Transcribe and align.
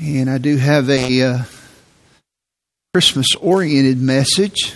And 0.00 0.30
I 0.30 0.38
do 0.38 0.56
have 0.56 0.88
a 0.90 1.22
uh, 1.22 1.42
Christmas 2.94 3.34
oriented 3.40 4.00
message 4.00 4.72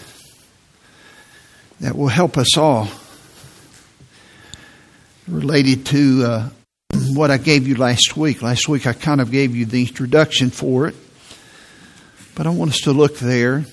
that 1.78 1.96
will 1.96 2.08
help 2.08 2.36
us 2.36 2.56
all 2.58 2.88
related 5.28 5.86
to 5.86 6.24
uh, 6.24 6.48
what 7.14 7.30
I 7.30 7.36
gave 7.36 7.68
you 7.68 7.76
last 7.76 8.16
week. 8.16 8.42
Last 8.42 8.68
week 8.68 8.84
I 8.84 8.94
kind 8.94 9.20
of 9.20 9.30
gave 9.30 9.54
you 9.54 9.64
the 9.64 9.82
introduction 9.82 10.50
for 10.50 10.88
it, 10.88 10.96
but 12.34 12.48
I 12.48 12.50
want 12.50 12.72
us 12.72 12.80
to 12.80 12.92
look 12.92 13.18
there 13.18 13.64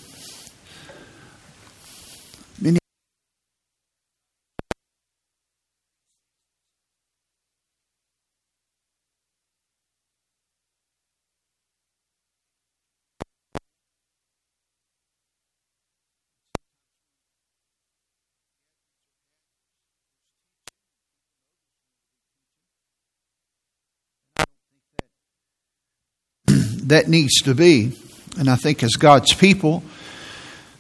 that 26.90 27.08
needs 27.08 27.42
to 27.44 27.56
be. 27.56 27.98
And 28.38 28.50
I 28.50 28.56
think 28.56 28.84
as 28.84 28.92
God's 28.92 29.34
people, 29.34 29.84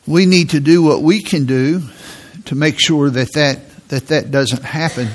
we 0.05 0.25
need 0.25 0.51
to 0.51 0.59
do 0.59 0.83
what 0.83 1.01
we 1.01 1.21
can 1.21 1.45
do 1.45 1.83
to 2.45 2.55
make 2.55 2.79
sure 2.79 3.09
that 3.09 3.33
that, 3.33 3.59
that, 3.89 4.07
that 4.07 4.31
doesn't 4.31 4.63
happen. 4.63 5.09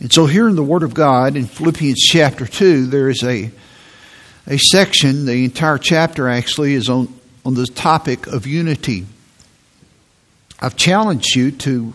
And 0.00 0.12
so, 0.12 0.26
here 0.26 0.48
in 0.48 0.56
the 0.56 0.64
Word 0.64 0.82
of 0.82 0.94
God, 0.94 1.36
in 1.36 1.46
Philippians 1.46 2.00
chapter 2.00 2.46
2, 2.46 2.86
there 2.86 3.08
is 3.08 3.22
a, 3.22 3.50
a 4.46 4.58
section, 4.58 5.26
the 5.26 5.44
entire 5.44 5.78
chapter 5.78 6.28
actually 6.28 6.74
is 6.74 6.88
on, 6.88 7.12
on 7.44 7.54
the 7.54 7.66
topic 7.66 8.26
of 8.26 8.46
unity. 8.46 9.06
I've 10.60 10.76
challenged 10.76 11.36
you 11.36 11.50
to 11.52 11.92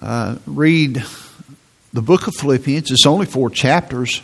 uh, 0.00 0.36
read 0.46 1.02
the 1.92 2.02
book 2.02 2.26
of 2.28 2.34
Philippians. 2.34 2.90
It's 2.90 3.06
only 3.06 3.26
four 3.26 3.50
chapters 3.50 4.22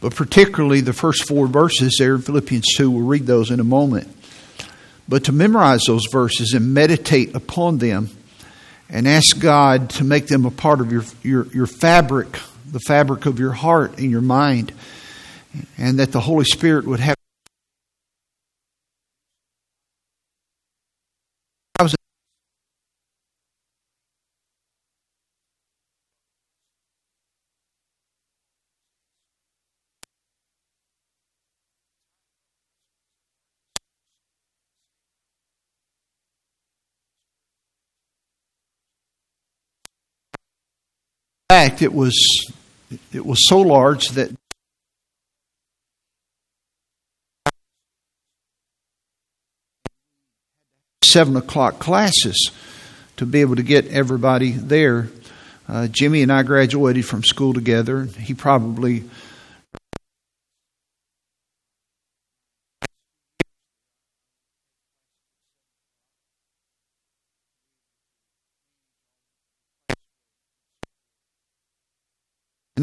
but 0.00 0.14
particularly 0.14 0.80
the 0.80 0.92
first 0.92 1.26
four 1.26 1.46
verses 1.46 1.96
there 1.98 2.14
in 2.14 2.22
Philippians 2.22 2.66
2. 2.76 2.90
We'll 2.90 3.06
read 3.06 3.26
those 3.26 3.50
in 3.50 3.60
a 3.60 3.64
moment. 3.64 4.14
But 5.08 5.24
to 5.24 5.32
memorize 5.32 5.82
those 5.86 6.06
verses 6.10 6.52
and 6.52 6.74
meditate 6.74 7.34
upon 7.34 7.78
them 7.78 8.10
and 8.88 9.06
ask 9.06 9.38
God 9.38 9.90
to 9.90 10.04
make 10.04 10.26
them 10.26 10.44
a 10.44 10.50
part 10.50 10.80
of 10.80 10.92
your, 10.92 11.04
your, 11.22 11.46
your 11.48 11.66
fabric, 11.66 12.38
the 12.70 12.80
fabric 12.80 13.26
of 13.26 13.38
your 13.38 13.52
heart 13.52 13.98
and 13.98 14.10
your 14.10 14.20
mind, 14.20 14.72
and 15.78 15.98
that 15.98 16.12
the 16.12 16.20
Holy 16.20 16.44
Spirit 16.44 16.86
would 16.86 17.00
have 17.00 17.15
fact, 41.48 41.82
it 41.82 41.92
was 41.92 42.14
it 43.12 43.24
was 43.24 43.38
so 43.48 43.60
large 43.60 44.08
that 44.10 44.30
seven 51.04 51.36
o'clock 51.36 51.78
classes 51.78 52.50
to 53.16 53.24
be 53.24 53.40
able 53.40 53.56
to 53.56 53.62
get 53.62 53.86
everybody 53.86 54.50
there. 54.50 55.08
Uh, 55.68 55.86
Jimmy 55.88 56.22
and 56.22 56.32
I 56.32 56.42
graduated 56.42 57.06
from 57.06 57.22
school 57.22 57.54
together. 57.54 58.04
He 58.04 58.34
probably 58.34 59.04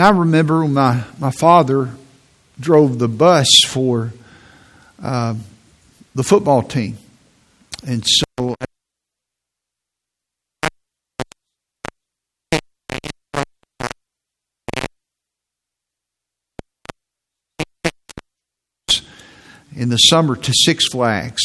I 0.03 0.09
remember 0.09 0.67
my, 0.67 1.01
my 1.17 1.31
father 1.31 1.91
drove 2.59 2.99
the 2.99 3.07
bus 3.07 3.47
for 3.65 4.11
uh, 5.01 5.33
the 6.13 6.23
football 6.23 6.61
team. 6.61 6.97
And 7.87 8.05
so 8.05 8.55
in 19.73 19.87
the 19.87 19.95
summer 19.95 20.35
to 20.35 20.51
Six 20.65 20.89
Flags 20.89 21.41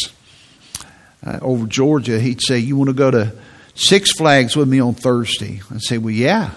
uh, 1.24 1.38
over 1.42 1.68
Georgia, 1.68 2.18
he'd 2.18 2.41
say, 2.42 2.58
You 2.58 2.74
want 2.74 2.88
to 2.88 2.94
go 2.94 3.12
to 3.12 3.36
Six 3.76 4.10
Flags 4.16 4.56
with 4.56 4.68
me 4.68 4.80
on 4.80 4.94
Thursday? 4.94 5.60
I'd 5.70 5.80
say, 5.80 5.98
Well, 5.98 6.10
yeah. 6.10 6.50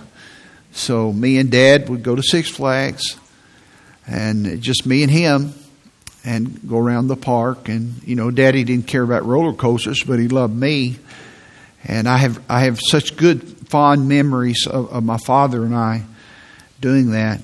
So 0.71 1.11
me 1.11 1.37
and 1.37 1.51
Dad 1.51 1.89
would 1.89 2.03
go 2.03 2.15
to 2.15 2.23
Six 2.23 2.49
Flags, 2.49 3.17
and 4.07 4.61
just 4.61 4.85
me 4.85 5.03
and 5.03 5.11
him, 5.11 5.53
and 6.23 6.67
go 6.67 6.77
around 6.77 7.07
the 7.07 7.15
park. 7.15 7.69
And 7.69 8.01
you 8.03 8.15
know, 8.15 8.31
Daddy 8.31 8.63
didn't 8.63 8.87
care 8.87 9.03
about 9.03 9.25
roller 9.25 9.53
coasters, 9.53 10.03
but 10.03 10.19
he 10.19 10.27
loved 10.27 10.55
me. 10.55 10.97
And 11.83 12.07
I 12.07 12.17
have 12.17 12.41
I 12.49 12.61
have 12.61 12.79
such 12.79 13.17
good 13.17 13.43
fond 13.67 14.07
memories 14.07 14.67
of, 14.67 14.91
of 14.91 15.03
my 15.03 15.17
father 15.17 15.63
and 15.63 15.75
I 15.75 16.03
doing 16.79 17.11
that. 17.11 17.41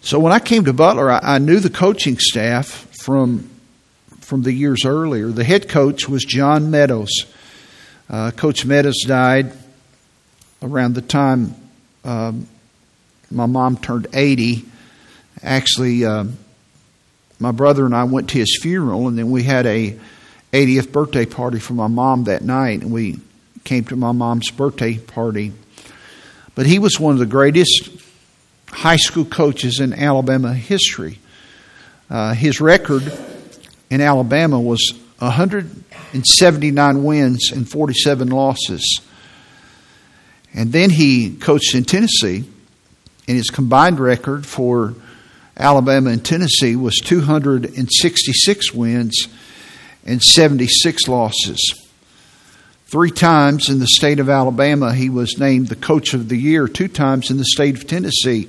So 0.00 0.18
when 0.18 0.32
I 0.32 0.38
came 0.38 0.64
to 0.66 0.72
Butler, 0.72 1.10
I, 1.10 1.20
I 1.22 1.38
knew 1.38 1.60
the 1.60 1.70
coaching 1.70 2.18
staff 2.18 2.66
from 3.02 3.50
from 4.20 4.42
the 4.42 4.52
years 4.52 4.84
earlier. 4.84 5.28
The 5.28 5.44
head 5.44 5.68
coach 5.68 6.08
was 6.08 6.24
John 6.24 6.70
Meadows. 6.70 7.10
Uh, 8.10 8.30
coach 8.30 8.64
Meadows 8.64 9.02
died 9.06 9.52
around 10.62 10.94
the 10.94 11.02
time 11.02 11.54
um, 12.08 12.48
my 13.30 13.44
mom 13.44 13.76
turned 13.76 14.06
80. 14.14 14.64
Actually, 15.42 16.06
uh, 16.06 16.24
my 17.38 17.52
brother 17.52 17.84
and 17.84 17.94
I 17.94 18.04
went 18.04 18.30
to 18.30 18.38
his 18.38 18.58
funeral, 18.62 19.08
and 19.08 19.18
then 19.18 19.30
we 19.30 19.42
had 19.42 19.66
a 19.66 19.98
80th 20.54 20.90
birthday 20.90 21.26
party 21.26 21.58
for 21.58 21.74
my 21.74 21.86
mom 21.86 22.24
that 22.24 22.42
night, 22.42 22.80
and 22.80 22.90
we 22.92 23.18
came 23.64 23.84
to 23.84 23.96
my 23.96 24.12
mom's 24.12 24.50
birthday 24.50 24.96
party. 24.96 25.52
But 26.54 26.64
he 26.64 26.78
was 26.78 26.98
one 26.98 27.12
of 27.12 27.18
the 27.18 27.26
greatest 27.26 27.90
high 28.68 28.96
school 28.96 29.26
coaches 29.26 29.78
in 29.78 29.92
Alabama 29.92 30.54
history. 30.54 31.18
Uh, 32.08 32.32
his 32.32 32.58
record 32.58 33.02
in 33.90 34.00
Alabama 34.00 34.58
was 34.58 34.94
179 35.18 37.04
wins 37.04 37.52
and 37.52 37.68
47 37.68 38.28
losses. 38.28 39.02
And 40.54 40.72
then 40.72 40.90
he 40.90 41.36
coached 41.36 41.74
in 41.74 41.84
Tennessee, 41.84 42.44
and 43.26 43.36
his 43.36 43.50
combined 43.50 44.00
record 44.00 44.46
for 44.46 44.94
Alabama 45.56 46.10
and 46.10 46.24
Tennessee 46.24 46.76
was 46.76 46.98
266 46.98 48.72
wins 48.72 49.28
and 50.06 50.22
76 50.22 51.08
losses. 51.08 51.74
Three 52.86 53.10
times 53.10 53.68
in 53.68 53.80
the 53.80 53.86
state 53.86 54.20
of 54.20 54.30
Alabama, 54.30 54.94
he 54.94 55.10
was 55.10 55.38
named 55.38 55.68
the 55.68 55.76
coach 55.76 56.14
of 56.14 56.28
the 56.28 56.38
year. 56.38 56.68
Two 56.68 56.88
times 56.88 57.30
in 57.30 57.36
the 57.36 57.44
state 57.44 57.76
of 57.76 57.86
Tennessee, 57.86 58.48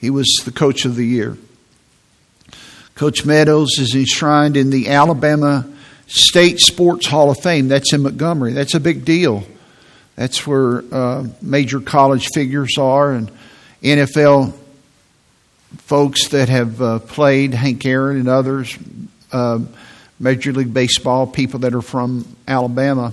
he 0.00 0.10
was 0.10 0.28
the 0.44 0.52
coach 0.52 0.84
of 0.84 0.94
the 0.94 1.06
year. 1.06 1.36
Coach 2.94 3.24
Meadows 3.24 3.78
is 3.78 3.94
enshrined 3.96 4.56
in 4.56 4.70
the 4.70 4.90
Alabama 4.90 5.66
State 6.06 6.60
Sports 6.60 7.06
Hall 7.06 7.30
of 7.30 7.40
Fame. 7.40 7.66
That's 7.66 7.92
in 7.92 8.02
Montgomery. 8.02 8.52
That's 8.52 8.74
a 8.74 8.80
big 8.80 9.04
deal. 9.04 9.44
That's 10.16 10.46
where 10.46 10.84
uh, 10.92 11.26
major 11.42 11.80
college 11.80 12.28
figures 12.34 12.78
are 12.78 13.12
and 13.12 13.30
NFL 13.82 14.54
folks 15.78 16.28
that 16.28 16.48
have 16.48 16.80
uh, 16.80 16.98
played, 17.00 17.52
Hank 17.52 17.84
Aaron 17.84 18.18
and 18.18 18.28
others, 18.28 18.78
uh, 19.32 19.58
Major 20.20 20.52
League 20.52 20.72
Baseball, 20.72 21.26
people 21.26 21.60
that 21.60 21.74
are 21.74 21.82
from 21.82 22.36
Alabama. 22.46 23.12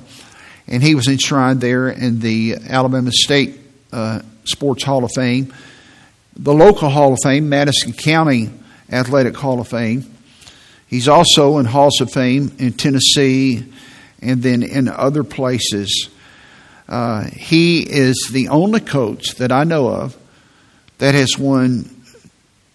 And 0.68 0.84
he 0.84 0.96
was 0.96 1.08
enshrined 1.08 1.60
there 1.60 1.90
in 1.90 2.20
the 2.20 2.56
Alabama 2.70 3.12
State 3.12 3.60
uh, 3.92 4.22
Sports 4.46 4.84
Hall 4.84 5.04
of 5.04 5.12
Fame, 5.16 5.54
the 6.36 6.54
local 6.54 6.90
Hall 6.90 7.14
of 7.14 7.20
Fame, 7.24 7.50
Madison 7.50 7.94
County 7.94 8.50
Athletic 8.92 9.36
Hall 9.36 9.60
of 9.60 9.68
Fame. 9.68 10.06
He's 10.88 11.08
also 11.08 11.58
in 11.58 11.66
Halls 11.66 12.02
of 12.02 12.12
Fame 12.12 12.52
in 12.60 12.74
Tennessee 12.74 13.66
and 14.22 14.44
then 14.44 14.62
in 14.62 14.88
other 14.88 15.24
places. 15.24 16.10
Uh, 16.92 17.24
he 17.24 17.80
is 17.80 18.30
the 18.34 18.50
only 18.50 18.82
coach 18.82 19.36
that 19.36 19.50
I 19.50 19.64
know 19.64 19.88
of 19.88 20.18
that 20.98 21.16
has 21.16 21.40
won 21.40 21.90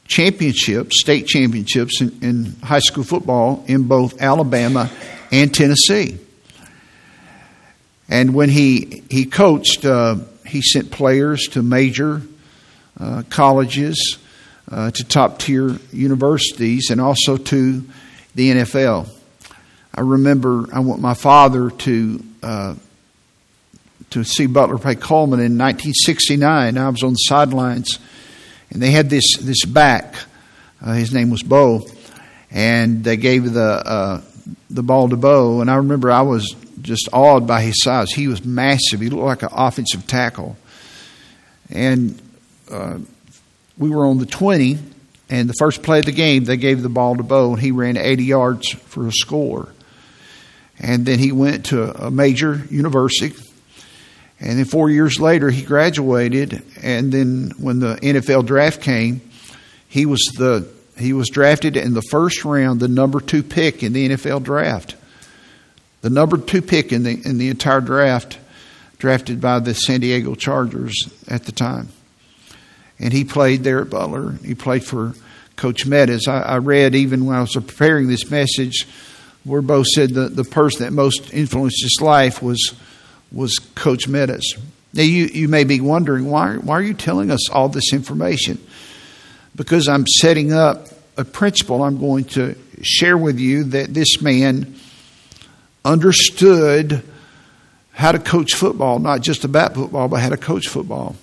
championships, 0.06 0.98
state 0.98 1.26
championships 1.26 2.00
in, 2.00 2.18
in 2.22 2.56
high 2.62 2.78
school 2.78 3.04
football 3.04 3.62
in 3.66 3.82
both 3.82 4.22
Alabama 4.22 4.90
and 5.30 5.52
Tennessee. 5.52 6.18
And 8.08 8.32
when 8.32 8.48
he 8.48 9.02
he 9.10 9.26
coached, 9.26 9.84
uh, 9.84 10.16
he 10.46 10.62
sent 10.62 10.90
players 10.90 11.48
to 11.48 11.62
major 11.62 12.22
uh, 12.98 13.22
colleges, 13.28 14.16
uh, 14.70 14.92
to 14.92 15.04
top 15.04 15.40
tier 15.40 15.76
universities, 15.92 16.88
and 16.88 17.02
also 17.02 17.36
to 17.36 17.84
the 18.34 18.50
NFL. 18.50 19.10
I 19.94 20.00
remember 20.00 20.68
I 20.72 20.80
want 20.80 21.02
my 21.02 21.14
father 21.14 21.68
to 21.68 22.24
uh, 22.42 22.74
to 24.10 24.24
see 24.24 24.46
Butler 24.46 24.78
play 24.78 24.94
Coleman 24.94 25.40
in 25.40 25.58
1969. 25.58 26.78
I 26.78 26.88
was 26.88 27.02
on 27.02 27.12
the 27.12 27.16
sidelines, 27.16 27.98
and 28.70 28.80
they 28.80 28.90
had 28.90 29.10
this 29.10 29.36
this 29.38 29.64
back. 29.64 30.14
Uh, 30.80 30.92
his 30.92 31.12
name 31.12 31.30
was 31.30 31.42
Bo, 31.42 31.86
and 32.50 33.02
they 33.04 33.16
gave 33.16 33.52
the 33.52 33.62
uh, 33.62 34.20
the 34.70 34.82
ball 34.82 35.08
to 35.08 35.16
Bo. 35.16 35.60
And 35.60 35.70
I 35.70 35.76
remember 35.76 36.10
I 36.10 36.22
was 36.22 36.54
just 36.80 37.08
awed 37.12 37.46
by 37.46 37.62
his 37.62 37.82
size. 37.82 38.12
He 38.12 38.28
was 38.28 38.44
massive. 38.44 39.00
He 39.00 39.10
looked 39.10 39.22
like 39.22 39.42
an 39.42 39.48
offensive 39.52 40.06
tackle, 40.06 40.56
and 41.70 42.20
uh, 42.70 42.98
we 43.78 43.90
were 43.90 44.06
on 44.06 44.18
the 44.18 44.26
20. 44.26 44.78
And 45.28 45.48
the 45.48 45.54
first 45.58 45.82
play 45.82 45.98
of 45.98 46.04
the 46.04 46.12
game, 46.12 46.44
they 46.44 46.56
gave 46.56 46.82
the 46.82 46.88
ball 46.88 47.16
to 47.16 47.24
Bo, 47.24 47.54
and 47.54 47.60
he 47.60 47.72
ran 47.72 47.96
80 47.96 48.24
yards 48.24 48.70
for 48.70 49.08
a 49.08 49.12
score. 49.12 49.68
And 50.78 51.04
then 51.04 51.18
he 51.18 51.32
went 51.32 51.66
to 51.66 52.06
a 52.06 52.10
major 52.10 52.62
university, 52.70 53.34
and 54.38 54.58
then 54.58 54.66
four 54.66 54.90
years 54.90 55.18
later, 55.18 55.50
he 55.50 55.62
graduated. 55.62 56.62
And 56.82 57.10
then 57.10 57.52
when 57.58 57.78
the 57.80 57.96
NFL 57.96 58.46
draft 58.46 58.82
came, 58.82 59.20
he 59.88 60.06
was 60.06 60.20
the 60.36 60.68
he 60.98 61.12
was 61.12 61.28
drafted 61.28 61.76
in 61.76 61.92
the 61.92 62.02
first 62.10 62.44
round, 62.44 62.80
the 62.80 62.88
number 62.88 63.20
two 63.20 63.42
pick 63.42 63.82
in 63.82 63.92
the 63.92 64.08
NFL 64.10 64.42
draft. 64.42 64.96
The 66.00 66.10
number 66.10 66.38
two 66.38 66.62
pick 66.62 66.92
in 66.92 67.02
the 67.02 67.20
in 67.24 67.38
the 67.38 67.48
entire 67.48 67.80
draft, 67.80 68.38
drafted 68.98 69.40
by 69.40 69.58
the 69.58 69.74
San 69.74 70.00
Diego 70.00 70.34
Chargers 70.34 71.08
at 71.28 71.44
the 71.44 71.52
time. 71.52 71.88
And 72.98 73.12
he 73.12 73.24
played 73.24 73.62
there 73.62 73.82
at 73.82 73.90
Butler. 73.90 74.32
He 74.44 74.54
played 74.54 74.84
for 74.84 75.14
Coach 75.56 75.86
Meadows. 75.86 76.28
I, 76.28 76.40
I 76.40 76.56
read 76.58 76.94
even 76.94 77.26
when 77.26 77.36
I 77.36 77.40
was 77.40 77.52
preparing 77.52 78.08
this 78.08 78.30
message, 78.30 78.86
where 79.44 79.62
both 79.62 79.86
said 79.86 80.10
the, 80.10 80.28
the 80.28 80.44
person 80.44 80.84
that 80.84 80.92
most 80.92 81.32
influenced 81.32 81.82
his 81.82 81.98
life 82.00 82.42
was 82.42 82.74
was 83.32 83.58
Coach 83.58 84.08
Meadows. 84.08 84.54
Now, 84.92 85.02
you, 85.02 85.26
you 85.26 85.48
may 85.48 85.64
be 85.64 85.80
wondering, 85.80 86.26
why, 86.26 86.56
why 86.56 86.74
are 86.78 86.82
you 86.82 86.94
telling 86.94 87.30
us 87.30 87.50
all 87.50 87.68
this 87.68 87.92
information? 87.92 88.58
Because 89.54 89.88
I'm 89.88 90.06
setting 90.06 90.52
up 90.52 90.88
a 91.16 91.24
principle 91.24 91.82
I'm 91.82 91.98
going 91.98 92.24
to 92.24 92.56
share 92.82 93.16
with 93.16 93.38
you 93.38 93.64
that 93.64 93.92
this 93.92 94.20
man 94.20 94.74
understood 95.84 97.02
how 97.92 98.12
to 98.12 98.18
coach 98.18 98.54
football, 98.54 98.98
not 98.98 99.22
just 99.22 99.44
about 99.44 99.74
football, 99.74 100.08
but 100.08 100.20
how 100.20 100.28
to 100.28 100.36
coach 100.36 100.68
football. 100.68 101.16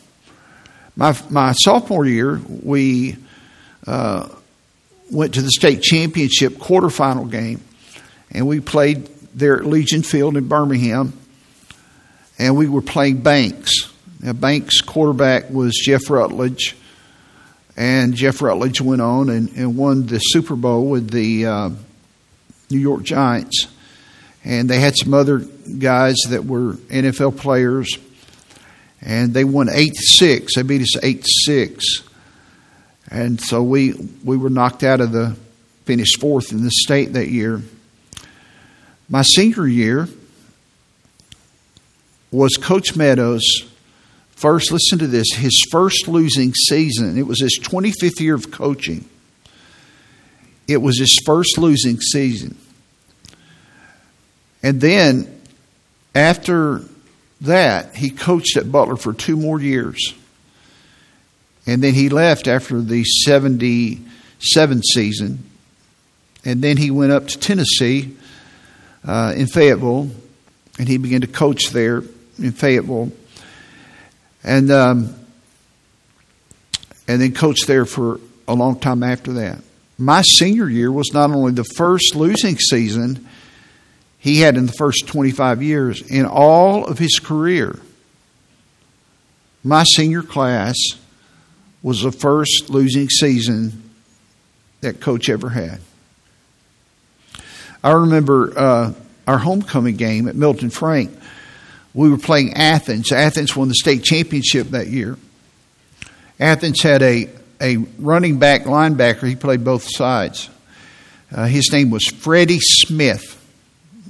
My, 0.96 1.18
my 1.30 1.54
sophomore 1.54 2.06
year, 2.06 2.40
we 2.48 3.18
uh, 3.86 4.30
went 5.12 5.36
to 5.36 5.42
the 5.42 5.52
state 5.52 5.82
championship 5.82 6.54
quarterfinal 6.54 7.30
game, 7.30 7.62
and 8.32 8.48
we 8.48 8.60
played 8.60 9.06
there 9.36 9.58
at 9.58 9.66
Legion 9.66 10.04
Field 10.04 10.38
in 10.38 10.48
Birmingham 10.48 11.14
and 12.44 12.58
we 12.58 12.68
were 12.68 12.82
playing 12.82 13.22
Banks. 13.22 13.72
Now, 14.20 14.34
Banks' 14.34 14.82
quarterback 14.82 15.50
was 15.50 15.74
Jeff 15.82 16.10
Rutledge, 16.10 16.76
and 17.78 18.14
Jeff 18.14 18.42
Rutledge 18.42 18.82
went 18.82 19.02
on 19.02 19.30
and, 19.30 19.50
and 19.56 19.78
won 19.78 20.08
the 20.08 20.20
Super 20.20 20.58
Bowl 20.58 20.88
with 20.88 21.10
the 21.10 21.46
uh, 21.46 21.70
New 22.70 22.80
York 22.80 23.04
Giants. 23.04 23.68
And 24.44 24.70
they 24.70 24.82
had 24.82 24.94
some 24.98 25.14
other 25.14 25.40
guys 25.40 26.18
that 26.32 26.44
were 26.44 26.74
NFL 26.74 27.38
players, 27.38 27.98
and 29.00 29.34
they 29.34 29.46
won 29.46 29.70
8 29.72 29.96
6. 29.96 30.56
They 30.56 30.64
beat 30.64 30.82
us 30.82 31.02
8 31.02 31.26
6. 31.46 31.86
And 33.10 33.40
so 33.40 33.64
we, 33.64 33.94
we 34.26 34.36
were 34.36 34.50
knocked 34.50 34.84
out 34.84 35.00
of 35.00 35.14
the, 35.14 35.38
finished 35.86 36.20
fourth 36.20 36.52
in 36.52 36.62
the 36.64 36.72
state 36.72 37.14
that 37.14 37.30
year. 37.30 37.62
My 39.08 39.22
senior 39.22 39.66
year, 39.66 40.10
was 42.34 42.58
Coach 42.58 42.96
Meadows' 42.96 43.66
first, 44.32 44.72
listen 44.72 44.98
to 45.00 45.08
this, 45.08 45.32
his 45.34 45.66
first 45.70 46.08
losing 46.08 46.54
season. 46.54 47.18
It 47.18 47.28
was 47.28 47.40
his 47.40 47.60
25th 47.62 48.20
year 48.20 48.34
of 48.34 48.50
coaching. 48.52 49.08
It 50.68 50.78
was 50.78 50.98
his 50.98 51.16
first 51.26 51.58
losing 51.58 52.02
season. 52.02 52.58
And 54.64 54.82
then 54.82 55.42
after 56.16 56.82
that, 57.42 57.96
he 57.96 58.10
coached 58.10 58.58
at 58.58 58.72
Butler 58.72 58.96
for 58.96 59.14
two 59.14 59.38
more 59.38 59.62
years. 59.62 60.14
And 61.68 61.84
then 61.84 61.94
he 61.94 62.10
left 62.10 62.48
after 62.48 62.82
the 62.82 63.04
77 63.04 64.84
season. 64.84 65.44
And 66.44 66.62
then 66.62 66.78
he 66.78 66.90
went 66.90 67.12
up 67.12 67.28
to 67.28 67.40
Tennessee 67.40 68.16
uh, 69.06 69.34
in 69.36 69.48
Fayetteville 69.48 70.10
and 70.80 70.88
he 70.88 70.98
began 70.98 71.22
to 71.22 71.28
coach 71.28 71.70
there 71.70 72.04
in 72.44 72.52
Fayetteville, 72.52 73.12
and 74.44 74.72
um, 74.72 75.16
and 77.08 77.22
then 77.22 77.34
coached 77.34 77.68
there 77.68 77.86
for 77.86 78.20
a 78.48 78.54
long 78.54 78.80
time 78.80 79.04
after 79.04 79.34
that. 79.34 79.60
My 79.98 80.22
senior 80.22 80.70
year 80.70 80.92
was 80.92 81.14
not 81.14 81.32
only 81.32 81.54
the 81.54 81.64
first 81.64 82.16
losing 82.16 82.58
season 82.58 83.28
he 84.20 84.42
had 84.42 84.58
in 84.58 84.66
the 84.66 84.74
first 84.74 85.08
25 85.08 85.62
years 85.62 86.02
in 86.02 86.26
all 86.26 86.86
of 86.86 86.98
his 86.98 87.20
career. 87.20 87.80
My 89.64 89.84
senior 89.84 90.24
class 90.24 90.76
was 91.82 92.02
the 92.02 92.12
first 92.12 92.70
losing 92.70 93.10
season 93.10 93.92
that 94.82 95.00
coach 95.00 95.30
ever 95.30 95.50
had. 95.50 95.80
I 97.84 97.92
remember 97.92 98.58
uh, 98.58 98.94
our 99.28 99.38
homecoming 99.38 99.98
game 99.98 100.28
at 100.28 100.36
Milton 100.36 100.70
Frank 100.70 101.12
we 101.94 102.10
were 102.10 102.18
playing 102.18 102.54
Athens. 102.54 103.12
Athens 103.12 103.56
won 103.56 103.68
the 103.68 103.76
state 103.76 104.04
championship 104.04 104.70
that 104.70 104.88
year. 104.88 105.18
Athens 106.40 106.82
had 106.82 107.02
a, 107.02 107.30
a 107.62 107.78
running 108.00 108.40
back 108.40 108.64
linebacker. 108.64 109.28
He 109.28 109.36
played 109.36 109.64
both 109.64 109.88
sides. 109.88 110.50
Uh, 111.32 111.46
his 111.46 111.72
name 111.72 111.90
was 111.90 112.06
Freddie 112.08 112.60
Smith. 112.60 113.40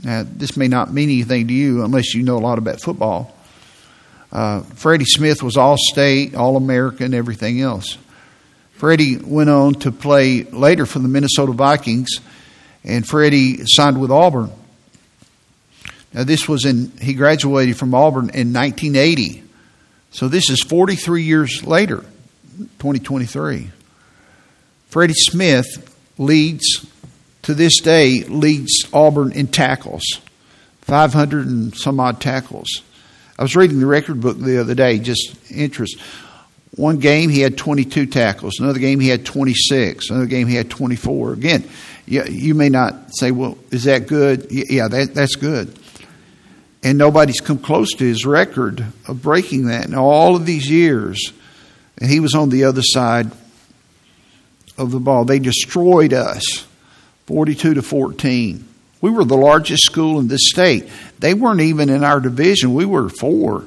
Now, 0.03 0.23
this 0.25 0.57
may 0.57 0.67
not 0.67 0.91
mean 0.93 1.09
anything 1.09 1.47
to 1.47 1.53
you 1.53 1.83
unless 1.83 2.13
you 2.13 2.23
know 2.23 2.37
a 2.37 2.39
lot 2.39 2.57
about 2.57 2.81
football. 2.81 3.35
Uh, 4.31 4.61
Freddie 4.61 5.05
Smith 5.05 5.43
was 5.43 5.57
all 5.57 5.75
state, 5.77 6.35
all 6.35 6.57
American, 6.57 7.13
everything 7.13 7.61
else. 7.61 7.97
Freddie 8.73 9.17
went 9.17 9.49
on 9.49 9.75
to 9.75 9.91
play 9.91 10.43
later 10.43 10.85
for 10.85 10.99
the 10.99 11.07
Minnesota 11.07 11.53
Vikings, 11.53 12.09
and 12.83 13.07
Freddie 13.07 13.65
signed 13.65 14.01
with 14.01 14.11
Auburn. 14.11 14.51
Now, 16.13 16.24
this 16.24 16.48
was 16.48 16.65
in, 16.65 16.91
he 17.01 17.13
graduated 17.13 17.77
from 17.77 17.96
Auburn 17.96 18.29
in 18.29 18.53
1980. 18.53 19.43
So 20.12 20.27
this 20.27 20.50
is 20.50 20.62
43 20.62 21.24
years 21.24 21.65
later, 21.65 22.01
2023. 22.58 23.70
Freddie 24.89 25.13
Smith 25.15 25.96
leads, 26.20 26.86
to 27.41 27.55
this 27.55 27.79
day, 27.79 28.24
leads 28.24 28.88
Auburn 28.93 29.32
in 29.32 29.48
tackles 29.48 30.03
500 30.82 31.48
and 31.48 31.75
some 31.75 32.00
odd 32.00 32.22
tackles. 32.22 32.67
I 33.39 33.41
was 33.41 33.55
reading 33.55 33.79
the 33.79 33.88
record 33.88 34.22
book 34.22 34.38
the 34.38 34.60
other 34.60 34.75
day, 34.75 35.00
just 35.00 35.36
interest. 35.50 36.00
One 36.75 37.00
game 37.00 37.29
he 37.29 37.39
had 37.39 37.58
22 37.58 38.05
tackles. 38.08 38.60
Another 38.60 38.79
game 38.79 39.00
he 39.00 39.08
had 39.08 39.25
26. 39.25 40.10
Another 40.10 40.25
game 40.25 40.48
he 40.48 40.55
had 40.55 40.70
24. 40.70 41.34
Again, 41.34 41.67
you, 42.05 42.24
you 42.25 42.53
may 42.53 42.70
not 42.70 43.15
say, 43.15 43.32
well, 43.32 43.58
is 43.72 43.86
that 43.86 44.08
good? 44.08 44.48
Yeah, 44.51 44.89
that, 44.89 45.15
that's 45.15 45.36
good 45.36 45.79
and 46.83 46.97
nobody's 46.97 47.39
come 47.39 47.59
close 47.59 47.91
to 47.93 48.03
his 48.03 48.25
record 48.25 48.85
of 49.07 49.21
breaking 49.21 49.67
that 49.67 49.85
in 49.85 49.95
all 49.95 50.35
of 50.35 50.45
these 50.45 50.69
years. 50.69 51.31
And 51.97 52.09
he 52.09 52.19
was 52.19 52.35
on 52.35 52.49
the 52.49 52.65
other 52.65 52.81
side 52.83 53.31
of 54.77 54.91
the 54.91 54.99
ball. 54.99 55.23
They 55.23 55.39
destroyed 55.39 56.13
us 56.13 56.67
42 57.27 57.75
to 57.75 57.81
14. 57.81 58.67
We 58.99 59.11
were 59.11 59.23
the 59.23 59.37
largest 59.37 59.83
school 59.83 60.19
in 60.19 60.27
this 60.27 60.49
state. 60.49 60.89
They 61.19 61.33
weren't 61.33 61.61
even 61.61 61.89
in 61.89 62.03
our 62.03 62.19
division. 62.19 62.73
We 62.73 62.85
were 62.85 63.09
four. 63.09 63.65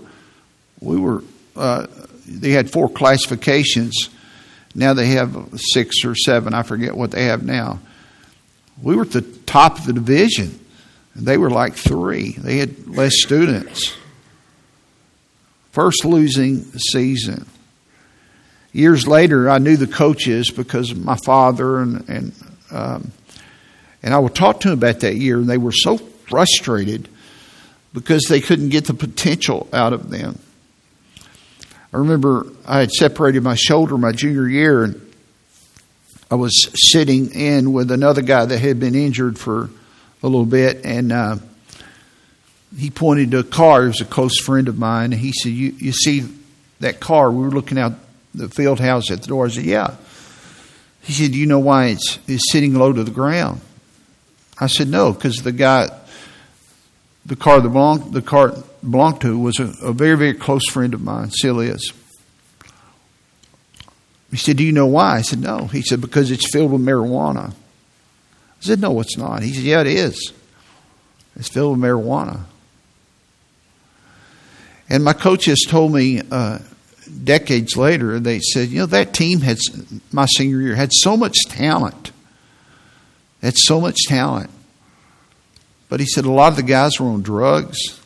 We 0.80 0.99
were, 0.99 1.23
uh, 1.54 1.87
they 2.26 2.50
had 2.50 2.70
four 2.70 2.88
classifications. 2.88 4.11
Now 4.75 4.92
they 4.92 5.06
have 5.08 5.50
six 5.56 6.04
or 6.04 6.14
seven. 6.14 6.52
I 6.52 6.62
forget 6.62 6.94
what 6.94 7.12
they 7.12 7.25
have 7.25 7.42
now. 7.42 7.80
We 8.82 8.94
were 8.94 9.02
at 9.02 9.12
the 9.12 9.23
top 9.23 9.78
of 9.78 9.87
the 9.87 9.94
division. 9.94 10.58
They 11.18 11.38
were 11.38 11.50
like 11.50 11.75
three, 11.75 12.32
they 12.32 12.58
had 12.58 12.88
less 12.88 13.23
students. 13.23 13.96
First 15.73 16.04
losing 16.04 16.62
season. 16.62 17.46
years 18.73 19.06
later, 19.06 19.49
I 19.49 19.58
knew 19.58 19.76
the 19.76 19.87
coaches 19.87 20.50
because 20.50 20.94
my 20.94 21.16
father, 21.25 21.80
and 21.80 22.08
and 22.08 22.32
um, 22.70 23.12
and 24.02 24.14
I 24.14 24.18
would 24.18 24.35
talk 24.35 24.61
to 24.61 24.70
them 24.70 24.78
about 24.78 25.00
that 25.00 25.16
year, 25.16 25.38
and 25.38 25.49
they 25.49 25.58
were 25.58 25.73
so 25.73 25.96
frustrated 25.96 27.08
because 27.94 28.25
they 28.28 28.40
couldn't 28.40 28.68
get 28.68 28.87
the 28.87 28.94
potential 28.94 29.68
out 29.73 29.92
of 29.92 30.11
them. 30.11 30.38
I 31.92 31.99
remember 31.99 32.46
I 32.66 32.80
had 32.80 32.90
separated 32.90 33.42
my 33.42 33.54
shoulder 33.54 33.96
my 33.96 34.12
junior 34.12 34.46
year, 34.46 34.85
and 34.85 35.12
I 36.30 36.35
was 36.35 36.68
sitting 36.75 37.30
in 37.30 37.73
with 37.73 37.90
another 37.90 38.20
guy 38.20 38.44
that 38.44 38.58
had 38.58 38.78
been 38.78 38.94
injured 38.94 39.38
for 39.38 39.70
a 40.26 40.28
little 40.28 40.45
bit, 40.45 40.85
and 40.85 41.12
uh, 41.12 41.37
he 42.76 42.90
pointed 42.90 43.30
to 43.30 43.38
a 43.38 43.45
car. 43.45 43.83
He 43.83 43.88
was 43.88 44.00
a 44.00 44.04
close 44.04 44.38
friend 44.38 44.68
of 44.68 44.78
mine, 44.78 45.12
and 45.12 45.21
he 45.21 45.33
said, 45.33 45.52
"You, 45.52 45.73
you 45.78 45.92
see 45.92 46.25
that 46.80 47.00
car?" 47.00 47.30
We 47.30 47.42
were 47.42 47.50
looking 47.50 47.78
out 47.78 47.92
the 48.35 48.49
field 48.49 48.80
house 48.80 49.11
at 49.11 49.23
the 49.23 49.28
door. 49.28 49.47
I 49.47 49.50
said, 49.50 49.64
"Yeah." 49.64 49.95
He 51.02 51.12
said, 51.12 51.33
"Do 51.33 51.38
you 51.38 51.47
know 51.47 51.61
why 51.61 51.87
it's, 51.87 52.18
it's 52.26 52.52
sitting 52.52 52.75
low 52.75 52.92
to 52.92 53.04
the 53.04 53.11
ground?" 53.11 53.61
I 54.59 54.66
said, 54.66 54.88
"No, 54.88 55.12
because 55.12 55.42
the 55.42 55.52
guy, 55.52 55.88
the 57.25 57.37
car 57.37 57.61
that 57.61 58.09
the 58.12 58.23
car 58.23 58.54
belonged 58.88 59.21
to 59.23 59.38
was 59.38 59.59
a, 59.59 59.73
a 59.83 59.92
very, 59.92 60.16
very 60.16 60.35
close 60.35 60.68
friend 60.68 60.92
of 60.92 61.00
mine. 61.00 61.30
Is." 61.30 61.92
He 64.30 64.37
said, 64.37 64.56
Do 64.56 64.64
you 64.64 64.73
know 64.73 64.87
why? 64.87 65.16
I 65.16 65.23
said, 65.23 65.40
No. 65.40 65.66
He 65.66 65.83
said, 65.83 66.00
Because 66.00 66.30
it's 66.30 66.52
filled 66.52 66.73
with 66.73 66.83
marijuana. 66.83 67.54
I 68.60 68.64
said, 68.64 68.80
No, 68.80 69.00
it's 69.00 69.16
not. 69.16 69.42
He 69.42 69.52
said, 69.52 69.64
Yeah, 69.64 69.80
it 69.80 69.86
is. 69.86 70.32
It's 71.36 71.48
filled 71.48 71.78
with 71.78 71.88
marijuana. 71.88 72.40
And 74.88 75.04
my 75.04 75.12
coaches 75.12 75.66
told 75.68 75.92
me 75.92 76.22
uh, 76.30 76.60
decades 77.25 77.76
later, 77.76 78.18
they 78.20 78.40
said, 78.40 78.68
You 78.68 78.80
know, 78.80 78.86
that 78.86 79.12
team 79.12 79.40
had, 79.40 79.58
my 80.12 80.26
senior 80.26 80.60
year, 80.60 80.75
had 80.75 80.90
so 80.92 81.16
much 81.16 81.36
talent. 81.48 82.12
Had 83.42 83.56
so 83.56 83.80
much 83.80 83.96
talent. 84.06 84.50
But 85.88 86.00
he 86.00 86.06
said, 86.06 86.25
A 86.25 86.30
lot 86.30 86.48
of 86.48 86.56
the 86.56 86.62
guys 86.62 86.98
were 86.98 87.08
on 87.08 87.22
drugs. 87.22 88.00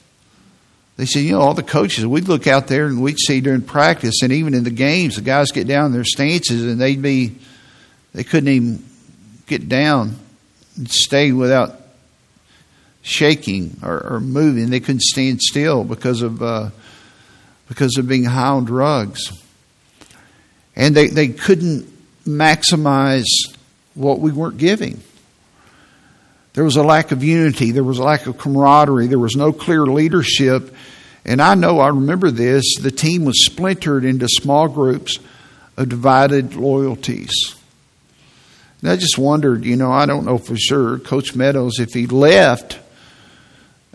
They 0.96 1.06
said, 1.06 1.20
you 1.20 1.32
know, 1.32 1.40
all 1.40 1.54
the 1.54 1.62
coaches, 1.62 2.06
we'd 2.06 2.28
look 2.28 2.46
out 2.46 2.66
there 2.66 2.84
and 2.84 3.00
we'd 3.00 3.18
see 3.18 3.40
during 3.40 3.62
practice 3.62 4.20
and 4.22 4.30
even 4.32 4.52
in 4.52 4.64
the 4.64 4.70
games, 4.70 5.16
the 5.16 5.22
guys 5.22 5.50
get 5.50 5.66
down 5.66 5.86
in 5.86 5.92
their 5.92 6.04
stances 6.04 6.62
and 6.62 6.78
they'd 6.78 7.00
be, 7.00 7.38
they 8.12 8.22
couldn't 8.22 8.50
even 8.50 8.84
get 9.46 9.66
down 9.66 10.16
stay 10.86 11.32
without 11.32 11.80
shaking 13.02 13.76
or, 13.82 14.14
or 14.14 14.20
moving. 14.20 14.70
They 14.70 14.80
couldn't 14.80 15.02
stand 15.02 15.40
still 15.40 15.84
because 15.84 16.22
of, 16.22 16.42
uh, 16.42 16.70
because 17.68 17.96
of 17.96 18.08
being 18.08 18.24
high 18.24 18.48
on 18.48 18.64
drugs. 18.64 19.32
And 20.76 20.94
they, 20.94 21.08
they 21.08 21.28
couldn't 21.28 21.86
maximize 22.24 23.26
what 23.94 24.20
we 24.20 24.32
weren't 24.32 24.58
giving. 24.58 25.00
There 26.54 26.64
was 26.64 26.76
a 26.76 26.82
lack 26.82 27.12
of 27.12 27.22
unity. 27.22 27.70
There 27.70 27.84
was 27.84 27.98
a 27.98 28.02
lack 28.02 28.26
of 28.26 28.38
camaraderie. 28.38 29.06
There 29.06 29.18
was 29.18 29.36
no 29.36 29.52
clear 29.52 29.86
leadership. 29.86 30.74
And 31.24 31.40
I 31.40 31.54
know, 31.54 31.80
I 31.80 31.88
remember 31.88 32.30
this, 32.30 32.76
the 32.80 32.90
team 32.90 33.24
was 33.24 33.44
splintered 33.44 34.04
into 34.04 34.26
small 34.28 34.68
groups 34.68 35.18
of 35.76 35.88
divided 35.88 36.56
loyalties. 36.56 37.30
And 38.82 38.90
I 38.90 38.96
just 38.96 39.18
wondered, 39.18 39.64
you 39.64 39.76
know, 39.76 39.92
I 39.92 40.06
don't 40.06 40.24
know 40.24 40.38
for 40.38 40.56
sure, 40.56 40.98
Coach 40.98 41.34
Meadows, 41.34 41.78
if 41.78 41.92
he 41.92 42.06
left 42.06 42.78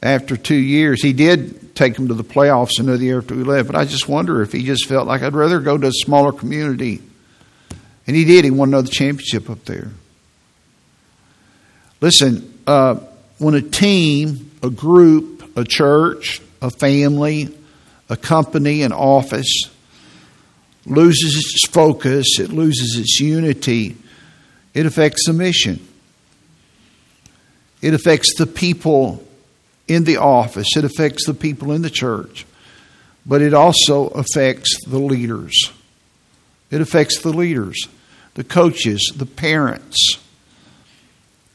after 0.03 0.37
two 0.37 0.55
years, 0.55 1.01
he 1.01 1.13
did 1.13 1.75
take 1.75 1.95
them 1.95 2.07
to 2.07 2.13
the 2.13 2.23
playoffs 2.23 2.79
another 2.79 3.03
year 3.03 3.19
after 3.19 3.35
he 3.35 3.43
left, 3.43 3.67
but 3.67 3.75
I 3.75 3.85
just 3.85 4.07
wonder 4.07 4.41
if 4.41 4.51
he 4.51 4.63
just 4.63 4.87
felt 4.87 5.07
like 5.07 5.23
I'd 5.23 5.33
rather 5.33 5.59
go 5.59 5.77
to 5.77 5.87
a 5.87 5.91
smaller 5.91 6.31
community. 6.31 7.01
And 8.07 8.15
he 8.15 8.23
did. 8.23 8.45
He 8.45 8.51
won 8.51 8.69
another 8.69 8.87
championship 8.87 9.49
up 9.49 9.65
there. 9.65 9.89
Listen, 12.01 12.59
uh, 12.67 12.95
when 13.39 13.55
a 13.55 13.61
team, 13.61 14.51
a 14.61 14.69
group, 14.69 15.57
a 15.57 15.63
church, 15.63 16.41
a 16.61 16.69
family, 16.69 17.55
a 18.09 18.15
company, 18.15 18.83
an 18.83 18.93
office 18.93 19.69
loses 20.85 21.35
its 21.35 21.67
focus, 21.67 22.39
it 22.39 22.51
loses 22.51 22.97
its 22.97 23.19
unity, 23.19 23.97
it 24.75 24.85
affects 24.85 25.25
the 25.25 25.33
mission. 25.33 25.79
It 27.81 27.95
affects 27.95 28.35
the 28.35 28.45
people 28.45 29.25
in 29.87 30.03
the 30.03 30.17
office, 30.17 30.77
it 30.77 30.83
affects 30.83 31.25
the 31.25 31.33
people 31.33 31.71
in 31.71 31.81
the 31.81 31.89
church, 31.89 32.45
but 33.25 33.41
it 33.41 33.53
also 33.53 34.07
affects 34.09 34.85
the 34.85 34.99
leaders. 34.99 35.71
It 36.71 36.81
affects 36.81 37.21
the 37.21 37.29
leaders, 37.29 37.87
the 38.33 38.43
coaches, 38.43 39.11
the 39.15 39.25
parents 39.25 40.19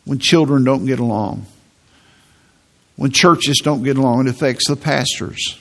when 0.04 0.18
children 0.18 0.64
don't 0.64 0.86
get 0.86 0.98
along, 0.98 1.46
when 2.96 3.10
churches 3.10 3.58
don't 3.58 3.82
get 3.82 3.96
along, 3.96 4.26
it 4.26 4.30
affects 4.30 4.66
the 4.68 4.76
pastors. 4.76 5.58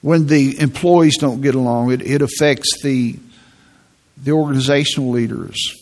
When 0.00 0.26
the 0.26 0.58
employees 0.60 1.16
don't 1.18 1.40
get 1.40 1.54
along, 1.54 1.92
it, 1.92 2.02
it 2.02 2.22
affects 2.22 2.82
the, 2.82 3.16
the 4.22 4.32
organizational 4.32 5.10
leaders. 5.10 5.78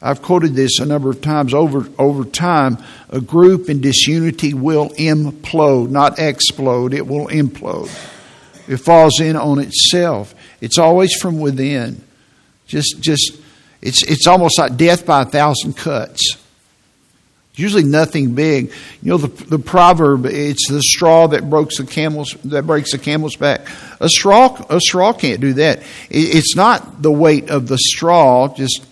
I've 0.00 0.20
quoted 0.20 0.54
this 0.54 0.80
a 0.80 0.84
number 0.84 1.10
of 1.10 1.20
times 1.20 1.54
over, 1.54 1.88
over 1.96 2.24
time. 2.24 2.78
A 3.10 3.20
group 3.20 3.70
in 3.70 3.80
disunity 3.80 4.52
will 4.52 4.88
implode, 4.90 5.90
not 5.90 6.18
explode, 6.18 6.92
it 6.92 7.06
will 7.06 7.28
implode. 7.28 7.90
It 8.68 8.78
falls 8.78 9.20
in 9.20 9.36
on 9.36 9.60
itself. 9.60 10.34
It's 10.60 10.78
always 10.78 11.14
from 11.14 11.38
within. 11.38 12.02
Just, 12.66 13.00
just 13.00 13.36
it's, 13.80 14.02
it's 14.02 14.26
almost 14.26 14.58
like 14.58 14.76
death 14.76 15.06
by 15.06 15.22
a 15.22 15.24
thousand 15.24 15.76
cuts. 15.76 16.36
Usually 17.54 17.84
nothing 17.84 18.34
big. 18.34 18.72
You 19.02 19.10
know, 19.10 19.16
the, 19.18 19.44
the 19.44 19.58
proverb, 19.58 20.24
it's 20.26 20.68
the 20.70 20.80
straw 20.80 21.26
that 21.28 21.50
breaks 21.50 21.78
the 21.78 21.84
camel's, 21.84 22.32
that 22.44 22.66
breaks 22.66 22.92
the 22.92 22.98
camel's 22.98 23.36
back. 23.36 23.66
A 24.00 24.08
straw, 24.08 24.56
a 24.70 24.80
straw 24.80 25.12
can't 25.12 25.40
do 25.40 25.52
that. 25.54 25.80
It, 26.08 26.36
it's 26.36 26.56
not 26.56 27.02
the 27.02 27.12
weight 27.12 27.50
of 27.50 27.68
the 27.68 27.76
straw, 27.76 28.54
just, 28.54 28.86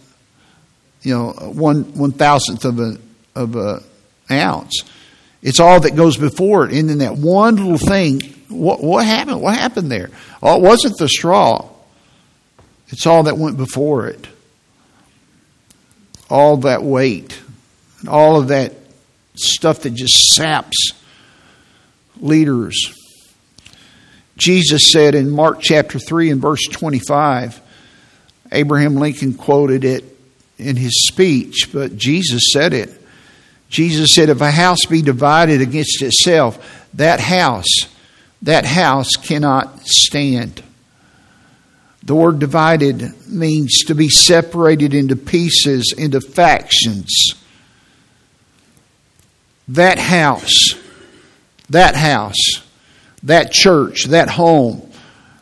you 1.03 1.15
know, 1.15 1.33
one, 1.33 1.85
one 1.95 2.13
thousandth 2.13 2.67
of 2.67 2.79
a, 2.81 2.99
of 3.35 3.57
a 3.57 3.83
ounce. 4.31 4.85
It's 5.43 5.59
all 5.59 5.81
that 5.81 5.97
goes 5.97 6.19
before 6.19 6.67
it. 6.67 6.75
And 6.75 6.89
then 6.89 6.99
that 6.99 7.17
one 7.17 7.57
little 7.57 7.79
thing, 7.79 8.21
what, 8.49 8.83
what 8.83 9.07
happened? 9.07 9.41
What 9.41 9.57
happened 9.57 9.91
there? 9.91 10.11
Oh, 10.43 10.57
it 10.57 10.63
wasn't 10.63 10.99
the 10.99 11.09
straw. 11.09 11.67
It's 12.89 13.07
all 13.07 13.23
that 13.23 13.39
went 13.39 13.57
before 13.57 14.09
it 14.09 14.27
all 16.31 16.59
that 16.59 16.83
weight 16.83 17.41
and 18.01 18.09
all 18.09 18.37
of 18.37 18.49
that 18.49 18.75
stuff 19.35 19.81
that 19.81 19.95
just 19.95 20.35
saps 20.35 20.93
leaders. 22.19 22.95
Jesus 24.37 24.91
said 24.91 25.15
in 25.15 25.31
Mark 25.31 25.61
chapter 25.61 25.99
3 25.99 26.31
and 26.31 26.41
verse 26.41 26.67
25, 26.67 27.61
Abraham 28.53 28.97
Lincoln 28.97 29.35
quoted 29.35 29.85
it 29.85 30.05
in 30.59 30.77
his 30.77 31.07
speech, 31.07 31.71
but 31.73 31.97
Jesus 31.97 32.51
said 32.53 32.73
it. 32.73 32.91
Jesus 33.69 34.15
said, 34.15 34.29
If 34.29 34.41
a 34.41 34.51
house 34.51 34.85
be 34.89 35.03
divided 35.03 35.61
against 35.61 36.03
itself, 36.03 36.89
that 36.95 37.21
house, 37.21 37.69
that 38.43 38.65
house 38.65 39.13
cannot 39.13 39.87
stand. 39.87 40.63
The 42.03 42.15
word 42.15 42.39
divided 42.39 43.29
means 43.29 43.85
to 43.85 43.95
be 43.95 44.09
separated 44.09 44.95
into 44.95 45.17
pieces, 45.17 45.95
into 45.97 46.21
factions. 46.21 47.35
That 49.71 49.99
house, 49.99 50.75
that 51.69 51.95
house, 51.95 52.63
that 53.23 53.53
church, 53.53 54.05
that 54.07 54.29
home, 54.29 54.91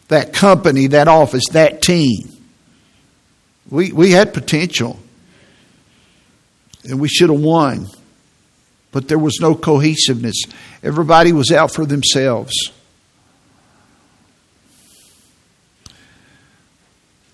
that 0.08 0.32
company, 0.32 0.88
that 0.88 1.08
office, 1.08 1.44
that 1.52 1.82
team. 1.82 2.30
We, 3.70 3.92
we 3.92 4.12
had 4.12 4.34
potential. 4.34 4.98
And 6.84 7.00
we 7.00 7.08
should 7.08 7.30
have 7.30 7.40
won. 7.40 7.86
But 8.92 9.08
there 9.08 9.18
was 9.18 9.38
no 9.40 9.54
cohesiveness. 9.54 10.44
Everybody 10.82 11.32
was 11.32 11.50
out 11.50 11.72
for 11.72 11.84
themselves. 11.84 12.54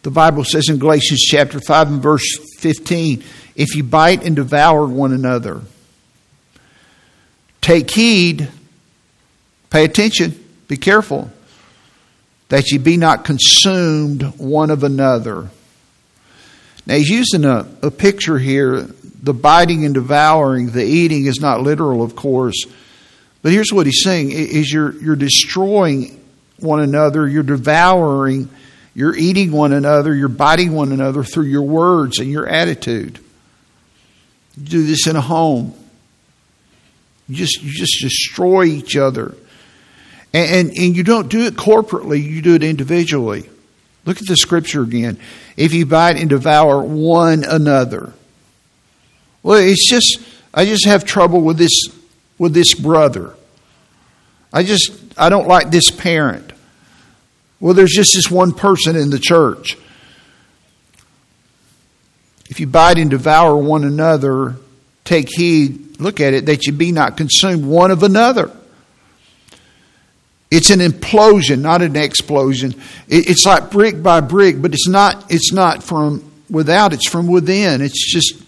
The 0.02 0.10
Bible 0.10 0.44
says 0.44 0.68
in 0.68 0.78
Galatians 0.78 1.20
chapter 1.20 1.60
5 1.60 1.88
and 1.88 2.02
verse 2.02 2.38
15 2.58 3.24
if 3.56 3.74
you 3.76 3.84
bite 3.84 4.24
and 4.24 4.36
devour 4.36 4.86
one 4.86 5.12
another, 5.12 5.62
take 7.64 7.90
heed, 7.90 8.46
pay 9.70 9.84
attention, 9.84 10.38
be 10.68 10.76
careful, 10.76 11.30
that 12.50 12.70
ye 12.70 12.76
be 12.76 12.98
not 12.98 13.24
consumed 13.24 14.22
one 14.38 14.70
of 14.70 14.84
another. 14.84 15.48
Now, 16.84 16.96
he's 16.96 17.08
using 17.08 17.46
a, 17.46 17.66
a 17.80 17.90
picture 17.90 18.38
here. 18.38 18.82
The 19.22 19.32
biting 19.32 19.86
and 19.86 19.94
devouring, 19.94 20.72
the 20.72 20.84
eating 20.84 21.24
is 21.24 21.40
not 21.40 21.62
literal, 21.62 22.02
of 22.02 22.14
course. 22.14 22.66
But 23.40 23.52
here's 23.52 23.72
what 23.72 23.86
he's 23.86 24.02
saying 24.02 24.32
is 24.32 24.70
you're, 24.70 24.92
you're 25.00 25.16
destroying 25.16 26.20
one 26.58 26.80
another, 26.80 27.26
you're 27.26 27.42
devouring 27.42 28.50
You're 28.94 29.16
eating 29.16 29.50
one 29.50 29.72
another, 29.72 30.14
you're 30.14 30.28
biting 30.28 30.72
one 30.72 30.92
another 30.92 31.24
through 31.24 31.46
your 31.46 31.62
words 31.62 32.20
and 32.20 32.30
your 32.30 32.46
attitude. 32.46 33.18
You 34.56 34.64
do 34.64 34.86
this 34.86 35.06
in 35.08 35.16
a 35.16 35.20
home. 35.20 35.74
You 37.28 37.36
just 37.36 37.62
you 37.62 37.72
just 37.72 38.00
destroy 38.00 38.64
each 38.64 38.96
other. 38.96 39.34
And, 40.32 40.68
and, 40.68 40.78
and 40.78 40.96
you 40.96 41.04
don't 41.04 41.28
do 41.28 41.46
it 41.46 41.54
corporately, 41.54 42.22
you 42.22 42.42
do 42.42 42.54
it 42.54 42.62
individually. 42.62 43.48
Look 44.04 44.18
at 44.18 44.26
the 44.26 44.36
scripture 44.36 44.82
again. 44.82 45.18
If 45.56 45.72
you 45.72 45.86
bite 45.86 46.16
and 46.16 46.28
devour 46.28 46.82
one 46.82 47.44
another. 47.44 48.12
Well, 49.42 49.58
it's 49.58 49.88
just 49.88 50.18
I 50.52 50.64
just 50.64 50.84
have 50.84 51.04
trouble 51.04 51.40
with 51.40 51.58
this 51.58 51.88
with 52.38 52.52
this 52.52 52.74
brother. 52.74 53.34
I 54.52 54.62
just 54.62 54.92
I 55.16 55.28
don't 55.28 55.48
like 55.48 55.70
this 55.70 55.90
parent. 55.90 56.52
Well, 57.60 57.74
there's 57.74 57.92
just 57.92 58.14
this 58.14 58.30
one 58.30 58.52
person 58.52 58.96
in 58.96 59.10
the 59.10 59.18
church. 59.18 59.78
If 62.50 62.60
you 62.60 62.66
bite 62.66 62.98
and 62.98 63.10
devour 63.10 63.56
one 63.56 63.84
another, 63.84 64.56
take 65.04 65.28
heed, 65.28 66.00
look 66.00 66.20
at 66.20 66.34
it, 66.34 66.46
that 66.46 66.66
you 66.66 66.72
be 66.72 66.92
not 66.92 67.16
consumed 67.16 67.64
one 67.64 67.90
of 67.90 68.02
another. 68.02 68.50
It's 70.50 70.70
an 70.70 70.80
implosion, 70.80 71.60
not 71.60 71.82
an 71.82 71.96
explosion. 71.96 72.74
It's 73.08 73.44
like 73.44 73.70
brick 73.70 74.02
by 74.02 74.20
brick, 74.20 74.60
but 74.62 74.72
it's 74.72 74.88
not, 74.88 75.32
it's 75.32 75.52
not 75.52 75.82
from 75.82 76.30
without, 76.48 76.92
it's 76.92 77.08
from 77.08 77.26
within. 77.26 77.82
It's 77.82 78.12
just 78.12 78.40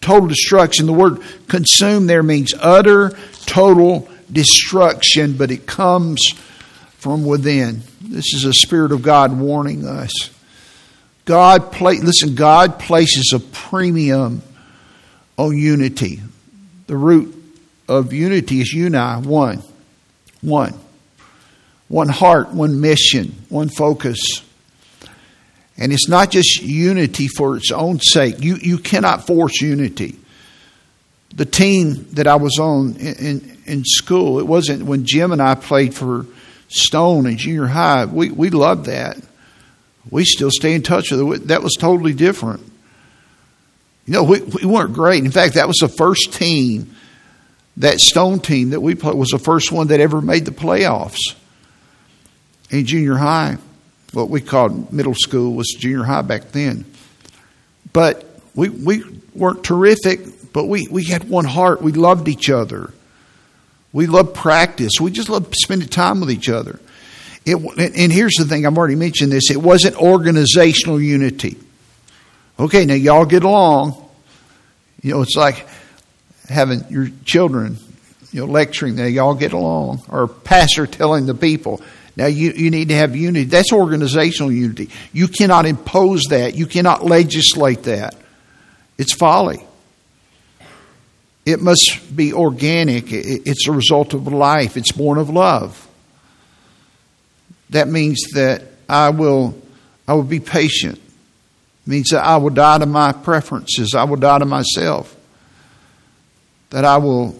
total 0.00 0.28
destruction. 0.28 0.86
The 0.86 0.92
word 0.92 1.20
consume 1.48 2.06
there 2.06 2.22
means 2.22 2.54
utter, 2.58 3.10
total 3.46 4.08
destruction, 4.32 5.36
but 5.36 5.50
it 5.50 5.66
comes 5.66 6.32
from 6.96 7.24
within. 7.24 7.82
This 8.00 8.32
is 8.34 8.44
a 8.44 8.54
Spirit 8.54 8.92
of 8.92 9.02
God 9.02 9.38
warning 9.38 9.86
us. 9.86 10.30
God 11.26 11.72
play, 11.72 11.98
listen, 11.98 12.34
God 12.34 12.78
places 12.78 13.32
a 13.34 13.38
premium 13.38 14.42
on 15.40 15.56
unity. 15.56 16.20
The 16.86 16.96
root 16.96 17.34
of 17.88 18.12
unity 18.12 18.60
is 18.60 18.72
uni, 18.72 18.98
one. 18.98 19.62
One. 20.42 20.74
One 21.88 22.08
heart, 22.08 22.52
one 22.52 22.80
mission, 22.80 23.34
one 23.48 23.68
focus. 23.68 24.42
And 25.76 25.92
it's 25.92 26.08
not 26.08 26.30
just 26.30 26.62
unity 26.62 27.26
for 27.26 27.56
its 27.56 27.72
own 27.72 28.00
sake. 28.00 28.36
You, 28.44 28.56
you 28.56 28.78
cannot 28.78 29.26
force 29.26 29.60
unity. 29.60 30.16
The 31.34 31.46
team 31.46 32.06
that 32.12 32.26
I 32.26 32.36
was 32.36 32.58
on 32.58 32.96
in, 32.96 33.14
in, 33.14 33.58
in 33.64 33.84
school, 33.84 34.40
it 34.40 34.46
wasn't 34.46 34.84
when 34.84 35.06
Jim 35.06 35.32
and 35.32 35.40
I 35.40 35.54
played 35.54 35.94
for 35.94 36.26
Stone 36.68 37.26
in 37.26 37.36
junior 37.36 37.66
high. 37.66 38.04
We, 38.04 38.30
we 38.30 38.50
loved 38.50 38.86
that. 38.86 39.16
We 40.08 40.24
still 40.24 40.50
stay 40.52 40.74
in 40.74 40.82
touch 40.82 41.10
with 41.10 41.20
it. 41.20 41.48
That 41.48 41.62
was 41.62 41.74
totally 41.74 42.12
different. 42.12 42.69
You 44.06 44.14
know, 44.14 44.24
we, 44.24 44.40
we 44.40 44.64
weren't 44.64 44.92
great. 44.92 45.24
In 45.24 45.30
fact, 45.30 45.54
that 45.54 45.68
was 45.68 45.76
the 45.76 45.88
first 45.88 46.32
team, 46.32 46.94
that 47.76 48.00
Stone 48.00 48.40
team 48.40 48.70
that 48.70 48.80
we 48.80 48.94
played 48.94 49.14
was 49.14 49.28
the 49.30 49.38
first 49.38 49.72
one 49.72 49.88
that 49.88 50.00
ever 50.00 50.20
made 50.20 50.44
the 50.44 50.50
playoffs 50.50 51.18
in 52.70 52.86
junior 52.86 53.16
high. 53.16 53.58
What 54.12 54.28
we 54.28 54.40
called 54.40 54.92
middle 54.92 55.14
school 55.14 55.54
was 55.54 55.68
junior 55.78 56.02
high 56.02 56.22
back 56.22 56.50
then. 56.52 56.84
But 57.92 58.26
we, 58.54 58.68
we 58.68 59.04
weren't 59.34 59.62
terrific, 59.62 60.52
but 60.52 60.66
we, 60.66 60.88
we 60.88 61.04
had 61.04 61.28
one 61.28 61.44
heart. 61.44 61.82
We 61.82 61.92
loved 61.92 62.28
each 62.28 62.50
other. 62.50 62.92
We 63.92 64.06
loved 64.06 64.34
practice. 64.34 64.92
We 65.00 65.10
just 65.10 65.28
loved 65.28 65.54
spending 65.60 65.88
time 65.88 66.20
with 66.20 66.30
each 66.30 66.48
other. 66.48 66.80
It, 67.44 67.56
and 67.56 68.12
here's 68.12 68.34
the 68.34 68.44
thing 68.44 68.66
I've 68.66 68.76
already 68.76 68.96
mentioned 68.96 69.32
this 69.32 69.50
it 69.50 69.56
wasn't 69.56 69.96
organizational 69.96 71.00
unity. 71.00 71.56
Okay, 72.60 72.84
now 72.84 72.92
y'all 72.92 73.24
get 73.24 73.42
along. 73.42 73.94
You 75.00 75.14
know, 75.14 75.22
it's 75.22 75.34
like 75.34 75.66
having 76.46 76.84
your 76.90 77.08
children, 77.24 77.78
you 78.32 78.40
know, 78.40 78.52
lecturing, 78.52 78.96
now 78.96 79.06
y'all 79.06 79.34
get 79.34 79.54
along, 79.54 80.02
or 80.10 80.28
pastor 80.28 80.86
telling 80.86 81.24
the 81.24 81.34
people, 81.34 81.80
now 82.16 82.26
you, 82.26 82.52
you 82.52 82.70
need 82.70 82.88
to 82.88 82.94
have 82.94 83.16
unity. 83.16 83.46
That's 83.46 83.72
organizational 83.72 84.52
unity. 84.52 84.90
You 85.10 85.26
cannot 85.26 85.64
impose 85.64 86.24
that. 86.24 86.54
You 86.54 86.66
cannot 86.66 87.02
legislate 87.02 87.84
that. 87.84 88.14
It's 88.98 89.14
folly. 89.14 89.64
It 91.46 91.62
must 91.62 92.14
be 92.14 92.34
organic. 92.34 93.06
It's 93.08 93.68
a 93.68 93.72
result 93.72 94.12
of 94.12 94.26
life. 94.26 94.76
It's 94.76 94.92
born 94.92 95.16
of 95.16 95.30
love. 95.30 95.88
That 97.70 97.88
means 97.88 98.20
that 98.34 98.64
I 98.86 99.08
will, 99.10 99.58
I 100.06 100.12
will 100.12 100.24
be 100.24 100.40
patient. 100.40 101.00
It 101.86 101.90
means 101.90 102.08
that 102.10 102.24
I 102.24 102.36
will 102.36 102.50
die 102.50 102.78
to 102.78 102.86
my 102.86 103.12
preferences. 103.12 103.94
I 103.94 104.04
will 104.04 104.16
die 104.16 104.38
to 104.38 104.44
myself. 104.44 105.16
That 106.70 106.84
I 106.84 106.98
will 106.98 107.38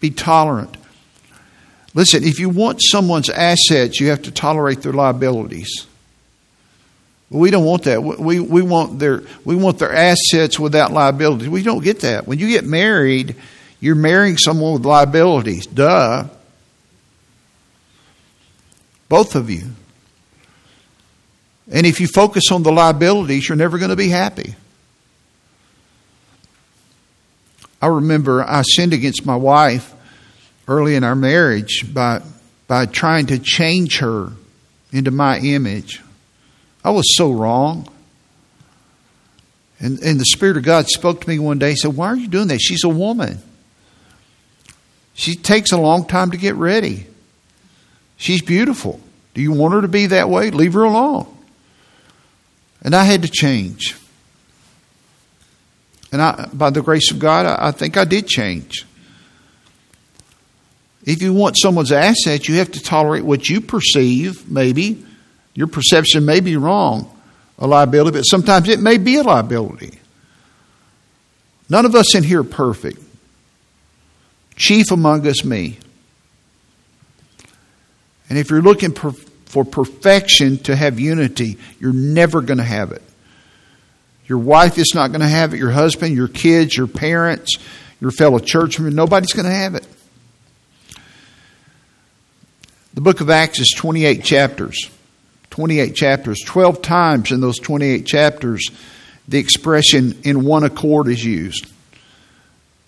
be 0.00 0.10
tolerant. 0.10 0.76
Listen, 1.94 2.22
if 2.22 2.38
you 2.38 2.48
want 2.48 2.80
someone's 2.82 3.28
assets, 3.28 4.00
you 4.00 4.08
have 4.08 4.22
to 4.22 4.30
tolerate 4.30 4.82
their 4.82 4.92
liabilities. 4.92 5.86
We 7.30 7.50
don't 7.50 7.64
want 7.64 7.84
that. 7.84 8.02
We, 8.02 8.40
we, 8.40 8.62
want 8.62 8.98
their, 8.98 9.22
we 9.44 9.54
want 9.54 9.78
their 9.78 9.92
assets 9.92 10.58
without 10.58 10.92
liabilities. 10.92 11.48
We 11.48 11.62
don't 11.62 11.82
get 11.82 12.00
that. 12.00 12.26
When 12.26 12.38
you 12.38 12.48
get 12.48 12.64
married, 12.64 13.36
you're 13.78 13.94
marrying 13.94 14.36
someone 14.36 14.72
with 14.74 14.84
liabilities. 14.84 15.66
Duh. 15.66 16.24
Both 19.08 19.36
of 19.36 19.48
you. 19.48 19.70
And 21.70 21.86
if 21.86 22.00
you 22.00 22.08
focus 22.08 22.44
on 22.50 22.62
the 22.62 22.72
liabilities, 22.72 23.48
you're 23.48 23.56
never 23.56 23.78
going 23.78 23.90
to 23.90 23.96
be 23.96 24.08
happy. 24.08 24.54
I 27.80 27.86
remember 27.86 28.42
I 28.42 28.62
sinned 28.62 28.92
against 28.92 29.24
my 29.24 29.36
wife 29.36 29.94
early 30.68 30.96
in 30.96 31.04
our 31.04 31.14
marriage 31.14 31.92
by, 31.92 32.22
by 32.66 32.86
trying 32.86 33.26
to 33.26 33.38
change 33.38 33.98
her 33.98 34.32
into 34.92 35.10
my 35.10 35.38
image. 35.38 36.02
I 36.84 36.90
was 36.90 37.16
so 37.16 37.32
wrong. 37.32 37.88
And, 39.78 39.98
and 40.00 40.20
the 40.20 40.26
Spirit 40.26 40.58
of 40.58 40.62
God 40.62 40.88
spoke 40.88 41.22
to 41.22 41.28
me 41.28 41.38
one 41.38 41.58
day 41.58 41.70
and 41.70 41.78
said, 41.78 41.96
Why 41.96 42.08
are 42.08 42.16
you 42.16 42.28
doing 42.28 42.48
that? 42.48 42.60
She's 42.60 42.84
a 42.84 42.88
woman. 42.88 43.38
She 45.14 45.36
takes 45.36 45.72
a 45.72 45.78
long 45.78 46.06
time 46.06 46.32
to 46.32 46.36
get 46.36 46.54
ready. 46.56 47.06
She's 48.16 48.42
beautiful. 48.42 49.00
Do 49.34 49.40
you 49.40 49.52
want 49.52 49.74
her 49.74 49.82
to 49.82 49.88
be 49.88 50.06
that 50.06 50.28
way? 50.28 50.50
Leave 50.50 50.74
her 50.74 50.82
alone. 50.84 51.26
And 52.82 52.94
I 52.94 53.04
had 53.04 53.22
to 53.22 53.28
change. 53.28 53.96
And 56.12 56.20
I, 56.20 56.48
by 56.52 56.70
the 56.70 56.82
grace 56.82 57.10
of 57.10 57.18
God, 57.18 57.46
I, 57.46 57.68
I 57.68 57.70
think 57.70 57.96
I 57.96 58.04
did 58.04 58.26
change. 58.26 58.86
If 61.04 61.22
you 61.22 61.32
want 61.32 61.56
someone's 61.58 61.92
assets, 61.92 62.48
you 62.48 62.56
have 62.56 62.72
to 62.72 62.82
tolerate 62.82 63.24
what 63.24 63.48
you 63.48 63.60
perceive, 63.60 64.50
maybe, 64.50 65.04
your 65.54 65.66
perception 65.66 66.24
may 66.24 66.40
be 66.40 66.56
wrong, 66.56 67.10
a 67.58 67.66
liability, 67.66 68.18
but 68.18 68.22
sometimes 68.22 68.68
it 68.68 68.80
may 68.80 68.98
be 68.98 69.16
a 69.16 69.22
liability. 69.22 69.98
None 71.68 71.86
of 71.86 71.94
us 71.94 72.14
in 72.14 72.24
here 72.24 72.40
are 72.40 72.44
perfect. 72.44 73.00
Chief 74.56 74.90
among 74.90 75.26
us, 75.26 75.44
me. 75.44 75.78
And 78.28 78.38
if 78.38 78.50
you're 78.50 78.62
looking 78.62 78.92
for 79.50 79.64
perfection 79.64 80.58
to 80.58 80.76
have 80.76 81.00
unity, 81.00 81.58
you're 81.80 81.92
never 81.92 82.40
going 82.40 82.58
to 82.58 82.64
have 82.64 82.92
it. 82.92 83.02
Your 84.26 84.38
wife 84.38 84.78
is 84.78 84.92
not 84.94 85.08
going 85.08 85.22
to 85.22 85.28
have 85.28 85.52
it, 85.52 85.56
your 85.58 85.72
husband, 85.72 86.14
your 86.14 86.28
kids, 86.28 86.76
your 86.76 86.86
parents, 86.86 87.58
your 88.00 88.12
fellow 88.12 88.38
churchmen, 88.38 88.94
nobody's 88.94 89.32
going 89.32 89.46
to 89.46 89.52
have 89.52 89.74
it. 89.74 89.84
The 92.94 93.00
book 93.00 93.20
of 93.20 93.28
Acts 93.28 93.58
is 93.58 93.74
28 93.76 94.22
chapters. 94.22 94.88
28 95.50 95.96
chapters. 95.96 96.38
12 96.46 96.80
times 96.80 97.32
in 97.32 97.40
those 97.40 97.58
28 97.58 98.06
chapters, 98.06 98.70
the 99.26 99.38
expression 99.38 100.16
in 100.22 100.44
one 100.44 100.62
accord 100.62 101.08
is 101.08 101.24
used. 101.24 101.66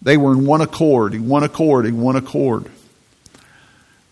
They 0.01 0.17
were 0.17 0.31
in 0.31 0.47
one 0.47 0.61
accord, 0.61 1.15
in 1.15 1.27
one 1.27 1.43
accord, 1.43 1.87
in 1.87 2.01
one 2.01 2.15
accord. 2.15 2.71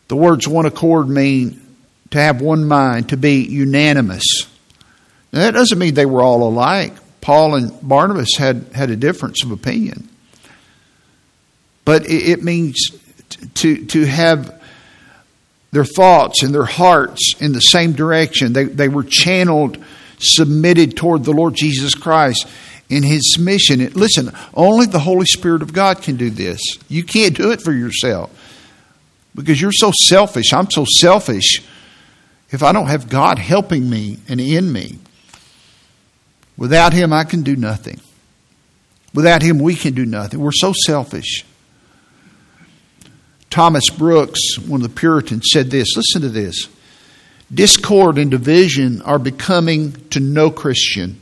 The 0.09 0.17
words 0.17 0.49
one 0.49 0.67
accord 0.67 1.09
mean 1.09 1.70
to 2.11 2.19
have 2.21 2.41
one 2.41 2.67
mind, 2.67 3.11
to 3.11 3.17
be 3.17 3.43
unanimous. 3.43 4.25
Now, 5.33 5.41
that 5.41 5.55
doesn't 5.55 5.79
mean 5.79 5.95
they 5.95 6.07
were 6.07 6.23
all 6.23 6.43
alike. 6.49 6.95
Paul 7.21 7.55
and 7.55 7.73
Barnabas 7.87 8.37
had, 8.37 8.67
had 8.75 8.91
a 8.91 8.97
difference 8.97 9.45
of 9.45 9.53
opinion. 9.53 10.09
But 11.85 12.07
it, 12.07 12.31
it 12.31 12.43
means 12.43 12.91
to, 13.55 13.85
to 13.87 14.05
have 14.07 14.61
their 15.73 15.85
thoughts 15.85 16.43
and 16.43 16.55
their 16.55 16.65
hearts 16.65 17.35
in 17.39 17.53
the 17.53 17.61
same 17.61 17.93
direction. 17.93 18.53
They, 18.53 18.65
they 18.65 18.89
were 18.89 19.05
channeled, 19.05 19.83
submitted 20.19 20.97
toward 20.97 21.25
the 21.25 21.33
Lord 21.33 21.55
Jesus 21.55 21.95
Christ 21.95 22.49
in 22.89 23.03
His 23.05 23.39
mission. 23.39 23.79
Listen, 23.93 24.33
only 24.53 24.87
the 24.87 24.99
Holy 24.99 25.27
Spirit 25.27 25.63
of 25.63 25.73
God 25.73 26.03
can 26.03 26.17
do 26.17 26.31
this. 26.31 26.61
You 26.89 27.05
can't 27.05 27.37
do 27.37 27.53
it 27.53 27.63
for 27.63 27.73
yourself 27.73 28.37
because 29.35 29.61
you're 29.61 29.73
so 29.73 29.93
selfish. 29.93 30.53
I'm 30.53 30.71
so 30.71 30.85
selfish. 30.85 31.63
If 32.51 32.63
I 32.63 32.73
don't 32.73 32.89
have 32.89 33.09
God 33.09 33.39
helping 33.39 33.89
me 33.89 34.19
and 34.29 34.41
in 34.41 34.73
me, 34.73 34.99
without 36.57 36.93
Him, 36.93 37.13
I 37.13 37.25
can 37.25 37.43
do 37.43 37.57
nothing. 37.57 38.01
Without 39.15 39.43
Him, 39.43 39.59
we 39.59 39.75
can 39.75 39.95
do 39.95 40.05
nothing. 40.05 40.41
We're 40.41 40.53
so 40.53 40.73
selfish. 40.87 41.45
Thomas 43.51 43.89
Brooks, 43.91 44.59
one 44.59 44.83
of 44.83 44.89
the 44.89 45.01
Puritans, 45.01 45.49
said 45.53 45.71
this 45.71 45.97
listen 45.97 46.23
to 46.23 46.29
this. 46.29 46.69
Discord 47.53 48.17
and 48.17 48.31
division 48.31 49.03
are 49.03 49.19
becoming 49.19 49.93
to 50.11 50.21
no 50.21 50.51
Christian. 50.51 51.21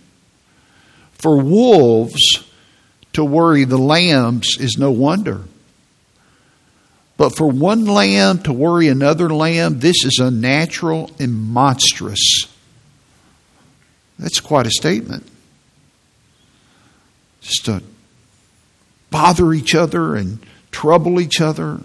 For 1.12 1.42
wolves 1.42 2.44
to 3.14 3.24
worry 3.24 3.64
the 3.64 3.78
lambs 3.78 4.58
is 4.60 4.76
no 4.78 4.90
wonder. 4.90 5.42
But 7.18 7.36
for 7.36 7.50
one 7.50 7.84
lamb 7.84 8.38
to 8.44 8.52
worry 8.52 8.86
another 8.86 9.28
lamb, 9.28 9.80
this 9.80 10.04
is 10.04 10.20
unnatural 10.22 11.10
and 11.18 11.34
monstrous. 11.34 12.46
That's 14.20 14.38
quite 14.38 14.68
a 14.68 14.70
statement. 14.70 15.26
Just 17.40 17.64
to 17.64 17.82
bother 19.10 19.52
each 19.52 19.74
other 19.74 20.14
and 20.14 20.38
trouble 20.70 21.20
each 21.20 21.40
other. 21.40 21.80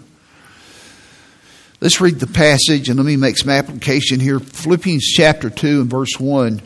Let's 1.80 2.00
read 2.00 2.20
the 2.20 2.28
passage 2.28 2.88
and 2.88 2.96
let 2.96 3.04
me 3.04 3.16
make 3.16 3.36
some 3.36 3.50
application 3.50 4.20
here. 4.20 4.38
Philippians 4.38 5.04
chapter 5.04 5.50
2 5.50 5.80
and 5.80 5.90
verse 5.90 6.18
1. 6.18 6.62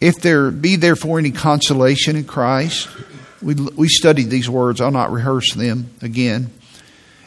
If 0.00 0.16
there 0.22 0.50
be 0.50 0.76
therefore 0.76 1.18
any 1.18 1.30
consolation 1.30 2.16
in 2.16 2.24
Christ, 2.24 2.88
we, 3.42 3.54
we 3.54 3.88
studied 3.88 4.30
these 4.30 4.48
words, 4.48 4.80
I'll 4.80 4.90
not 4.90 5.12
rehearse 5.12 5.52
them 5.52 5.90
again 6.00 6.50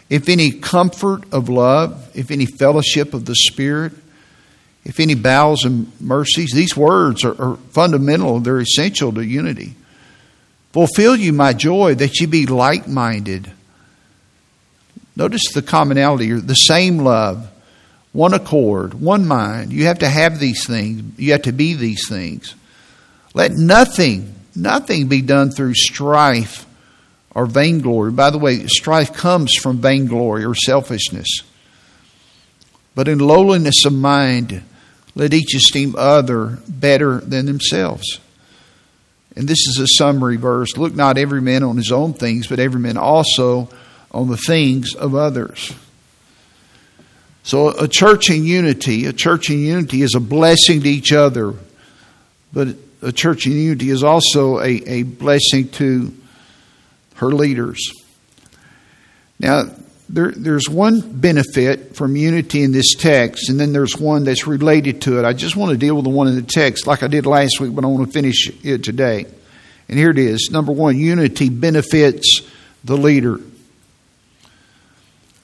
if 0.10 0.28
any 0.28 0.52
comfort 0.52 1.32
of 1.32 1.50
love, 1.50 2.12
if 2.16 2.32
any 2.32 2.46
fellowship 2.46 3.14
of 3.14 3.26
the 3.26 3.36
Spirit, 3.36 3.94
if 4.84 5.00
any 5.00 5.14
bowels 5.14 5.66
and 5.66 5.92
mercies, 6.02 6.52
these 6.52 6.76
words 6.76 7.24
are, 7.24 7.40
are 7.40 7.58
fundamental, 7.72 8.40
they're 8.40 8.60
essential 8.60 9.12
to 9.14 9.24
unity. 9.24 9.76
Fulfill 10.72 11.16
you 11.16 11.34
my 11.34 11.54
joy 11.54 11.96
that 11.96 12.20
you 12.20 12.28
be 12.28 12.46
like 12.46 12.88
minded. 12.88 13.52
Notice 15.16 15.52
the 15.54 15.62
commonality, 15.62 16.32
the 16.32 16.56
same 16.56 17.00
love, 17.00 17.50
one 18.12 18.34
accord, 18.34 18.96
one 18.96 19.28
mind. 19.28 19.72
You 19.72 19.86
have 19.86 20.00
to 20.00 20.10
have 20.10 20.40
these 20.40 20.66
things, 20.66 21.20
you 21.20 21.34
have 21.34 21.44
to 21.44 21.52
be 21.52 21.74
these 21.74 22.08
things. 22.08 22.56
Let 23.34 23.52
nothing, 23.52 24.34
nothing 24.56 25.08
be 25.08 25.22
done 25.22 25.52
through 25.52 25.76
strife 25.76 26.66
or 27.40 27.46
vainglory. 27.46 28.12
By 28.12 28.32
the 28.32 28.38
way, 28.38 28.68
strife 28.68 29.14
comes 29.14 29.54
from 29.56 29.78
vainglory 29.78 30.44
or 30.44 30.54
selfishness. 30.54 31.44
But 32.96 33.08
in 33.08 33.20
lowliness 33.20 33.86
of 33.86 33.94
mind, 33.94 34.62
let 35.16 35.34
each 35.34 35.56
esteem 35.56 35.96
other 35.98 36.60
better 36.68 37.22
than 37.22 37.46
themselves. 37.46 38.20
And 39.38 39.48
this 39.48 39.70
is 39.70 39.80
a 39.80 39.88
summary 39.88 40.36
verse. 40.36 40.76
Look 40.76 40.94
not 40.94 41.18
every 41.18 41.40
man 41.40 41.64
on 41.64 41.78
his 41.78 41.94
own 41.94 42.12
things, 42.12 42.48
but 42.48 42.60
every 42.60 42.82
man 42.82 42.98
also 42.98 43.70
on 44.12 44.28
the 44.28 44.36
things 44.36 44.94
of 44.94 45.16
others. 45.16 45.74
So 47.44 47.70
a 47.70 47.88
church 47.88 48.30
in 48.30 48.44
unity, 48.44 49.06
a 49.06 49.14
church 49.14 49.50
in 49.50 49.60
unity 49.60 50.02
is 50.02 50.14
a 50.14 50.20
blessing 50.20 50.82
to 50.82 50.90
each 50.90 51.14
other, 51.14 51.54
but 52.52 52.76
a 53.02 53.14
church 53.14 53.46
in 53.46 53.54
unity 53.54 53.92
is 53.92 54.04
also 54.04 54.60
a, 54.60 54.72
a 54.86 55.04
blessing 55.04 55.70
to 55.70 56.14
her 57.20 57.32
leaders. 57.32 57.92
Now, 59.40 59.64
there, 60.10 60.32
there's 60.32 60.68
one 60.68 61.20
benefit 61.20 61.96
from 61.96 62.16
unity 62.16 62.64
in 62.64 62.72
this 62.72 62.96
text, 62.96 63.50
and 63.50 63.60
then 63.60 63.74
there's 63.74 63.96
one 63.96 64.24
that's 64.24 64.48
related 64.48 65.04
to 65.04 65.20
it. 65.20 65.26
I 65.26 65.34
just 65.34 65.56
want 65.56 65.72
to 65.72 65.78
deal 65.78 65.96
with 65.96 66.04
the 66.04 66.10
one 66.10 66.28
in 66.28 66.36
the 66.36 66.42
text 66.42 66.88
like 66.88 67.04
I 67.04 67.08
did 67.08 67.26
last 67.26 67.60
week, 67.60 67.76
but 67.76 67.84
I 67.84 67.88
want 67.88 68.08
to 68.08 68.12
finish 68.12 68.52
it 68.64 68.84
today. 68.84 69.26
And 69.88 69.98
here 69.98 70.10
it 70.10 70.18
is. 70.18 70.50
Number 70.52 70.72
one, 70.72 70.98
unity 70.98 71.50
benefits 71.50 72.42
the 72.84 72.98
leader. 72.98 73.38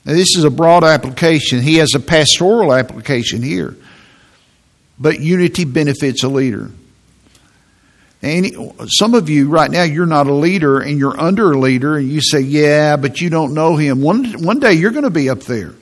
Now, 0.03 0.13
this 0.13 0.35
is 0.35 0.43
a 0.43 0.51
broad 0.51 0.83
application. 0.83 1.61
He 1.61 1.75
has 1.75 1.93
a 1.95 1.99
pastoral 1.99 2.73
application 2.73 3.41
here. 3.41 3.75
But 4.99 5.19
unity 5.19 5.65
benefits 5.65 6.23
a 6.23 6.29
leader. 6.29 6.71
Any, 8.21 8.53
some 8.87 9.13
of 9.13 9.29
you 9.29 9.49
right 9.49 9.69
now, 9.69 9.83
you're 9.83 10.05
not 10.05 10.27
a 10.27 10.33
leader 10.33 10.79
and 10.79 10.97
you're 10.97 11.19
under 11.19 11.51
a 11.51 11.59
leader, 11.59 11.97
and 11.97 12.09
you 12.09 12.21
say, 12.21 12.39
Yeah, 12.39 12.97
but 12.97 13.21
you 13.21 13.29
don't 13.29 13.53
know 13.53 13.75
him. 13.75 14.01
One, 14.01 14.43
one 14.43 14.59
day 14.59 14.73
you're 14.73 14.91
going 14.91 15.03
to 15.03 15.09
be 15.09 15.29
up 15.29 15.41
there. 15.41 15.73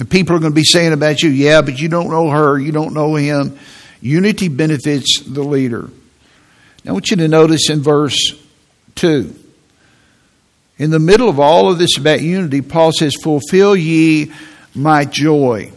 And 0.00 0.10
people 0.10 0.34
are 0.34 0.40
going 0.40 0.52
to 0.52 0.56
be 0.56 0.64
saying 0.64 0.92
about 0.92 1.22
you, 1.22 1.30
Yeah, 1.30 1.62
but 1.62 1.78
you 1.78 1.88
don't 1.88 2.10
know 2.10 2.30
her, 2.30 2.58
you 2.58 2.72
don't 2.72 2.94
know 2.94 3.14
him. 3.14 3.58
Unity 4.00 4.48
benefits 4.48 5.22
the 5.26 5.42
leader. 5.42 5.88
Now, 6.84 6.90
I 6.90 6.92
want 6.92 7.10
you 7.10 7.16
to 7.16 7.28
notice 7.28 7.70
in 7.70 7.80
verse 7.80 8.34
2. 8.96 9.34
In 10.76 10.90
the 10.90 10.98
middle 10.98 11.28
of 11.28 11.38
all 11.38 11.70
of 11.70 11.78
this 11.78 11.96
about 11.96 12.20
unity, 12.20 12.60
Paul 12.60 12.92
says, 12.92 13.14
Fulfill 13.22 13.76
ye 13.76 14.32
my 14.74 15.04
joy. 15.04 15.72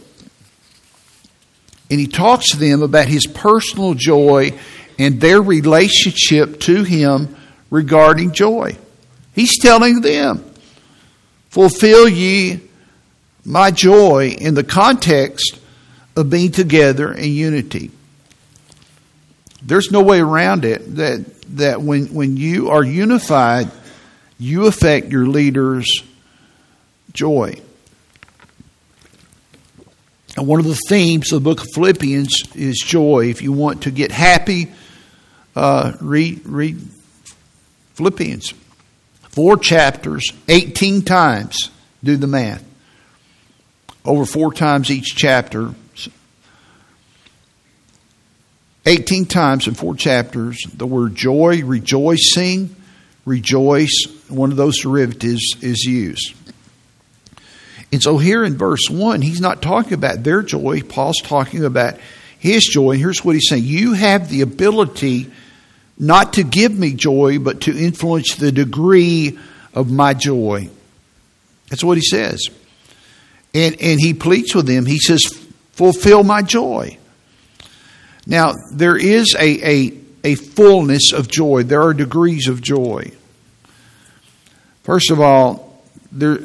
And 1.89 1.99
he 1.99 2.07
talks 2.07 2.51
to 2.51 2.57
them 2.57 2.81
about 2.81 3.07
his 3.07 3.25
personal 3.25 3.93
joy 3.93 4.57
and 4.99 5.21
their 5.21 5.41
relationship 5.41 6.59
to 6.61 6.83
him 6.83 7.35
regarding 7.69 8.33
joy. 8.33 8.77
He's 9.33 9.59
telling 9.59 10.01
them, 10.01 10.43
fulfill 11.49 12.07
ye 12.07 12.59
my 13.45 13.71
joy 13.71 14.35
in 14.37 14.55
the 14.55 14.63
context 14.63 15.59
of 16.15 16.29
being 16.29 16.51
together 16.51 17.13
in 17.13 17.31
unity. 17.31 17.91
There's 19.61 19.91
no 19.91 20.01
way 20.01 20.19
around 20.19 20.65
it 20.65 20.95
that, 20.95 21.25
that 21.57 21.81
when, 21.81 22.07
when 22.07 22.37
you 22.37 22.69
are 22.69 22.83
unified, 22.83 23.71
you 24.39 24.65
affect 24.65 25.07
your 25.07 25.27
leader's 25.27 25.87
joy. 27.13 27.59
And 30.37 30.47
one 30.47 30.59
of 30.59 30.67
the 30.67 30.79
themes 30.87 31.31
of 31.31 31.43
the 31.43 31.49
book 31.49 31.61
of 31.61 31.67
Philippians 31.73 32.55
is 32.55 32.77
joy. 32.77 33.25
If 33.25 33.41
you 33.41 33.51
want 33.51 33.83
to 33.83 33.91
get 33.91 34.11
happy, 34.11 34.71
uh, 35.55 35.93
read, 35.99 36.45
read 36.45 36.79
Philippians. 37.95 38.53
Four 39.31 39.57
chapters, 39.57 40.31
18 40.47 41.01
times. 41.01 41.71
Do 42.03 42.15
the 42.17 42.27
math. 42.27 42.63
Over 44.05 44.25
four 44.25 44.53
times 44.53 44.91
each 44.91 45.15
chapter. 45.15 45.73
18 48.85 49.25
times 49.25 49.67
in 49.67 49.73
four 49.73 49.95
chapters, 49.95 50.57
the 50.73 50.87
word 50.87 51.15
joy, 51.15 51.63
rejoicing, 51.65 52.73
rejoice, 53.25 54.05
one 54.29 54.51
of 54.51 54.57
those 54.57 54.79
derivatives 54.79 55.55
is 55.61 55.83
used. 55.83 56.33
And 57.91 58.01
so 58.01 58.17
here 58.17 58.43
in 58.43 58.57
verse 58.57 58.89
1, 58.89 59.21
he's 59.21 59.39
not 59.39 59.61
talking 59.61 59.93
about 59.93 60.23
their 60.23 60.41
joy. 60.41 60.81
Paul's 60.81 61.21
talking 61.21 61.63
about 61.63 61.97
his 62.37 62.65
joy. 62.65 62.91
And 62.91 62.99
here's 62.99 63.23
what 63.23 63.35
he's 63.35 63.47
saying 63.49 63.63
You 63.63 63.93
have 63.93 64.29
the 64.29 64.41
ability 64.41 65.31
not 65.97 66.33
to 66.33 66.43
give 66.43 66.77
me 66.77 66.93
joy, 66.93 67.39
but 67.39 67.61
to 67.61 67.77
influence 67.77 68.35
the 68.35 68.51
degree 68.51 69.37
of 69.73 69.91
my 69.91 70.13
joy. 70.13 70.69
That's 71.69 71.83
what 71.83 71.97
he 71.97 72.03
says. 72.03 72.47
And, 73.53 73.81
and 73.81 73.99
he 73.99 74.13
pleads 74.13 74.53
with 74.53 74.67
them. 74.67 74.85
He 74.85 74.99
says, 74.99 75.23
Fulfill 75.71 76.23
my 76.23 76.41
joy. 76.41 76.97
Now, 78.25 78.53
there 78.71 78.97
is 78.97 79.35
a, 79.39 79.67
a, 79.67 79.97
a 80.23 80.35
fullness 80.35 81.13
of 81.13 81.27
joy, 81.27 81.63
there 81.63 81.81
are 81.81 81.93
degrees 81.93 82.47
of 82.47 82.61
joy. 82.61 83.11
First 84.83 85.11
of 85.11 85.19
all, 85.19 85.81
there, 86.11 86.39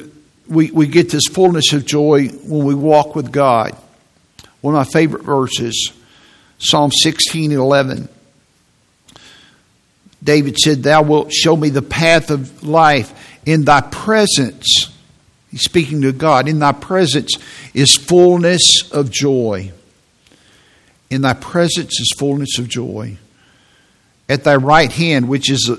we, 0.48 0.70
we 0.70 0.86
get 0.86 1.10
this 1.10 1.26
fullness 1.26 1.72
of 1.72 1.86
joy 1.86 2.28
when 2.28 2.64
we 2.66 2.74
walk 2.74 3.14
with 3.14 3.32
God. 3.32 3.76
One 4.60 4.74
of 4.74 4.86
my 4.86 4.92
favorite 4.92 5.24
verses, 5.24 5.92
Psalm 6.58 6.90
16 6.90 7.50
and 7.50 7.60
11. 7.60 8.08
David 10.22 10.56
said, 10.56 10.82
Thou 10.82 11.02
wilt 11.02 11.32
show 11.32 11.56
me 11.56 11.68
the 11.68 11.82
path 11.82 12.30
of 12.30 12.62
life. 12.62 13.18
In 13.44 13.64
thy 13.64 13.80
presence, 13.80 14.88
he's 15.50 15.62
speaking 15.62 16.02
to 16.02 16.12
God, 16.12 16.48
in 16.48 16.60
thy 16.60 16.72
presence 16.72 17.36
is 17.74 17.96
fullness 17.96 18.90
of 18.92 19.10
joy. 19.10 19.72
In 21.10 21.22
thy 21.22 21.34
presence 21.34 21.98
is 22.00 22.14
fullness 22.16 22.58
of 22.58 22.68
joy. 22.68 23.18
At 24.28 24.44
thy 24.44 24.56
right 24.56 24.92
hand, 24.92 25.28
which 25.28 25.50
is 25.50 25.70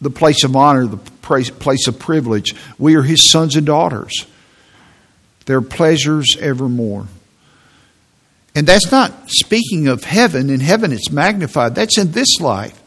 the 0.00 0.10
place 0.10 0.42
of 0.42 0.56
honor, 0.56 0.86
the 0.86 1.11
place 1.40 1.86
of 1.86 1.98
privilege. 1.98 2.54
We 2.78 2.96
are 2.96 3.02
his 3.02 3.30
sons 3.30 3.56
and 3.56 3.66
daughters. 3.66 4.26
There 5.46 5.60
pleasures 5.60 6.36
evermore. 6.38 7.06
And 8.54 8.66
that's 8.66 8.92
not 8.92 9.12
speaking 9.28 9.88
of 9.88 10.04
heaven. 10.04 10.50
In 10.50 10.60
heaven, 10.60 10.92
it's 10.92 11.10
magnified. 11.10 11.74
That's 11.74 11.98
in 11.98 12.12
this 12.12 12.40
life. 12.40 12.78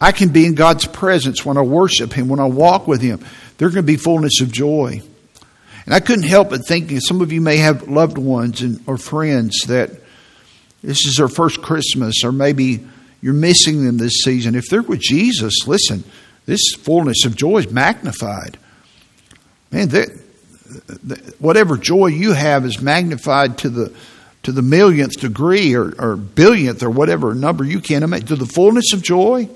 I 0.00 0.12
can 0.12 0.30
be 0.30 0.46
in 0.46 0.54
God's 0.54 0.86
presence 0.86 1.44
when 1.44 1.56
I 1.56 1.62
worship 1.62 2.12
Him, 2.12 2.28
when 2.28 2.40
I 2.40 2.46
walk 2.46 2.86
with 2.86 3.00
Him. 3.00 3.24
There's 3.58 3.74
going 3.74 3.84
to 3.84 3.92
be 3.92 3.96
fullness 3.96 4.40
of 4.40 4.52
joy. 4.52 5.02
And 5.84 5.94
I 5.94 6.00
couldn't 6.00 6.24
help 6.24 6.50
but 6.50 6.66
thinking 6.66 7.00
some 7.00 7.20
of 7.20 7.32
you 7.32 7.40
may 7.40 7.58
have 7.58 7.88
loved 7.88 8.18
ones 8.18 8.60
and, 8.60 8.82
or 8.86 8.98
friends 8.98 9.56
that 9.68 9.90
this 10.82 11.06
is 11.06 11.14
their 11.16 11.28
first 11.28 11.62
Christmas, 11.62 12.24
or 12.24 12.32
maybe 12.32 12.86
you're 13.22 13.34
missing 13.34 13.84
them 13.84 13.96
this 13.96 14.20
season. 14.22 14.54
If 14.54 14.68
they're 14.68 14.82
with 14.82 15.00
Jesus, 15.00 15.66
listen, 15.66 16.04
this 16.46 16.74
fullness 16.74 17.24
of 17.24 17.36
joy 17.36 17.58
is 17.58 17.70
magnified. 17.70 18.56
Man, 19.70 19.90
whatever 21.38 21.76
joy 21.76 22.06
you 22.06 22.32
have 22.32 22.64
is 22.64 22.80
magnified 22.80 23.58
to 23.58 23.68
the 23.68 23.96
to 24.44 24.52
the 24.52 24.62
millionth 24.62 25.18
degree 25.18 25.74
or, 25.74 25.92
or 25.98 26.14
billionth 26.14 26.80
or 26.84 26.88
whatever 26.88 27.34
number 27.34 27.64
you 27.64 27.80
can 27.80 28.04
imagine 28.04 28.28
to 28.28 28.36
the 28.36 28.46
fullness 28.46 28.92
of 28.92 29.02
joy. 29.02 29.48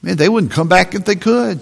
Man, 0.00 0.16
they 0.16 0.30
wouldn't 0.30 0.52
come 0.52 0.68
back 0.68 0.94
if 0.94 1.04
they 1.04 1.16
could. 1.16 1.60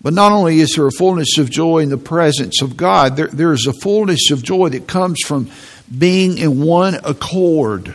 But 0.00 0.14
not 0.14 0.32
only 0.32 0.60
is 0.60 0.74
there 0.76 0.86
a 0.86 0.92
fullness 0.92 1.36
of 1.36 1.50
joy 1.50 1.80
in 1.80 1.90
the 1.90 1.98
presence 1.98 2.62
of 2.62 2.74
God, 2.74 3.16
there, 3.16 3.28
there 3.28 3.52
is 3.52 3.66
a 3.66 3.72
fullness 3.72 4.30
of 4.30 4.42
joy 4.42 4.70
that 4.70 4.86
comes 4.86 5.18
from 5.26 5.50
being 5.96 6.38
in 6.38 6.62
one 6.62 6.94
accord. 7.04 7.94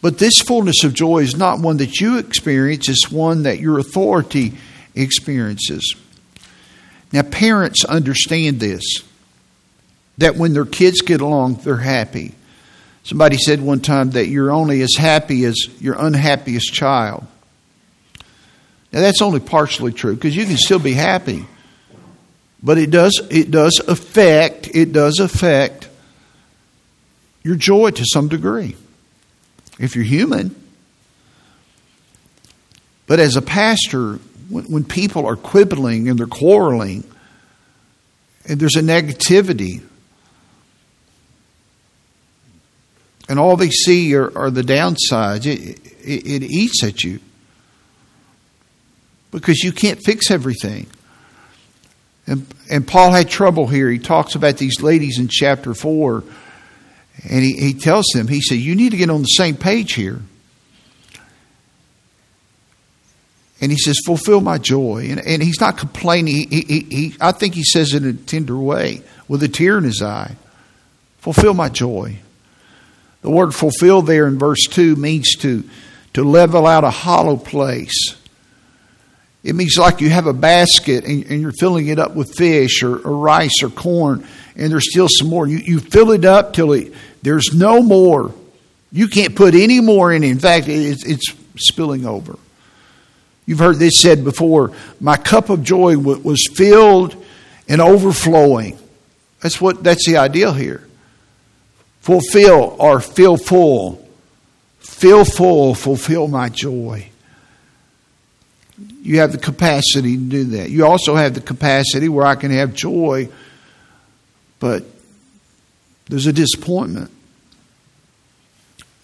But 0.00 0.18
this 0.18 0.38
fullness 0.38 0.84
of 0.84 0.94
joy 0.94 1.18
is 1.18 1.36
not 1.36 1.60
one 1.60 1.78
that 1.78 2.00
you 2.00 2.18
experience, 2.18 2.88
it's 2.88 3.10
one 3.10 3.42
that 3.42 3.58
your 3.58 3.78
authority 3.78 4.54
experiences. 4.94 5.96
Now, 7.12 7.22
parents 7.22 7.84
understand 7.84 8.60
this 8.60 8.82
that 10.18 10.36
when 10.36 10.52
their 10.52 10.64
kids 10.64 11.00
get 11.00 11.20
along, 11.20 11.54
they're 11.56 11.76
happy. 11.76 12.34
Somebody 13.04 13.38
said 13.38 13.60
one 13.60 13.80
time 13.80 14.10
that 14.10 14.26
you're 14.26 14.50
only 14.50 14.82
as 14.82 14.94
happy 14.98 15.44
as 15.44 15.56
your 15.80 15.94
unhappiest 15.94 16.72
child. 16.74 17.24
Now, 18.92 19.00
that's 19.00 19.22
only 19.22 19.40
partially 19.40 19.92
true 19.92 20.14
because 20.14 20.36
you 20.36 20.44
can 20.44 20.56
still 20.56 20.78
be 20.78 20.92
happy. 20.92 21.46
But 22.62 22.78
it 22.78 22.90
does, 22.90 23.20
it 23.30 23.50
does 23.50 23.80
affect, 23.86 24.68
it 24.74 24.92
does 24.92 25.20
affect 25.20 25.88
your 27.42 27.54
joy 27.54 27.90
to 27.90 28.04
some 28.04 28.28
degree 28.28 28.76
if 29.78 29.94
you're 29.94 30.04
human. 30.04 30.54
But 33.06 33.20
as 33.20 33.36
a 33.36 33.42
pastor, 33.42 34.14
when, 34.48 34.64
when 34.64 34.84
people 34.84 35.26
are 35.26 35.36
quibbling 35.36 36.08
and 36.08 36.18
they're 36.18 36.26
quarreling, 36.26 37.04
and 38.46 38.60
there's 38.60 38.76
a 38.76 38.82
negativity, 38.82 39.82
and 43.28 43.38
all 43.38 43.56
they 43.56 43.70
see 43.70 44.14
are, 44.14 44.36
are 44.36 44.50
the 44.50 44.62
downsides, 44.62 45.46
it, 45.46 45.78
it, 46.02 46.26
it 46.26 46.42
eats 46.42 46.82
at 46.82 47.02
you 47.02 47.20
because 49.30 49.58
you 49.58 49.72
can't 49.72 50.00
fix 50.02 50.30
everything. 50.30 50.86
And, 52.26 52.46
and 52.70 52.86
Paul 52.86 53.12
had 53.12 53.28
trouble 53.28 53.66
here. 53.66 53.90
He 53.90 53.98
talks 53.98 54.34
about 54.34 54.58
these 54.58 54.82
ladies 54.82 55.18
in 55.18 55.28
chapter 55.28 55.74
4 55.74 56.24
and 57.24 57.44
he, 57.44 57.52
he 57.54 57.74
tells 57.74 58.06
them, 58.14 58.28
he 58.28 58.40
said, 58.40 58.58
You 58.58 58.74
need 58.74 58.90
to 58.90 58.96
get 58.96 59.10
on 59.10 59.22
the 59.22 59.26
same 59.26 59.56
page 59.56 59.94
here. 59.94 60.20
And 63.60 63.72
he 63.72 63.78
says, 63.78 63.98
Fulfill 64.06 64.40
my 64.40 64.58
joy. 64.58 65.08
And, 65.10 65.20
and 65.20 65.42
he's 65.42 65.60
not 65.60 65.78
complaining. 65.78 66.48
He, 66.48 66.60
he, 66.60 66.80
he, 66.80 67.16
I 67.20 67.32
think 67.32 67.54
he 67.54 67.64
says 67.64 67.94
it 67.94 68.04
in 68.04 68.10
a 68.10 68.12
tender 68.12 68.56
way 68.56 69.02
with 69.26 69.42
a 69.42 69.48
tear 69.48 69.78
in 69.78 69.84
his 69.84 70.02
eye. 70.02 70.36
Fulfill 71.18 71.54
my 71.54 71.68
joy. 71.68 72.18
The 73.22 73.30
word 73.30 73.54
fulfill 73.54 74.02
there 74.02 74.28
in 74.28 74.38
verse 74.38 74.64
2 74.70 74.94
means 74.94 75.34
to, 75.38 75.68
to 76.14 76.22
level 76.22 76.66
out 76.66 76.84
a 76.84 76.90
hollow 76.90 77.36
place. 77.36 78.16
It 79.48 79.54
means 79.54 79.78
like 79.78 80.02
you 80.02 80.10
have 80.10 80.26
a 80.26 80.34
basket 80.34 81.06
and, 81.06 81.24
and 81.24 81.40
you're 81.40 81.52
filling 81.52 81.88
it 81.88 81.98
up 81.98 82.14
with 82.14 82.36
fish 82.36 82.82
or, 82.82 82.98
or, 82.98 83.16
rice 83.16 83.62
or 83.62 83.70
corn, 83.70 84.26
and 84.54 84.70
there's 84.70 84.90
still 84.90 85.08
some 85.08 85.30
more. 85.30 85.48
You, 85.48 85.56
you 85.56 85.80
fill 85.80 86.10
it 86.10 86.26
up 86.26 86.52
till 86.52 86.74
it, 86.74 86.92
there's 87.22 87.54
no 87.54 87.82
more. 87.82 88.34
You 88.92 89.08
can't 89.08 89.34
put 89.34 89.54
any 89.54 89.80
more 89.80 90.12
in 90.12 90.22
it. 90.22 90.28
In 90.28 90.38
fact, 90.38 90.68
it's, 90.68 91.02
it's 91.06 91.34
spilling 91.56 92.04
over. 92.04 92.38
You've 93.46 93.60
heard 93.60 93.76
this 93.76 94.02
said 94.02 94.22
before 94.22 94.72
my 95.00 95.16
cup 95.16 95.48
of 95.48 95.62
joy 95.62 95.96
was 95.96 96.46
filled 96.54 97.16
and 97.70 97.80
overflowing. 97.80 98.78
That's 99.40 99.62
what 99.62 99.82
that's 99.82 100.06
the 100.06 100.18
ideal 100.18 100.52
here. 100.52 100.86
Fulfill 102.02 102.76
or 102.78 103.00
fill 103.00 103.38
full. 103.38 104.06
Fill 104.80 105.24
full, 105.24 105.74
fulfill 105.74 106.28
my 106.28 106.50
joy. 106.50 107.08
You 109.08 109.20
have 109.20 109.32
the 109.32 109.38
capacity 109.38 110.18
to 110.18 110.22
do 110.22 110.44
that. 110.44 110.68
You 110.68 110.84
also 110.84 111.14
have 111.14 111.32
the 111.32 111.40
capacity 111.40 112.10
where 112.10 112.26
I 112.26 112.34
can 112.34 112.50
have 112.50 112.74
joy, 112.74 113.30
but 114.60 114.84
there's 116.10 116.26
a 116.26 116.32
disappointment. 116.34 117.10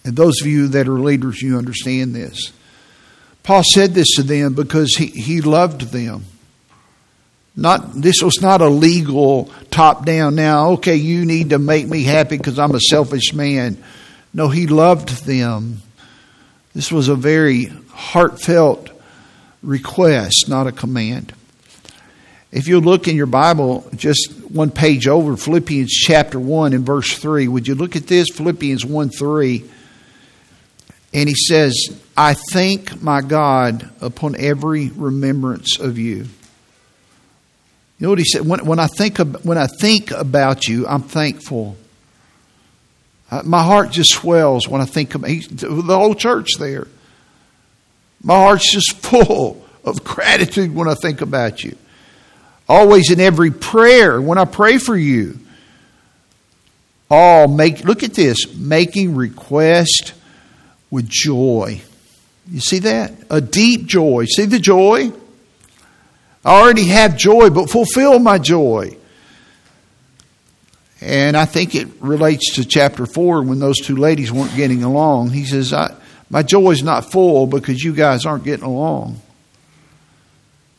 And 0.05 0.15
those 0.15 0.43
of 0.43 0.47
you 0.47 0.69
that 0.69 0.89
are 0.89 1.01
leaders, 1.01 1.41
you 1.41 1.57
understand 1.57 2.15
this. 2.15 2.53
Paul 3.45 3.63
said 3.65 3.95
this 3.95 4.17
to 4.17 4.23
them 4.23 4.53
because 4.53 4.95
he, 4.95 5.07
he 5.07 5.41
loved 5.41 5.91
them. 5.91 6.27
Not 7.57 7.95
this 7.95 8.23
was 8.23 8.43
not 8.43 8.61
a 8.61 8.69
legal 8.69 9.51
top 9.71 10.05
down 10.05 10.35
now, 10.35 10.73
okay, 10.73 10.97
you 10.97 11.25
need 11.25 11.49
to 11.49 11.59
make 11.59 11.89
me 11.89 12.03
happy 12.03 12.37
because 12.37 12.59
I'm 12.59 12.75
a 12.75 12.81
selfish 12.81 13.33
man. 13.33 13.83
No, 14.35 14.51
he 14.51 14.67
loved 14.67 15.25
them. 15.25 15.81
This 16.75 16.93
was 16.93 17.09
a 17.09 17.15
very 17.15 17.73
heartfelt 17.89 18.91
request, 19.65 20.47
not 20.49 20.67
a 20.67 20.73
command. 20.73 21.35
If 22.53 22.69
you 22.69 22.81
look 22.81 23.09
in 23.09 23.17
your 23.17 23.27
Bible, 23.27 23.89
just 23.97 24.31
one 24.49 24.71
page 24.71 25.09
over, 25.09 25.37
Philippians 25.37 25.91
chapter 25.91 26.39
1 26.39 26.73
and 26.73 26.87
verse 26.87 27.13
3, 27.19 27.49
would 27.49 27.67
you 27.67 27.75
look 27.75 27.97
at 27.97 28.07
this? 28.07 28.29
Philippians 28.31 28.85
1 28.85 29.11
3. 29.11 29.65
And 31.13 31.29
he 31.29 31.35
says, 31.35 31.75
I 32.17 32.35
thank 32.35 33.03
my 33.03 33.23
God 33.23 33.91
upon 34.01 34.37
every 34.37 34.91
remembrance 34.91 35.79
of 35.81 35.99
you. 35.99 36.27
You 37.99 38.07
know 38.07 38.11
what 38.11 38.19
he 38.19 38.25
said? 38.25 38.47
When, 38.47 38.65
when 38.67 38.79
I, 38.79 38.87
think 38.87 39.19
of, 39.19 39.45
when 39.45 39.59
I 39.59 39.67
think 39.67 40.11
about 40.11 40.69
you, 40.69 40.87
I'm 40.87 41.03
thankful. 41.03 41.77
Uh, 43.31 43.43
my 43.45 43.63
heart 43.63 43.91
just 43.91 44.11
swells 44.11 44.69
when 44.69 44.81
I 44.81 44.85
think 44.85 45.15
of 45.15 45.23
the 45.23 45.99
whole 45.99 46.15
church 46.15 46.51
there. 46.59 46.87
My 48.25 48.35
heart's 48.35 48.73
just 48.73 48.97
full 48.97 49.65
of 49.85 50.03
gratitude 50.03 50.75
when 50.75 50.89
I 50.89 50.95
think 50.95 51.21
about 51.21 51.63
you. 51.63 51.77
Always 52.69 53.11
in 53.11 53.21
every 53.21 53.51
prayer, 53.51 54.21
when 54.21 54.39
I 54.39 54.47
pray 54.47 54.79
for 54.79 54.97
you, 54.97 55.39
all 57.11 57.47
make, 57.47 57.85
look 57.85 58.03
at 58.03 58.15
this, 58.15 58.53
making 58.55 59.15
request 59.15 60.15
with 60.91 61.07
joy. 61.07 61.83
You 62.51 62.61
see 62.61 62.81
that? 62.81 63.13
A 63.29 63.41
deep 63.43 63.87
joy. 63.87 64.25
See 64.25 64.47
the 64.47 64.59
joy? 64.59 65.13
I 66.45 66.61
already 66.61 66.87
have 66.89 67.17
joy, 67.17 67.51
but 67.51 67.71
fulfill 67.71 68.19
my 68.19 68.39
joy. 68.39 68.97
And 71.01 71.37
I 71.37 71.45
think 71.45 71.75
it 71.75 71.89
relates 72.01 72.55
to 72.55 72.65
chapter 72.65 73.05
4 73.05 73.43
when 73.43 73.59
those 73.59 73.79
two 73.79 73.97
ladies 73.97 74.33
weren't 74.33 74.57
getting 74.57 74.83
along. 74.83 75.31
He 75.31 75.45
says, 75.45 75.75
My 76.35 76.43
joy 76.43 76.73
is 76.73 76.83
not 76.83 77.13
full 77.13 77.47
because 77.47 77.81
you 77.81 77.93
guys 77.93 78.27
aren't 78.27 78.43
getting 78.43 78.65
along. 78.65 79.21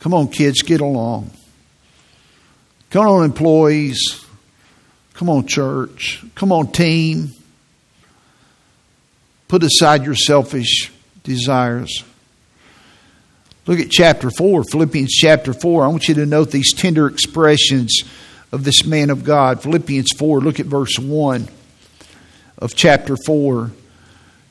Come 0.01 0.13
on, 0.13 0.27
kids, 0.27 0.61
get 0.61 0.81
along. 0.81 1.31
Come 2.89 3.07
on, 3.07 3.23
employees. 3.23 4.25
Come 5.13 5.29
on, 5.29 5.47
church. 5.47 6.21
Come 6.35 6.51
on, 6.51 6.73
team. 6.73 7.31
Put 9.47 9.63
aside 9.63 10.03
your 10.03 10.15
selfish 10.15 10.91
desires. 11.23 12.03
Look 13.65 13.79
at 13.79 13.89
chapter 13.89 14.31
4, 14.31 14.65
Philippians 14.65 15.13
chapter 15.13 15.53
4. 15.53 15.85
I 15.85 15.87
want 15.87 16.09
you 16.09 16.15
to 16.15 16.25
note 16.25 16.51
these 16.51 16.73
tender 16.73 17.07
expressions 17.07 18.03
of 18.51 18.65
this 18.65 18.83
man 18.83 19.09
of 19.09 19.23
God. 19.23 19.63
Philippians 19.63 20.09
4, 20.17 20.41
look 20.41 20.59
at 20.59 20.65
verse 20.65 20.99
1 20.99 21.47
of 22.57 22.75
chapter 22.75 23.15
4. 23.25 23.71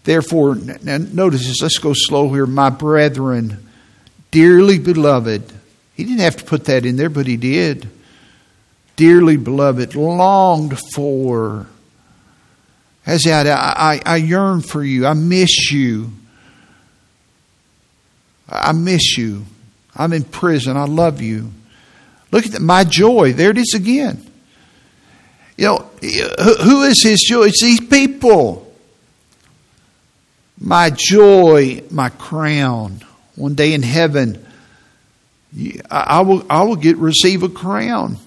Therefore, 0.05 0.55
notice 0.55 1.47
this, 1.47 1.63
let's 1.63 1.79
go 1.79 1.93
slow 1.95 2.33
here. 2.33 2.47
My 2.47 2.71
brethren, 2.71 3.67
dearly 4.31 4.79
beloved. 4.79 5.53
He 5.95 6.05
didn't 6.05 6.21
have 6.21 6.37
to 6.37 6.45
put 6.45 6.67
that 6.67 6.85
in 6.85 6.97
there, 6.97 7.11
but 7.11 7.27
he 7.27 7.37
did 7.37 7.89
dearly 8.97 9.37
beloved, 9.37 9.95
longed 9.95 10.79
for. 10.93 11.67
As 13.07 13.27
I, 13.27 13.43
I, 13.51 14.01
I 14.05 14.17
yearn 14.17 14.63
for 14.63 14.83
you. 14.83 15.07
I 15.07 15.13
miss 15.13 15.71
you. 15.71 16.11
I 18.49 18.73
miss 18.73 19.19
you. 19.19 19.45
I'm 19.95 20.13
in 20.13 20.25
prison. 20.25 20.77
I 20.77 20.85
love 20.85 21.21
you. 21.21 21.51
Look 22.31 22.47
at 22.47 22.53
that. 22.53 22.63
My 22.63 22.85
joy. 22.85 23.33
There 23.33 23.51
it 23.51 23.59
is 23.59 23.75
again. 23.75 24.25
You 25.57 25.67
know, 25.67 25.91
who 26.63 26.83
is 26.83 27.03
his 27.03 27.21
joy? 27.29 27.45
It's 27.45 27.63
these 27.63 27.81
people. 27.81 28.64
My 30.61 30.91
joy, 30.91 31.83
my 31.91 32.09
crown. 32.11 33.01
One 33.37 33.55
day 33.55 33.73
in 33.75 33.83
heaven, 33.83 34.45
I 35.91 36.21
will, 36.23 36.45
I 36.49 36.63
will 36.63 36.77
get 36.77 36.97
receive 36.97 37.43
a 37.43 37.49
crown 37.49 38.19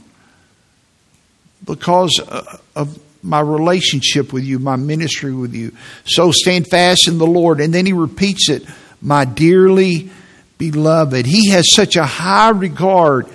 because 1.66 2.20
uh, 2.28 2.58
of 2.76 3.00
my 3.24 3.40
relationship 3.40 4.32
with 4.32 4.44
you, 4.44 4.60
my 4.60 4.76
ministry 4.76 5.34
with 5.34 5.54
you. 5.54 5.74
So 6.06 6.32
stand 6.32 6.68
fast 6.68 7.08
in 7.08 7.18
the 7.18 7.28
Lord. 7.28 7.60
And 7.60 7.74
then 7.74 7.86
he 7.86 7.94
repeats 7.94 8.50
it, 8.50 8.66
my 9.02 9.26
dearly 9.26 10.10
beloved. 10.58 11.26
He 11.26 11.50
has 11.52 11.72
such 11.74 11.96
a 11.96 12.06
high 12.06 12.50
regard 12.50 13.28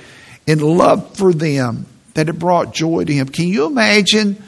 and 0.47 0.63
love 0.63 1.17
for 1.17 1.33
them 1.33 1.87
that 2.15 2.29
it 2.29 2.39
brought 2.39 2.75
joy 2.75 3.05
to 3.05 3.13
him. 3.13 3.29
Can 3.29 3.49
you 3.49 3.67
imagine 3.67 4.43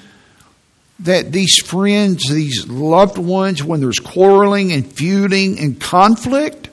that 1.01 1.33
these 1.33 1.57
friends, 1.59 2.29
these 2.29 2.67
loved 2.69 3.19
ones, 3.19 3.63
when 3.63 3.81
there's 3.81 3.99
quarreling 3.99 4.73
and 4.73 4.91
feuding 4.91 5.59
and 5.59 5.81
conflict, 5.81 6.69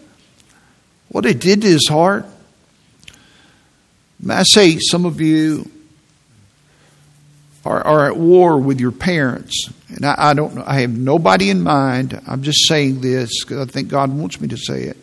what 1.09 1.25
it 1.25 1.39
did 1.39 1.61
to 1.61 1.67
his 1.67 1.87
heart? 1.87 2.25
May 4.19 4.35
I 4.35 4.43
say, 4.43 4.77
some 4.77 5.05
of 5.05 5.19
you 5.19 5.69
are, 7.65 7.81
are 7.85 8.07
at 8.07 8.17
war 8.17 8.57
with 8.57 8.79
your 8.79 8.91
parents. 8.91 9.69
And 9.89 10.05
I, 10.05 10.15
I 10.17 10.33
don't. 10.33 10.57
I 10.59 10.81
have 10.81 10.95
nobody 10.95 11.49
in 11.49 11.61
mind. 11.61 12.19
I'm 12.27 12.43
just 12.43 12.67
saying 12.67 13.01
this 13.01 13.43
because 13.43 13.67
I 13.67 13.71
think 13.71 13.89
God 13.89 14.11
wants 14.11 14.39
me 14.39 14.47
to 14.49 14.57
say 14.57 14.83
it. 14.83 14.97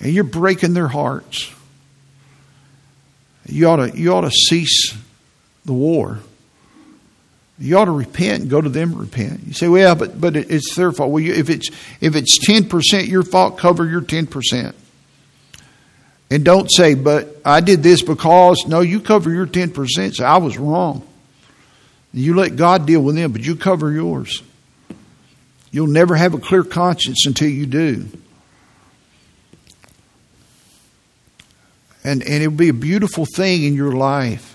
And 0.00 0.12
you're 0.12 0.24
breaking 0.24 0.74
their 0.74 0.88
hearts. 0.88 1.50
You 3.46 3.68
ought 3.68 3.76
to, 3.76 3.98
you 3.98 4.12
ought 4.12 4.22
to 4.22 4.30
cease 4.30 4.94
the 5.64 5.72
war. 5.72 6.20
You 7.60 7.76
ought 7.76 7.84
to 7.84 7.90
repent 7.90 8.42
and 8.42 8.50
go 8.50 8.60
to 8.60 8.70
them 8.70 8.92
and 8.92 9.00
repent. 9.00 9.42
You 9.46 9.52
say, 9.52 9.68
well, 9.68 9.94
but, 9.94 10.18
but 10.18 10.34
it's 10.34 10.74
their 10.74 10.92
fault. 10.92 11.10
Well, 11.10 11.22
you, 11.22 11.34
if, 11.34 11.50
it's, 11.50 11.68
if 12.00 12.16
it's 12.16 12.38
10% 12.38 13.06
your 13.06 13.22
fault, 13.22 13.58
cover 13.58 13.86
your 13.86 14.00
10%. 14.00 14.74
And 16.30 16.44
don't 16.44 16.70
say, 16.72 16.94
but 16.94 17.36
I 17.44 17.60
did 17.60 17.82
this 17.82 18.02
because, 18.02 18.64
no, 18.66 18.80
you 18.80 18.98
cover 18.98 19.30
your 19.30 19.46
10%. 19.46 20.14
Say, 20.14 20.24
I 20.24 20.38
was 20.38 20.56
wrong. 20.56 21.06
You 22.14 22.34
let 22.34 22.56
God 22.56 22.86
deal 22.86 23.02
with 23.02 23.14
them, 23.14 23.30
but 23.32 23.42
you 23.42 23.56
cover 23.56 23.92
yours. 23.92 24.42
You'll 25.70 25.86
never 25.86 26.16
have 26.16 26.32
a 26.32 26.38
clear 26.38 26.64
conscience 26.64 27.26
until 27.26 27.48
you 27.50 27.66
do. 27.66 28.08
And, 32.02 32.22
and 32.22 32.42
it'll 32.42 32.50
be 32.52 32.70
a 32.70 32.74
beautiful 32.74 33.26
thing 33.26 33.64
in 33.64 33.74
your 33.74 33.92
life. 33.92 34.49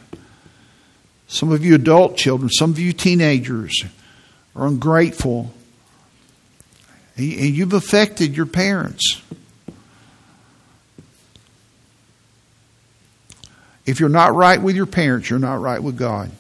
Some 1.28 1.52
of 1.52 1.66
you 1.66 1.76
adult 1.76 2.18
children, 2.18 2.50
some 2.50 2.72
of 2.72 2.80
you 2.80 2.94
teenagers 2.94 3.84
are 4.56 4.68
ungrateful. 4.68 5.54
And 7.18 7.28
you've 7.28 7.74
affected 7.74 8.36
your 8.36 8.46
parents. 8.46 9.22
If 13.86 14.00
you're 14.00 14.10
not 14.10 14.34
right 14.34 14.62
with 14.62 14.76
your 14.76 14.86
parents, 14.86 15.30
you're 15.30 15.40
not 15.40 15.62
right 15.62 15.82
with 15.82 15.98
God. 15.98 16.32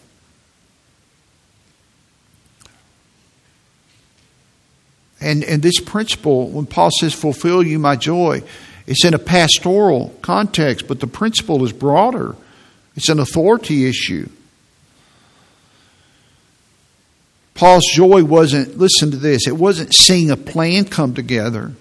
And, 5.21 5.43
and 5.43 5.63
this 5.63 5.79
principle, 5.79 6.49
when 6.49 6.65
Paul 6.65 6.89
says, 6.99 7.13
fulfill 7.13 7.63
you 7.63 7.79
my 7.79 7.95
joy, 7.95 8.43
it's 8.85 9.05
in 9.05 9.13
a 9.13 9.19
pastoral 9.19 10.15
context, 10.21 10.87
but 10.87 10.99
the 10.99 11.07
principle 11.07 11.63
is 11.63 11.71
broader. 11.71 12.35
It's 12.95 13.09
an 13.09 13.19
authority 13.19 13.87
issue. 13.87 14.29
Paul's 17.55 17.85
joy 17.93 18.23
wasn't, 18.23 18.77
listen 18.77 19.11
to 19.11 19.17
this, 19.17 19.47
it 19.47 19.55
wasn't 19.55 19.93
seeing 19.93 20.29
a 20.29 20.37
plan 20.37 20.85
come 20.85 21.15
together. 21.15 21.71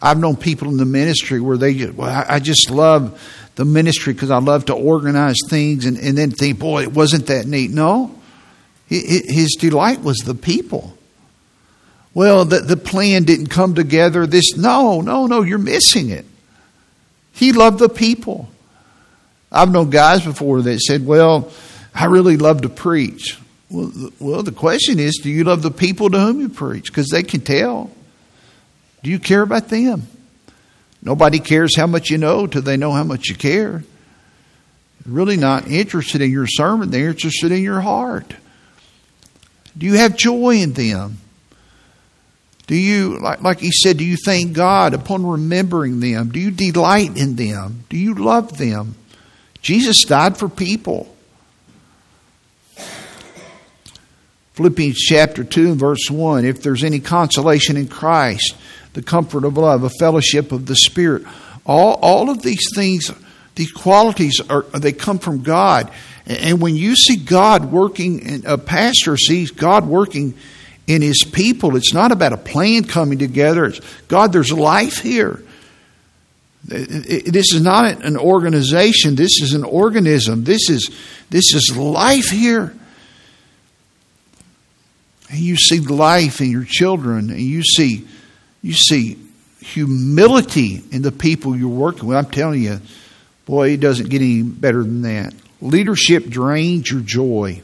I've 0.00 0.18
known 0.18 0.36
people 0.36 0.68
in 0.68 0.76
the 0.76 0.84
ministry 0.84 1.40
where 1.40 1.56
they 1.56 1.86
well, 1.86 2.24
I 2.28 2.38
just 2.38 2.70
love 2.70 3.20
the 3.56 3.64
ministry 3.64 4.12
because 4.12 4.30
I 4.30 4.38
love 4.38 4.66
to 4.66 4.74
organize 4.74 5.34
things 5.48 5.84
and, 5.84 5.98
and 5.98 6.16
then 6.16 6.30
think, 6.30 6.60
boy, 6.60 6.82
it 6.82 6.92
wasn't 6.92 7.26
that 7.26 7.46
neat. 7.46 7.72
No, 7.72 8.14
his 8.86 9.56
delight 9.58 10.00
was 10.00 10.18
the 10.18 10.36
people. 10.36 10.96
Well, 12.14 12.44
the, 12.44 12.60
the 12.60 12.76
plan 12.76 13.24
didn't 13.24 13.48
come 13.48 13.74
together. 13.74 14.26
This, 14.26 14.56
no, 14.56 15.00
no, 15.00 15.26
no, 15.26 15.42
you're 15.42 15.58
missing 15.58 16.10
it. 16.10 16.24
He 17.32 17.52
loved 17.52 17.80
the 17.80 17.88
people. 17.88 18.48
I've 19.50 19.72
known 19.72 19.90
guys 19.90 20.24
before 20.24 20.62
that 20.62 20.80
said, 20.80 21.04
well, 21.04 21.50
I 21.94 22.04
really 22.06 22.36
love 22.36 22.62
to 22.62 22.68
preach. 22.68 23.38
Well, 23.70 24.10
well, 24.18 24.42
the 24.42 24.52
question 24.52 24.98
is, 24.98 25.20
do 25.22 25.30
you 25.30 25.44
love 25.44 25.62
the 25.62 25.70
people 25.70 26.10
to 26.10 26.18
whom 26.18 26.40
you 26.40 26.48
preach? 26.48 26.86
Because 26.86 27.08
they 27.08 27.22
can 27.22 27.40
tell. 27.40 27.90
Do 29.02 29.10
you 29.10 29.18
care 29.18 29.42
about 29.42 29.68
them? 29.68 30.06
Nobody 31.02 31.38
cares 31.38 31.76
how 31.76 31.86
much 31.86 32.10
you 32.10 32.18
know 32.18 32.46
till 32.46 32.62
they 32.62 32.76
know 32.76 32.92
how 32.92 33.04
much 33.04 33.28
you 33.28 33.36
care. 33.36 33.84
Really 35.06 35.36
not 35.36 35.68
interested 35.68 36.20
in 36.20 36.30
your 36.30 36.46
sermon, 36.46 36.90
they're 36.90 37.10
interested 37.10 37.52
in 37.52 37.62
your 37.62 37.80
heart. 37.80 38.34
Do 39.76 39.86
you 39.86 39.94
have 39.94 40.16
joy 40.16 40.56
in 40.56 40.72
them? 40.72 41.18
Do 42.66 42.74
you, 42.74 43.18
like, 43.18 43.40
like 43.42 43.60
he 43.60 43.70
said, 43.70 43.96
do 43.96 44.04
you 44.04 44.16
thank 44.16 44.52
God 44.52 44.92
upon 44.92 45.24
remembering 45.24 46.00
them? 46.00 46.30
Do 46.30 46.38
you 46.38 46.50
delight 46.50 47.16
in 47.16 47.36
them? 47.36 47.84
Do 47.88 47.96
you 47.96 48.14
love 48.14 48.58
them? 48.58 48.96
Jesus 49.62 50.04
died 50.04 50.36
for 50.36 50.48
people. 50.50 51.14
Philippians 54.58 54.96
chapter 54.96 55.44
2 55.44 55.76
verse 55.76 56.10
1 56.10 56.44
If 56.44 56.62
there's 56.62 56.82
any 56.82 56.98
consolation 56.98 57.76
in 57.76 57.86
Christ, 57.86 58.56
the 58.92 59.02
comfort 59.02 59.44
of 59.44 59.56
love, 59.56 59.84
a 59.84 59.90
fellowship 60.00 60.50
of 60.50 60.66
the 60.66 60.74
Spirit. 60.74 61.22
All, 61.64 61.94
all 62.02 62.28
of 62.28 62.42
these 62.42 62.74
things, 62.74 63.08
these 63.54 63.70
qualities, 63.70 64.40
are 64.50 64.62
they 64.62 64.90
come 64.90 65.20
from 65.20 65.44
God. 65.44 65.92
And 66.26 66.60
when 66.60 66.74
you 66.74 66.96
see 66.96 67.14
God 67.14 67.70
working, 67.70 68.26
and 68.26 68.44
a 68.46 68.58
pastor 68.58 69.16
sees 69.16 69.52
God 69.52 69.86
working 69.86 70.34
in 70.88 71.02
his 71.02 71.22
people, 71.22 71.76
it's 71.76 71.94
not 71.94 72.10
about 72.10 72.32
a 72.32 72.36
plan 72.36 72.82
coming 72.82 73.20
together. 73.20 73.66
It's 73.66 73.80
God, 74.08 74.32
there's 74.32 74.50
life 74.50 74.98
here. 74.98 75.40
This 76.64 77.54
is 77.54 77.62
not 77.62 78.04
an 78.04 78.16
organization. 78.16 79.14
This 79.14 79.40
is 79.40 79.54
an 79.54 79.62
organism. 79.62 80.42
This 80.42 80.68
is, 80.68 80.90
this 81.30 81.54
is 81.54 81.76
life 81.76 82.30
here. 82.30 82.74
And 85.28 85.38
you 85.38 85.56
see 85.56 85.80
life 85.80 86.40
in 86.40 86.50
your 86.50 86.64
children, 86.64 87.30
and 87.30 87.40
you 87.40 87.62
see 87.62 88.06
you 88.62 88.72
see 88.72 89.18
humility 89.60 90.82
in 90.90 91.02
the 91.02 91.12
people 91.12 91.56
you're 91.56 91.68
working 91.68 92.08
with. 92.08 92.16
I'm 92.16 92.30
telling 92.30 92.62
you, 92.62 92.80
boy, 93.46 93.70
it 93.70 93.80
doesn't 93.80 94.08
get 94.08 94.20
any 94.20 94.42
better 94.42 94.82
than 94.82 95.02
that. 95.02 95.34
Leadership 95.60 96.28
drains 96.28 96.90
your 96.90 97.00
joy. 97.00 97.62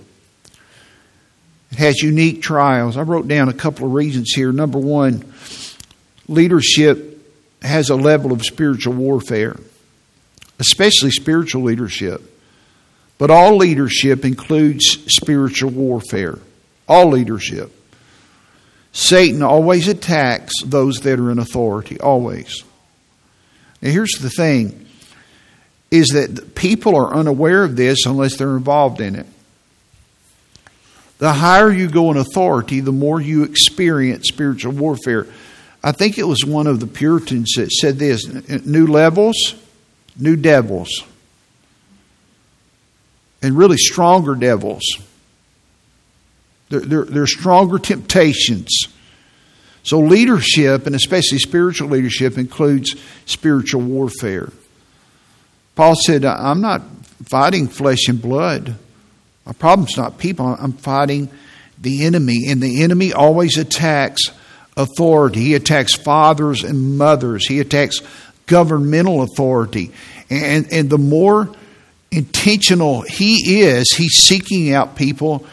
It 1.70 1.78
has 1.78 2.00
unique 2.02 2.42
trials. 2.42 2.96
I 2.96 3.02
wrote 3.02 3.26
down 3.26 3.48
a 3.48 3.54
couple 3.54 3.86
of 3.86 3.94
reasons 3.94 4.32
here. 4.34 4.52
Number 4.52 4.78
one, 4.78 5.32
leadership 6.28 7.10
has 7.62 7.90
a 7.90 7.96
level 7.96 8.32
of 8.32 8.44
spiritual 8.44 8.94
warfare, 8.94 9.56
especially 10.58 11.10
spiritual 11.10 11.62
leadership. 11.62 12.22
But 13.18 13.30
all 13.30 13.56
leadership 13.56 14.24
includes 14.24 14.98
spiritual 15.08 15.70
warfare. 15.70 16.38
All 16.88 17.08
leadership. 17.08 17.72
Satan 18.92 19.42
always 19.42 19.88
attacks 19.88 20.52
those 20.64 21.00
that 21.00 21.18
are 21.18 21.30
in 21.30 21.38
authority, 21.38 21.98
always. 22.00 22.62
Now, 23.82 23.90
here's 23.90 24.18
the 24.20 24.30
thing 24.30 24.86
is 25.90 26.08
that 26.08 26.54
people 26.54 26.96
are 26.96 27.14
unaware 27.14 27.64
of 27.64 27.76
this 27.76 28.06
unless 28.06 28.36
they're 28.36 28.56
involved 28.56 29.00
in 29.00 29.14
it. 29.14 29.26
The 31.18 31.32
higher 31.32 31.70
you 31.70 31.88
go 31.88 32.10
in 32.10 32.16
authority, 32.16 32.80
the 32.80 32.92
more 32.92 33.20
you 33.20 33.44
experience 33.44 34.26
spiritual 34.28 34.72
warfare. 34.72 35.26
I 35.82 35.92
think 35.92 36.18
it 36.18 36.24
was 36.24 36.44
one 36.44 36.66
of 36.66 36.80
the 36.80 36.86
Puritans 36.86 37.52
that 37.56 37.70
said 37.70 37.98
this 37.98 38.26
new 38.64 38.86
levels, 38.86 39.54
new 40.16 40.34
devils, 40.34 41.04
and 43.42 43.56
really 43.56 43.76
stronger 43.76 44.34
devils. 44.34 44.82
They're, 46.68 47.04
they're, 47.04 47.26
stronger 47.26 47.78
temptations. 47.78 48.70
So, 49.82 50.00
leadership, 50.00 50.86
and 50.86 50.94
especially 50.94 51.38
spiritual 51.38 51.90
leadership, 51.90 52.38
includes 52.38 52.96
spiritual 53.26 53.82
warfare. 53.82 54.50
Paul 55.76 55.94
said, 55.94 56.24
I'm 56.24 56.60
not 56.60 56.82
fighting 57.24 57.68
flesh 57.68 58.08
and 58.08 58.20
blood. 58.20 58.76
My 59.44 59.52
problem's 59.52 59.96
not 59.96 60.18
people, 60.18 60.56
I'm 60.58 60.72
fighting 60.72 61.28
the 61.78 62.04
enemy. 62.04 62.46
And 62.48 62.62
the 62.62 62.82
enemy 62.82 63.12
always 63.12 63.58
attacks 63.58 64.22
authority. 64.76 65.40
He 65.40 65.54
attacks 65.54 65.94
fathers 65.94 66.64
and 66.64 66.96
mothers, 66.96 67.46
he 67.46 67.60
attacks 67.60 68.00
governmental 68.46 69.22
authority. 69.22 69.92
And, 70.30 70.72
and 70.72 70.90
the 70.90 70.98
more 70.98 71.54
intentional 72.10 73.02
he 73.02 73.60
is, 73.62 73.90
he's 73.92 74.14
seeking 74.14 74.72
out 74.72 74.96
people 74.96 75.46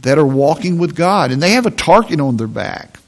that 0.00 0.18
are 0.18 0.26
walking 0.26 0.78
with 0.78 0.94
God, 0.94 1.30
and 1.30 1.42
they 1.42 1.50
have 1.50 1.66
a 1.66 1.70
target 1.70 2.20
on 2.20 2.36
their 2.36 2.46
back. 2.46 3.00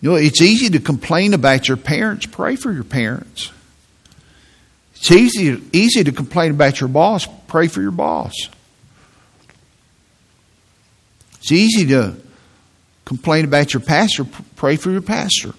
You 0.00 0.10
know, 0.10 0.16
it's 0.16 0.42
easy 0.42 0.68
to 0.70 0.80
complain 0.80 1.34
about 1.34 1.66
your 1.66 1.76
parents. 1.76 2.26
Pray 2.26 2.56
for 2.56 2.70
your 2.70 2.84
parents. 2.84 3.50
It's 4.96 5.10
easy, 5.10 5.62
easy 5.72 6.04
to 6.04 6.12
complain 6.12 6.50
about 6.50 6.80
your 6.80 6.88
boss. 6.88 7.26
Pray 7.46 7.68
for 7.68 7.80
your 7.80 7.90
boss. 7.90 8.34
It's 11.38 11.52
easy 11.52 11.86
to 11.88 12.16
complain 13.04 13.44
about 13.44 13.74
your 13.74 13.80
pastor. 13.80 14.24
Pray 14.56 14.76
for 14.76 14.90
your 14.90 15.02
pastor. 15.02 15.52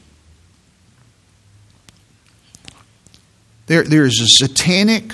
There, 3.67 3.84
there 3.84 4.05
is 4.05 4.19
a 4.19 4.28
satanic 4.28 5.11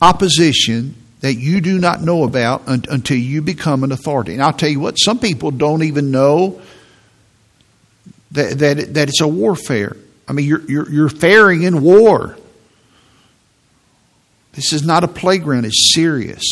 opposition 0.00 0.96
that 1.22 1.34
you 1.34 1.60
do 1.60 1.78
not 1.78 2.02
know 2.02 2.24
about 2.24 2.64
until 2.66 3.16
you 3.16 3.40
become 3.42 3.84
an 3.84 3.92
authority. 3.92 4.34
And 4.34 4.42
I'll 4.42 4.52
tell 4.52 4.68
you 4.68 4.80
what, 4.80 4.96
some 4.96 5.20
people 5.20 5.52
don't 5.52 5.84
even 5.84 6.10
know 6.10 6.60
that, 8.32 8.58
that, 8.58 8.94
that 8.94 9.08
it's 9.08 9.20
a 9.20 9.28
warfare. 9.28 9.96
I 10.26 10.32
mean, 10.32 10.46
you're, 10.46 10.62
you're, 10.62 10.90
you're 10.90 11.08
faring 11.08 11.62
in 11.62 11.80
war. 11.80 12.36
This 14.52 14.72
is 14.72 14.84
not 14.84 15.04
a 15.04 15.08
playground, 15.08 15.64
it's 15.64 15.94
serious. 15.94 16.44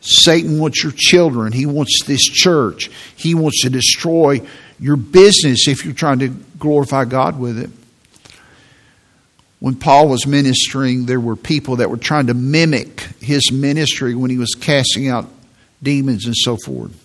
Satan 0.00 0.58
wants 0.58 0.82
your 0.82 0.92
children. 0.96 1.52
He 1.52 1.66
wants 1.66 2.04
this 2.06 2.22
church. 2.22 2.90
He 3.16 3.34
wants 3.34 3.62
to 3.62 3.70
destroy 3.70 4.40
your 4.78 4.96
business 4.96 5.68
if 5.68 5.84
you're 5.84 5.92
trying 5.92 6.20
to 6.20 6.28
glorify 6.28 7.04
God 7.04 7.38
with 7.38 7.58
it. 7.58 7.70
When 9.60 9.74
Paul 9.74 10.08
was 10.08 10.26
ministering, 10.26 11.04
there 11.04 11.20
were 11.20 11.36
people 11.36 11.76
that 11.76 11.90
were 11.90 11.98
trying 11.98 12.28
to 12.28 12.34
mimic 12.34 13.00
his 13.20 13.52
ministry 13.52 14.14
when 14.14 14.30
he 14.30 14.38
was 14.38 14.54
casting 14.58 15.08
out 15.08 15.28
demons 15.82 16.24
and 16.26 16.34
so 16.34 16.56
forth. 16.64 16.96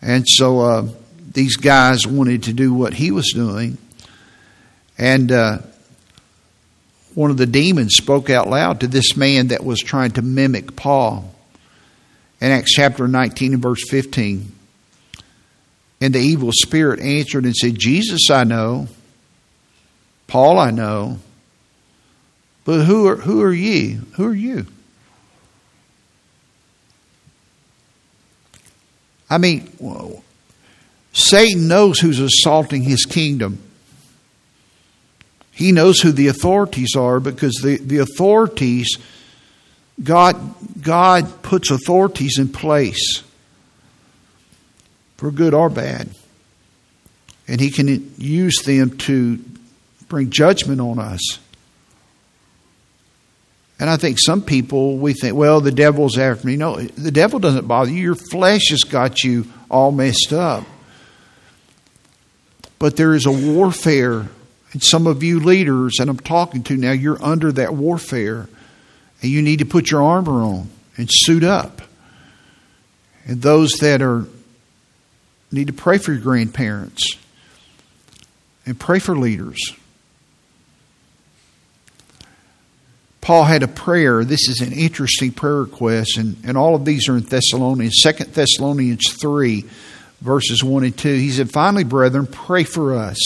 And 0.00 0.26
so 0.26 0.60
uh, 0.60 0.88
these 1.32 1.56
guys 1.56 2.06
wanted 2.06 2.44
to 2.44 2.54
do 2.54 2.72
what 2.72 2.94
he 2.94 3.10
was 3.10 3.30
doing. 3.34 3.76
And 4.96 5.30
uh, 5.30 5.58
one 7.14 7.30
of 7.30 7.36
the 7.36 7.46
demons 7.46 7.94
spoke 7.94 8.30
out 8.30 8.48
loud 8.48 8.80
to 8.80 8.86
this 8.86 9.16
man 9.16 9.48
that 9.48 9.64
was 9.64 9.80
trying 9.80 10.12
to 10.12 10.22
mimic 10.22 10.76
Paul. 10.76 11.32
In 12.40 12.50
Acts 12.50 12.72
chapter 12.72 13.06
19 13.06 13.52
and 13.52 13.62
verse 13.62 13.88
15. 13.88 14.50
And 16.00 16.14
the 16.14 16.18
evil 16.18 16.50
spirit 16.52 17.00
answered 17.00 17.44
and 17.44 17.54
said, 17.54 17.78
Jesus 17.78 18.30
I 18.30 18.44
know, 18.44 18.88
Paul 20.32 20.58
I 20.58 20.70
know, 20.70 21.18
but 22.64 22.84
who 22.84 23.06
are, 23.06 23.16
who 23.16 23.42
are 23.42 23.52
ye? 23.52 23.98
Who 24.14 24.24
are 24.24 24.34
you? 24.34 24.66
I 29.28 29.36
mean, 29.36 29.70
Satan 31.12 31.68
knows 31.68 31.98
who's 31.98 32.18
assaulting 32.18 32.82
his 32.82 33.04
kingdom. 33.04 33.62
He 35.50 35.70
knows 35.70 36.00
who 36.00 36.12
the 36.12 36.28
authorities 36.28 36.96
are 36.96 37.20
because 37.20 37.52
the, 37.62 37.76
the 37.76 37.98
authorities, 37.98 38.96
God, 40.02 40.54
God 40.82 41.42
puts 41.42 41.70
authorities 41.70 42.38
in 42.38 42.48
place 42.48 43.22
for 45.18 45.30
good 45.30 45.52
or 45.52 45.68
bad. 45.68 46.08
And 47.46 47.60
He 47.60 47.70
can 47.70 48.14
use 48.16 48.62
them 48.64 48.96
to 49.00 49.44
bring 50.12 50.28
judgment 50.28 50.78
on 50.78 50.98
us. 50.98 51.38
And 53.80 53.88
I 53.88 53.96
think 53.96 54.18
some 54.20 54.42
people, 54.42 54.98
we 54.98 55.14
think, 55.14 55.34
well, 55.34 55.62
the 55.62 55.72
devil's 55.72 56.18
after 56.18 56.46
me. 56.46 56.56
No, 56.56 56.76
the 56.76 57.10
devil 57.10 57.38
doesn't 57.38 57.66
bother 57.66 57.90
you. 57.90 58.02
Your 58.02 58.14
flesh 58.14 58.68
has 58.68 58.80
got 58.80 59.24
you 59.24 59.46
all 59.70 59.90
messed 59.90 60.34
up. 60.34 60.64
But 62.78 62.96
there 62.96 63.14
is 63.14 63.24
a 63.24 63.32
warfare. 63.32 64.28
And 64.72 64.82
some 64.82 65.06
of 65.06 65.22
you 65.22 65.40
leaders 65.40 65.94
that 65.98 66.10
I'm 66.10 66.18
talking 66.18 66.62
to 66.64 66.76
now, 66.76 66.92
you're 66.92 67.22
under 67.24 67.50
that 67.52 67.74
warfare. 67.74 68.50
And 69.22 69.30
you 69.30 69.40
need 69.40 69.60
to 69.60 69.64
put 69.64 69.90
your 69.90 70.02
armor 70.02 70.42
on 70.42 70.68
and 70.98 71.08
suit 71.10 71.42
up. 71.42 71.80
And 73.24 73.40
those 73.40 73.72
that 73.80 74.02
are 74.02 74.26
need 75.50 75.68
to 75.68 75.72
pray 75.72 75.96
for 75.96 76.12
your 76.12 76.20
grandparents 76.20 77.16
and 78.66 78.78
pray 78.78 78.98
for 78.98 79.16
leaders. 79.16 79.74
Paul 83.22 83.44
had 83.44 83.62
a 83.62 83.68
prayer. 83.68 84.24
This 84.24 84.48
is 84.48 84.60
an 84.60 84.72
interesting 84.72 85.32
prayer 85.32 85.62
request, 85.62 86.18
and, 86.18 86.36
and 86.44 86.58
all 86.58 86.74
of 86.74 86.84
these 86.84 87.08
are 87.08 87.16
in 87.16 87.22
Thessalonians. 87.22 88.00
Second 88.02 88.34
Thessalonians 88.34 89.10
3 89.18 89.64
verses 90.22 90.62
1 90.62 90.84
and 90.84 90.96
2. 90.96 91.14
He 91.14 91.30
said, 91.30 91.50
Finally, 91.50 91.84
brethren, 91.84 92.26
pray 92.26 92.64
for 92.64 92.94
us. 92.94 93.18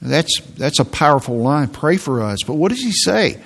That's, 0.00 0.40
that's 0.56 0.78
a 0.78 0.84
powerful 0.84 1.38
line. 1.38 1.68
Pray 1.68 1.96
for 1.96 2.22
us. 2.22 2.40
But 2.46 2.54
what 2.54 2.70
does 2.70 2.82
he 2.82 2.92
say? 2.92 3.42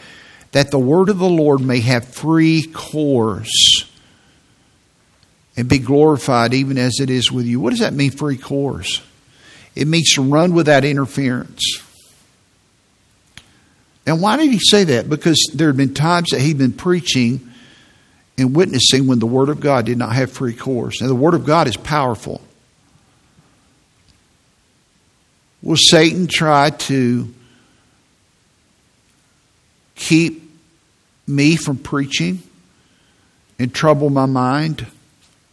That 0.50 0.70
the 0.70 0.78
word 0.78 1.08
of 1.08 1.18
the 1.18 1.28
Lord 1.28 1.60
may 1.60 1.80
have 1.80 2.06
free 2.06 2.64
course 2.64 3.88
and 5.56 5.68
be 5.68 5.78
glorified 5.78 6.52
even 6.52 6.76
as 6.76 6.98
it 7.00 7.08
is 7.08 7.32
with 7.32 7.46
you. 7.46 7.58
What 7.60 7.70
does 7.70 7.80
that 7.80 7.94
mean, 7.94 8.10
free 8.10 8.36
course? 8.36 9.00
It 9.74 9.88
means 9.88 10.12
to 10.14 10.22
run 10.22 10.52
without 10.52 10.84
interference. 10.84 11.82
And 14.06 14.20
why 14.20 14.36
did 14.36 14.50
he 14.50 14.58
say 14.58 14.84
that? 14.84 15.08
Because 15.08 15.38
there 15.54 15.68
had 15.68 15.76
been 15.76 15.94
times 15.94 16.30
that 16.30 16.40
he'd 16.40 16.58
been 16.58 16.72
preaching 16.72 17.52
and 18.36 18.56
witnessing 18.56 19.06
when 19.06 19.18
the 19.18 19.26
Word 19.26 19.48
of 19.48 19.60
God 19.60 19.86
did 19.86 19.98
not 19.98 20.12
have 20.12 20.30
free 20.30 20.54
course. 20.54 21.00
And 21.00 21.08
the 21.08 21.14
Word 21.14 21.34
of 21.34 21.44
God 21.44 21.68
is 21.68 21.76
powerful. 21.76 22.40
Will 25.62 25.76
Satan 25.76 26.26
try 26.26 26.70
to 26.70 27.32
keep 29.94 30.42
me 31.28 31.54
from 31.54 31.78
preaching 31.78 32.42
and 33.60 33.72
trouble 33.72 34.10
my 34.10 34.26
mind 34.26 34.86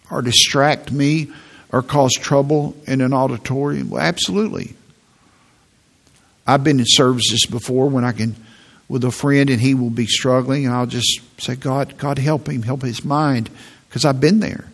or 0.10 0.24
distract 0.24 0.91
me 0.91 1.32
or 1.72 1.84
cause 1.84 2.14
trouble 2.14 2.76
in 2.88 3.02
an 3.02 3.14
auditorium? 3.14 3.91
Well, 3.91 4.02
absolutely. 4.02 4.74
I've 6.50 6.64
been 6.64 6.80
in 6.80 6.86
services 6.88 7.45
before 7.50 7.88
when 7.88 8.04
I 8.04 8.12
can 8.12 8.36
with 8.88 9.04
a 9.04 9.12
friend 9.12 9.52
and 9.52 9.62
he 9.62 9.76
will 9.76 9.91
be 9.91 10.08
struggling, 10.08 10.66
and 10.66 10.74
I'll 10.74 10.88
just 10.88 11.22
say, 11.38 11.56
God, 11.56 11.97
God, 11.97 12.18
help 12.18 12.50
him, 12.50 12.64
help 12.64 12.82
his 12.82 13.06
mind, 13.06 13.50
because 13.88 14.04
I've 14.04 14.20
been 14.20 14.39
there. 14.39 14.66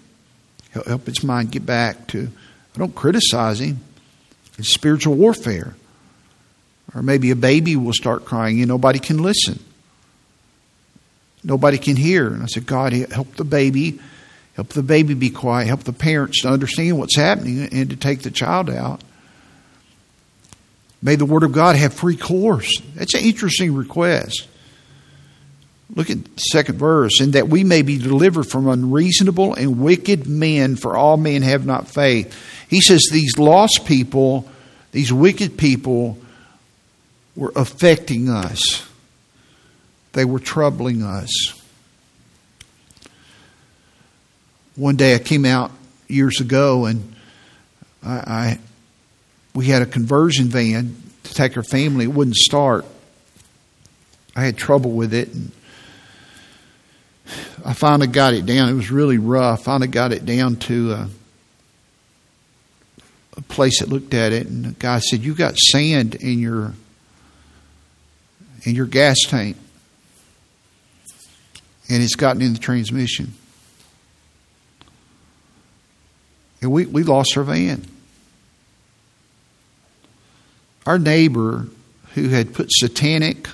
Help 0.72 1.06
his 1.06 1.24
mind 1.24 1.52
get 1.52 1.66
back 1.66 2.08
to. 2.08 2.30
I 2.76 2.80
don't 2.80 2.96
criticize 2.96 3.60
him. 3.60 3.80
It's 4.58 4.74
spiritual 4.74 5.16
warfare. 5.16 5.76
Or 6.94 7.02
maybe 7.02 7.32
a 7.32 7.36
baby 7.36 7.76
will 7.76 7.94
start 7.94 8.24
crying 8.24 8.60
and 8.60 8.70
nobody 8.70 9.00
can 9.00 9.22
listen. 9.22 9.60
Nobody 11.44 11.78
can 11.78 11.96
hear. 11.96 12.28
And 12.28 12.42
I 12.42 12.46
said, 12.46 12.66
God, 12.66 12.94
help 12.94 13.36
the 13.36 13.44
baby. 13.44 14.00
Help 14.56 14.70
the 14.70 14.84
baby 14.84 15.14
be 15.14 15.30
quiet. 15.30 15.68
Help 15.68 15.84
the 15.84 15.94
parents 15.94 16.42
to 16.44 16.50
understand 16.50 16.98
what's 16.98 17.18
happening 17.18 17.68
and 17.72 17.90
to 17.90 17.98
take 17.98 18.22
the 18.22 18.32
child 18.32 18.70
out. 18.70 19.02
May 21.06 21.18
the 21.18 21.26
Word 21.26 21.44
of 21.44 21.52
God 21.52 21.76
have 21.76 21.94
free 21.94 22.18
course. 22.18 22.82
That's 22.96 23.14
an 23.14 23.22
interesting 23.22 23.76
request. 23.76 24.48
Look 25.96 26.10
at 26.10 26.24
the 26.24 26.40
second 26.40 26.80
verse. 26.80 27.20
And 27.20 27.34
that 27.34 27.48
we 27.48 27.64
may 27.64 27.84
be 27.84 28.00
delivered 28.00 28.46
from 28.46 28.68
unreasonable 28.68 29.54
and 29.54 29.80
wicked 29.80 30.26
men, 30.26 30.76
for 30.76 30.98
all 30.98 31.16
men 31.16 31.44
have 31.44 31.64
not 31.64 31.88
faith. 31.88 32.36
He 32.72 32.82
says 32.82 33.08
these 33.12 33.38
lost 33.38 33.86
people, 33.86 34.50
these 34.94 35.14
wicked 35.14 35.60
people, 35.60 36.18
were 37.36 37.54
affecting 37.56 38.28
us, 38.28 38.84
they 40.14 40.26
were 40.26 40.40
troubling 40.40 41.04
us. 41.04 41.54
One 44.76 44.96
day 44.96 45.14
I 45.14 45.20
came 45.20 45.46
out 45.46 45.70
years 46.08 46.42
ago 46.42 46.86
and 46.86 47.14
I, 48.04 48.16
I 48.16 48.60
we 49.56 49.68
had 49.68 49.82
a 49.82 49.86
conversion 49.86 50.50
van 50.50 50.96
to 51.24 51.34
take 51.34 51.56
our 51.58 51.64
family. 51.64 52.06
It 52.06 52.10
wouldn't 52.10 52.36
start. 52.36 52.86
I 54.36 54.44
had 54.44 54.58
trouble 54.58 54.92
with 54.92 55.14
it. 55.14 55.34
And 55.34 55.52
I 57.66 57.74
finally 57.74 58.08
got 58.08 58.34
it 58.34 58.46
down. 58.46 58.70
It 58.70 58.74
was 58.74 58.92
really 58.92 59.18
rough. 59.18 59.62
I 59.62 59.64
Finally 59.64 59.88
got 59.88 60.12
it 60.12 60.26
down 60.26 60.58
to 60.58 60.92
a, 60.92 61.10
a 63.38 63.42
place 63.44 63.80
that 63.80 63.90
looked 63.90 64.14
at 64.14 64.34
it, 64.34 64.48
and 64.48 64.66
the 64.66 64.72
guy 64.74 65.00
said, 65.00 65.24
"You 65.24 65.34
got 65.34 65.58
sand 65.58 66.16
in 66.16 66.40
your 66.40 66.74
in 68.64 68.76
your 68.76 68.86
gas 68.86 69.18
tank, 69.28 69.58
and 71.90 72.04
it's 72.04 72.16
gotten 72.16 72.42
in 72.42 72.54
the 72.54 72.60
transmission." 72.60 73.34
And 76.62 76.72
we, 76.72 76.86
we 76.86 77.04
lost 77.04 77.38
our 77.38 77.44
van. 77.44 77.86
Our 80.86 81.00
neighbor 81.00 81.68
who 82.14 82.30
had 82.30 82.54
put 82.54 82.72
satanic 82.72 83.48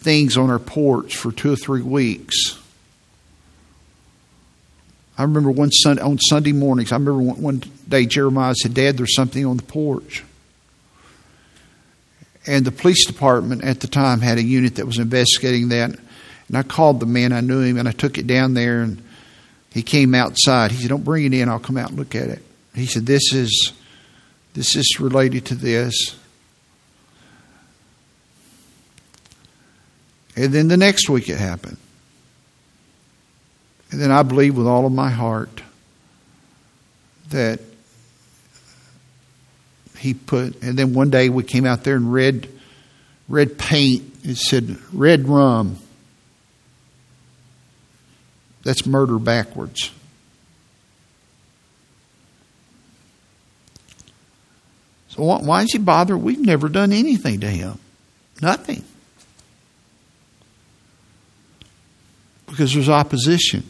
things 0.00 0.36
on 0.36 0.50
our 0.50 0.58
porch 0.58 1.16
for 1.16 1.30
two 1.30 1.52
or 1.52 1.56
three 1.56 1.82
weeks. 1.82 2.58
I 5.16 5.22
remember 5.22 5.50
one 5.50 5.70
Sunday, 5.70 6.02
on 6.02 6.18
Sunday 6.18 6.52
mornings, 6.52 6.92
I 6.92 6.96
remember 6.96 7.22
one, 7.22 7.42
one 7.42 7.62
day 7.88 8.06
Jeremiah 8.06 8.54
said, 8.54 8.72
Dad, 8.72 8.96
there's 8.96 9.14
something 9.14 9.44
on 9.44 9.58
the 9.58 9.62
porch. 9.62 10.24
And 12.46 12.64
the 12.64 12.72
police 12.72 13.04
department 13.04 13.62
at 13.62 13.80
the 13.80 13.86
time 13.86 14.22
had 14.22 14.38
a 14.38 14.42
unit 14.42 14.76
that 14.76 14.86
was 14.86 14.98
investigating 14.98 15.68
that. 15.68 15.90
And 16.48 16.56
I 16.56 16.62
called 16.62 17.00
the 17.00 17.06
man, 17.06 17.32
I 17.32 17.42
knew 17.42 17.60
him, 17.60 17.76
and 17.76 17.86
I 17.86 17.92
took 17.92 18.16
it 18.16 18.26
down 18.26 18.54
there, 18.54 18.80
and 18.80 19.02
he 19.72 19.82
came 19.82 20.14
outside. 20.14 20.72
He 20.72 20.78
said, 20.78 20.88
Don't 20.88 21.04
bring 21.04 21.26
it 21.26 21.34
in, 21.34 21.50
I'll 21.50 21.58
come 21.58 21.76
out 21.76 21.90
and 21.90 21.98
look 21.98 22.14
at 22.14 22.28
it. 22.28 22.42
He 22.74 22.86
said, 22.86 23.04
This 23.04 23.34
is 23.34 23.72
this 24.54 24.76
is 24.76 24.98
related 24.98 25.46
to 25.46 25.54
this. 25.54 26.16
And 30.36 30.52
then 30.52 30.68
the 30.68 30.76
next 30.76 31.08
week 31.08 31.28
it 31.28 31.38
happened. 31.38 31.76
And 33.90 34.00
then 34.00 34.10
I 34.10 34.22
believe 34.22 34.56
with 34.56 34.66
all 34.66 34.86
of 34.86 34.92
my 34.92 35.10
heart 35.10 35.62
that 37.30 37.60
he 39.98 40.14
put, 40.14 40.62
and 40.62 40.78
then 40.78 40.94
one 40.94 41.10
day 41.10 41.28
we 41.28 41.42
came 41.42 41.66
out 41.66 41.84
there 41.84 41.96
and 41.96 42.12
read, 42.12 42.48
red 43.28 43.58
paint. 43.58 44.04
It 44.22 44.36
said 44.36 44.78
red 44.92 45.28
rum. 45.28 45.78
That's 48.62 48.86
murder 48.86 49.18
backwards. 49.18 49.90
So 55.10 55.24
why 55.24 55.62
is 55.62 55.72
he 55.72 55.78
bothered? 55.78 56.22
We've 56.22 56.40
never 56.40 56.68
done 56.68 56.92
anything 56.92 57.40
to 57.40 57.48
him. 57.48 57.78
Nothing. 58.40 58.84
Because 62.46 62.72
there's 62.72 62.88
opposition. 62.88 63.64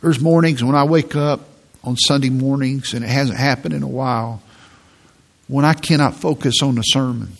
There's 0.00 0.20
mornings 0.20 0.62
when 0.62 0.74
I 0.74 0.84
wake 0.84 1.14
up 1.14 1.40
on 1.84 1.96
Sunday 1.96 2.30
mornings, 2.30 2.94
and 2.94 3.04
it 3.04 3.08
hasn't 3.08 3.38
happened 3.38 3.74
in 3.74 3.82
a 3.82 3.88
while, 3.88 4.40
when 5.48 5.64
I 5.64 5.74
cannot 5.74 6.14
focus 6.14 6.62
on 6.62 6.76
the 6.76 6.82
sermon. 6.82 7.32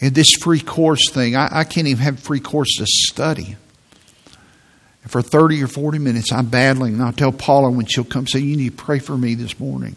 And 0.00 0.14
this 0.14 0.30
free 0.40 0.60
course 0.60 1.10
thing, 1.10 1.36
I, 1.36 1.60
I 1.60 1.64
can't 1.64 1.86
even 1.86 2.02
have 2.02 2.20
free 2.20 2.40
course 2.40 2.76
to 2.78 2.86
study. 2.86 3.56
And 5.02 5.10
for 5.10 5.22
30 5.22 5.62
or 5.62 5.66
40 5.66 5.98
minutes, 5.98 6.32
I'm 6.32 6.46
battling. 6.46 6.94
And 6.94 7.02
I'll 7.02 7.12
tell 7.12 7.32
Paula 7.32 7.70
when 7.70 7.86
she'll 7.86 8.04
come 8.04 8.26
say, 8.26 8.38
You 8.38 8.56
need 8.56 8.76
to 8.76 8.84
pray 8.84 8.98
for 8.98 9.16
me 9.16 9.34
this 9.34 9.58
morning. 9.58 9.96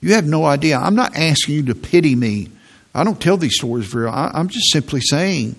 You 0.00 0.14
have 0.14 0.26
no 0.26 0.44
idea. 0.44 0.78
I'm 0.78 0.94
not 0.94 1.16
asking 1.16 1.54
you 1.54 1.62
to 1.64 1.74
pity 1.74 2.14
me. 2.14 2.50
I 2.94 3.04
don't 3.04 3.20
tell 3.20 3.38
these 3.38 3.56
stories 3.56 3.86
very 3.86 4.04
well. 4.04 4.30
I'm 4.34 4.48
just 4.48 4.70
simply 4.70 5.00
saying 5.00 5.56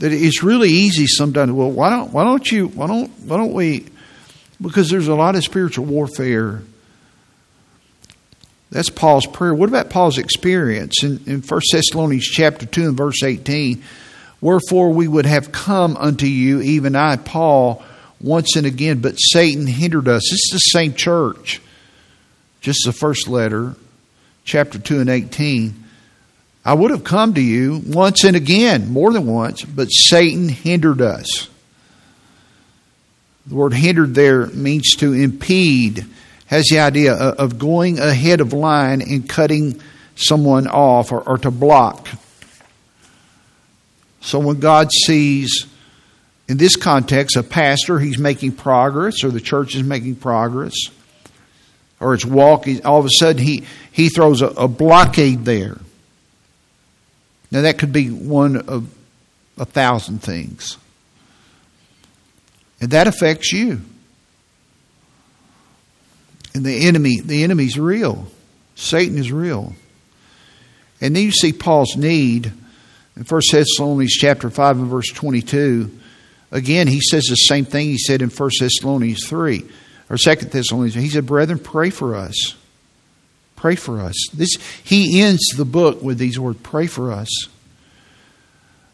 that 0.00 0.12
it's 0.12 0.42
really 0.42 0.68
easy 0.68 1.06
sometimes. 1.06 1.50
Well, 1.52 1.70
why 1.70 1.88
don't 1.88 2.12
why 2.12 2.24
don't 2.24 2.50
you 2.52 2.68
why 2.68 2.86
don't 2.86 3.08
why 3.20 3.38
don't 3.38 3.54
we? 3.54 3.86
Because 4.60 4.90
there's 4.90 5.08
a 5.08 5.14
lot 5.14 5.34
of 5.34 5.42
spiritual 5.42 5.86
warfare. 5.86 6.62
That's 8.70 8.90
Paul's 8.90 9.26
prayer. 9.26 9.54
What 9.54 9.68
about 9.68 9.90
Paul's 9.90 10.18
experience 10.18 11.02
in, 11.02 11.20
in 11.26 11.40
1 11.42 11.60
Thessalonians 11.72 12.24
chapter 12.24 12.66
2 12.66 12.88
and 12.88 12.96
verse 12.96 13.22
18? 13.22 13.82
Wherefore 14.42 14.90
we 14.90 15.06
would 15.08 15.24
have 15.24 15.52
come 15.52 15.96
unto 15.96 16.26
you, 16.26 16.60
even 16.60 16.96
I, 16.96 17.16
Paul, 17.16 17.82
once 18.20 18.56
and 18.56 18.66
again, 18.66 18.98
but 18.98 19.14
Satan 19.14 19.68
hindered 19.68 20.08
us. 20.08 20.24
This 20.24 20.32
is 20.32 20.50
the 20.52 20.58
same 20.58 20.94
church. 20.94 21.62
Just 22.60 22.80
the 22.84 22.92
first 22.92 23.28
letter, 23.28 23.76
chapter 24.44 24.80
2 24.80 25.00
and 25.00 25.08
18. 25.08 25.84
I 26.64 26.74
would 26.74 26.90
have 26.90 27.04
come 27.04 27.34
to 27.34 27.40
you 27.40 27.82
once 27.86 28.24
and 28.24 28.36
again, 28.36 28.92
more 28.92 29.12
than 29.12 29.26
once, 29.26 29.62
but 29.62 29.86
Satan 29.86 30.48
hindered 30.48 31.00
us. 31.00 31.48
The 33.46 33.54
word 33.54 33.74
hindered 33.74 34.14
there 34.14 34.46
means 34.48 34.96
to 34.96 35.12
impede, 35.12 36.04
has 36.46 36.66
the 36.66 36.80
idea 36.80 37.14
of 37.14 37.60
going 37.60 38.00
ahead 38.00 38.40
of 38.40 38.52
line 38.52 39.02
and 39.02 39.28
cutting 39.28 39.80
someone 40.16 40.66
off 40.66 41.12
or, 41.12 41.20
or 41.20 41.38
to 41.38 41.50
block. 41.52 42.08
So 44.22 44.38
when 44.38 44.60
God 44.60 44.90
sees, 44.92 45.66
in 46.48 46.56
this 46.56 46.76
context, 46.76 47.36
a 47.36 47.42
pastor, 47.42 47.98
he's 47.98 48.18
making 48.18 48.52
progress, 48.52 49.24
or 49.24 49.30
the 49.30 49.40
church 49.40 49.74
is 49.74 49.82
making 49.82 50.16
progress, 50.16 50.74
or 52.00 52.14
it's 52.14 52.24
walking, 52.24 52.86
all 52.86 53.00
of 53.00 53.04
a 53.04 53.10
sudden 53.18 53.42
he, 53.42 53.64
he 53.90 54.08
throws 54.08 54.40
a, 54.40 54.46
a 54.46 54.68
blockade 54.68 55.44
there. 55.44 55.78
Now, 57.50 57.62
that 57.62 57.78
could 57.78 57.92
be 57.92 58.08
one 58.08 58.56
of 58.56 58.94
a 59.58 59.64
thousand 59.64 60.22
things. 60.22 60.78
And 62.80 62.92
that 62.92 63.08
affects 63.08 63.52
you. 63.52 63.82
And 66.54 66.64
the 66.64 66.86
enemy, 66.86 67.20
the 67.20 67.44
enemy's 67.44 67.78
real. 67.78 68.26
Satan 68.74 69.18
is 69.18 69.30
real. 69.30 69.74
And 71.00 71.14
then 71.14 71.24
you 71.24 71.32
see 71.32 71.52
Paul's 71.52 71.96
need 71.96 72.52
in 73.16 73.24
1 73.24 73.40
Thessalonians 73.50 74.12
chapter 74.12 74.50
5 74.50 74.78
and 74.78 74.86
verse 74.88 75.08
22. 75.08 75.90
Again, 76.50 76.86
he 76.86 77.00
says 77.00 77.24
the 77.24 77.34
same 77.34 77.64
thing 77.64 77.86
he 77.88 77.98
said 77.98 78.22
in 78.22 78.30
1 78.30 78.50
Thessalonians 78.58 79.26
3 79.26 79.64
or 80.10 80.16
2 80.16 80.34
Thessalonians. 80.34 80.94
He 80.94 81.08
said, 81.08 81.26
Brethren, 81.26 81.58
pray 81.58 81.90
for 81.90 82.14
us. 82.14 82.54
Pray 83.56 83.76
for 83.76 84.00
us. 84.00 84.16
This, 84.34 84.56
he 84.82 85.22
ends 85.22 85.46
the 85.56 85.64
book 85.64 86.02
with 86.02 86.18
these 86.18 86.38
words 86.38 86.58
Pray 86.62 86.86
for 86.86 87.12
us. 87.12 87.28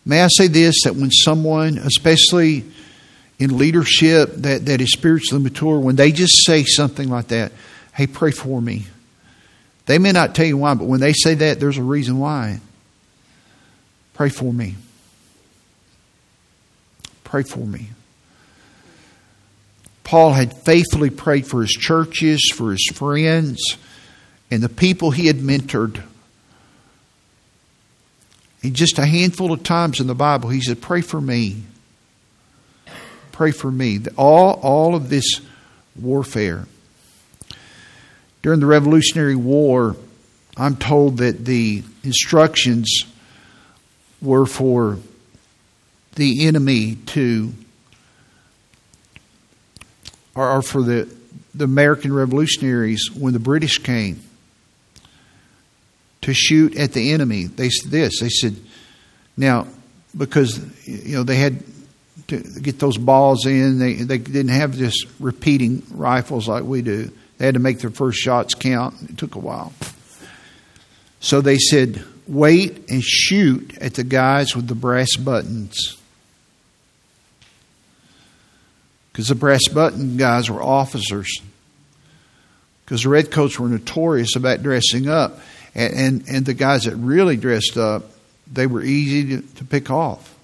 May 0.04 0.22
I 0.22 0.28
say 0.28 0.46
this 0.46 0.84
that 0.84 0.94
when 0.94 1.10
someone, 1.10 1.78
especially 1.78 2.64
in 3.38 3.58
leadership 3.58 4.30
that, 4.36 4.66
that 4.66 4.80
is 4.80 4.92
spiritually 4.92 5.42
mature, 5.42 5.78
when 5.78 5.96
they 5.96 6.12
just 6.12 6.44
say 6.44 6.64
something 6.64 7.08
like 7.08 7.28
that, 7.28 7.52
hey, 7.94 8.06
pray 8.06 8.30
for 8.30 8.60
me. 8.60 8.86
They 9.86 9.98
may 9.98 10.12
not 10.12 10.34
tell 10.34 10.46
you 10.46 10.58
why, 10.58 10.74
but 10.74 10.84
when 10.84 11.00
they 11.00 11.12
say 11.12 11.34
that, 11.34 11.60
there's 11.60 11.78
a 11.78 11.82
reason 11.82 12.18
why. 12.18 12.60
Pray 14.18 14.30
for 14.30 14.52
me. 14.52 14.74
Pray 17.22 17.44
for 17.44 17.60
me. 17.60 17.90
Paul 20.02 20.32
had 20.32 20.52
faithfully 20.52 21.10
prayed 21.10 21.46
for 21.46 21.60
his 21.62 21.70
churches, 21.70 22.50
for 22.52 22.72
his 22.72 22.84
friends 22.92 23.76
and 24.50 24.60
the 24.60 24.68
people 24.68 25.12
he 25.12 25.28
had 25.28 25.36
mentored. 25.36 26.02
And 28.64 28.74
just 28.74 28.98
a 28.98 29.06
handful 29.06 29.52
of 29.52 29.62
times 29.62 30.00
in 30.00 30.08
the 30.08 30.16
Bible, 30.16 30.48
he 30.48 30.62
said, 30.62 30.82
Pray 30.82 31.00
for 31.00 31.20
me. 31.20 31.62
Pray 33.30 33.52
for 33.52 33.70
me. 33.70 34.00
All, 34.16 34.54
all 34.54 34.96
of 34.96 35.10
this 35.10 35.40
warfare. 35.94 36.66
During 38.42 38.58
the 38.58 38.66
Revolutionary 38.66 39.36
War, 39.36 39.94
I'm 40.56 40.74
told 40.74 41.18
that 41.18 41.44
the 41.44 41.84
instructions 42.02 43.04
were 44.20 44.46
for 44.46 44.98
the 46.14 46.46
enemy 46.46 46.96
to, 47.06 47.52
or, 50.34 50.62
for 50.62 50.82
the, 50.82 51.08
the 51.54 51.64
American 51.64 52.12
revolutionaries 52.12 53.10
when 53.12 53.32
the 53.32 53.38
British 53.38 53.78
came 53.78 54.20
to 56.22 56.34
shoot 56.34 56.76
at 56.76 56.92
the 56.92 57.12
enemy. 57.12 57.44
They 57.44 57.70
said 57.70 57.90
this. 57.90 58.20
They 58.20 58.28
said, 58.28 58.56
now, 59.36 59.68
because 60.16 60.58
you 60.86 61.16
know 61.16 61.22
they 61.22 61.36
had 61.36 61.62
to 62.26 62.38
get 62.38 62.78
those 62.78 62.98
balls 62.98 63.46
in, 63.46 63.78
they 63.78 63.94
they 63.94 64.18
didn't 64.18 64.48
have 64.48 64.76
just 64.76 65.06
repeating 65.20 65.82
rifles 65.90 66.48
like 66.48 66.64
we 66.64 66.82
do. 66.82 67.10
They 67.38 67.44
had 67.44 67.54
to 67.54 67.60
make 67.60 67.78
their 67.78 67.90
first 67.90 68.18
shots 68.18 68.54
count. 68.54 68.96
It 69.08 69.16
took 69.16 69.36
a 69.36 69.38
while. 69.38 69.72
So 71.20 71.40
they 71.40 71.56
said, 71.56 72.04
wait 72.28 72.90
and 72.90 73.02
shoot 73.02 73.76
at 73.78 73.94
the 73.94 74.04
guys 74.04 74.54
with 74.54 74.68
the 74.68 74.74
brass 74.74 75.16
buttons. 75.16 75.96
Because 79.10 79.28
the 79.28 79.34
brass 79.34 79.66
button 79.72 80.16
guys 80.16 80.48
were 80.48 80.62
officers. 80.62 81.40
Because 82.84 83.02
the 83.02 83.08
redcoats 83.08 83.58
were 83.58 83.68
notorious 83.68 84.36
about 84.36 84.62
dressing 84.62 85.08
up. 85.08 85.40
And, 85.74 85.94
and, 85.94 86.28
and 86.28 86.46
the 86.46 86.54
guys 86.54 86.84
that 86.84 86.94
really 86.96 87.36
dressed 87.36 87.76
up, 87.76 88.04
they 88.50 88.66
were 88.66 88.82
easy 88.82 89.36
to, 89.36 89.42
to 89.56 89.64
pick 89.64 89.90
off. 89.90 90.36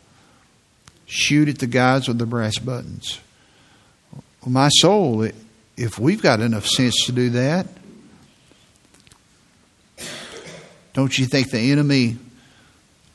Shoot 1.06 1.48
at 1.48 1.58
the 1.58 1.66
guys 1.66 2.08
with 2.08 2.18
the 2.18 2.26
brass 2.26 2.58
buttons. 2.58 3.20
Well, 4.42 4.52
my 4.52 4.68
soul, 4.68 5.28
if 5.76 5.98
we've 5.98 6.20
got 6.20 6.40
enough 6.40 6.66
sense 6.66 7.06
to 7.06 7.12
do 7.12 7.30
that, 7.30 7.66
don't 10.94 11.18
you 11.18 11.26
think 11.26 11.50
the 11.50 11.70
enemy 11.70 12.16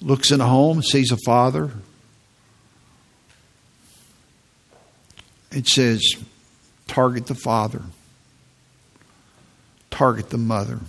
looks 0.01 0.31
in 0.31 0.39
a 0.39 0.47
home 0.47 0.83
sees 0.83 1.11
a 1.11 1.17
father? 1.25 1.71
It 5.51 5.67
says, 5.67 6.03
target 6.85 7.25
the 7.25 7.35
father, 7.35 7.81
target 9.89 10.29
the 10.29 10.37
mother. 10.37 10.79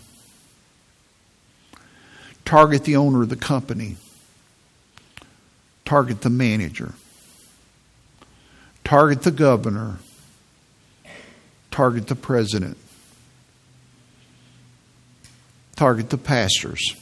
Target 2.45 2.83
the 2.83 2.97
owner 2.97 3.23
of 3.23 3.29
the 3.29 3.37
company, 3.37 3.97
target 5.85 6.23
the 6.23 6.31
manager, 6.31 6.95
target 8.83 9.23
the 9.23 9.31
governor, 9.31 9.99
target 11.71 12.09
the 12.09 12.17
president, 12.17 12.77
target 15.81 16.11
the 16.11 16.19
pastors, 16.19 16.95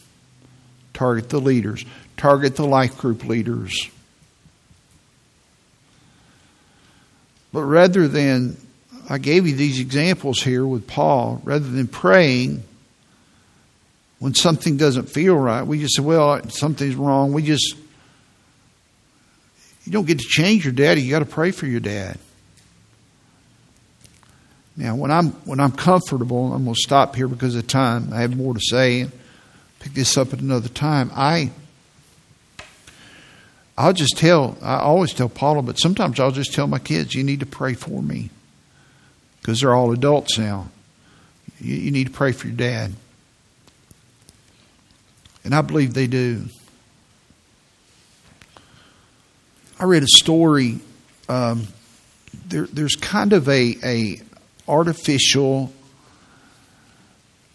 target 0.94 1.30
the 1.30 1.40
leaders, 1.40 1.84
target 2.16 2.54
the 2.54 2.64
life 2.64 2.96
group 2.96 3.24
leaders. 3.24 3.90
But 7.52 7.64
rather 7.64 8.06
than, 8.06 8.56
I 9.10 9.18
gave 9.18 9.48
you 9.48 9.56
these 9.56 9.80
examples 9.80 10.40
here 10.40 10.64
with 10.64 10.86
Paul, 10.86 11.42
rather 11.42 11.68
than 11.68 11.88
praying 11.88 12.62
when 14.20 14.34
something 14.34 14.76
doesn't 14.76 15.08
feel 15.08 15.34
right, 15.34 15.66
we 15.66 15.80
just 15.80 15.96
say, 15.96 16.02
well, 16.02 16.48
something's 16.48 16.94
wrong. 16.94 17.32
We 17.32 17.42
just, 17.42 17.74
you 19.86 19.90
don't 19.90 20.06
get 20.06 20.20
to 20.20 20.24
change 20.24 20.64
your 20.64 20.72
daddy, 20.72 21.02
you 21.02 21.10
got 21.10 21.18
to 21.18 21.24
pray 21.24 21.50
for 21.50 21.66
your 21.66 21.80
dad. 21.80 22.16
Now, 24.78 24.94
when 24.94 25.10
I'm 25.10 25.30
when 25.44 25.58
I'm 25.58 25.72
comfortable, 25.72 26.54
I'm 26.54 26.62
going 26.62 26.74
to 26.76 26.80
stop 26.80 27.16
here 27.16 27.26
because 27.26 27.56
of 27.56 27.66
time. 27.66 28.12
I 28.12 28.20
have 28.20 28.36
more 28.36 28.54
to 28.54 28.60
say 28.60 29.00
and 29.00 29.12
pick 29.80 29.92
this 29.92 30.16
up 30.16 30.32
at 30.32 30.38
another 30.38 30.68
time. 30.68 31.10
I 31.16 31.50
I'll 33.76 33.92
just 33.92 34.16
tell. 34.16 34.56
I 34.62 34.76
always 34.76 35.12
tell 35.12 35.28
Paula, 35.28 35.62
but 35.62 35.80
sometimes 35.80 36.20
I'll 36.20 36.30
just 36.30 36.54
tell 36.54 36.68
my 36.68 36.78
kids, 36.78 37.12
"You 37.16 37.24
need 37.24 37.40
to 37.40 37.46
pray 37.46 37.74
for 37.74 38.00
me," 38.00 38.30
because 39.40 39.60
they're 39.60 39.74
all 39.74 39.90
adults 39.90 40.38
now. 40.38 40.68
You, 41.58 41.74
you 41.74 41.90
need 41.90 42.06
to 42.06 42.12
pray 42.12 42.30
for 42.30 42.46
your 42.46 42.56
dad, 42.56 42.94
and 45.42 45.56
I 45.56 45.62
believe 45.62 45.92
they 45.92 46.06
do. 46.06 46.44
I 49.80 49.84
read 49.86 50.04
a 50.04 50.08
story. 50.08 50.78
Um, 51.28 51.66
there, 52.46 52.68
there's 52.72 52.94
kind 52.94 53.32
of 53.32 53.48
a, 53.48 53.76
a 53.82 54.20
artificial 54.68 55.72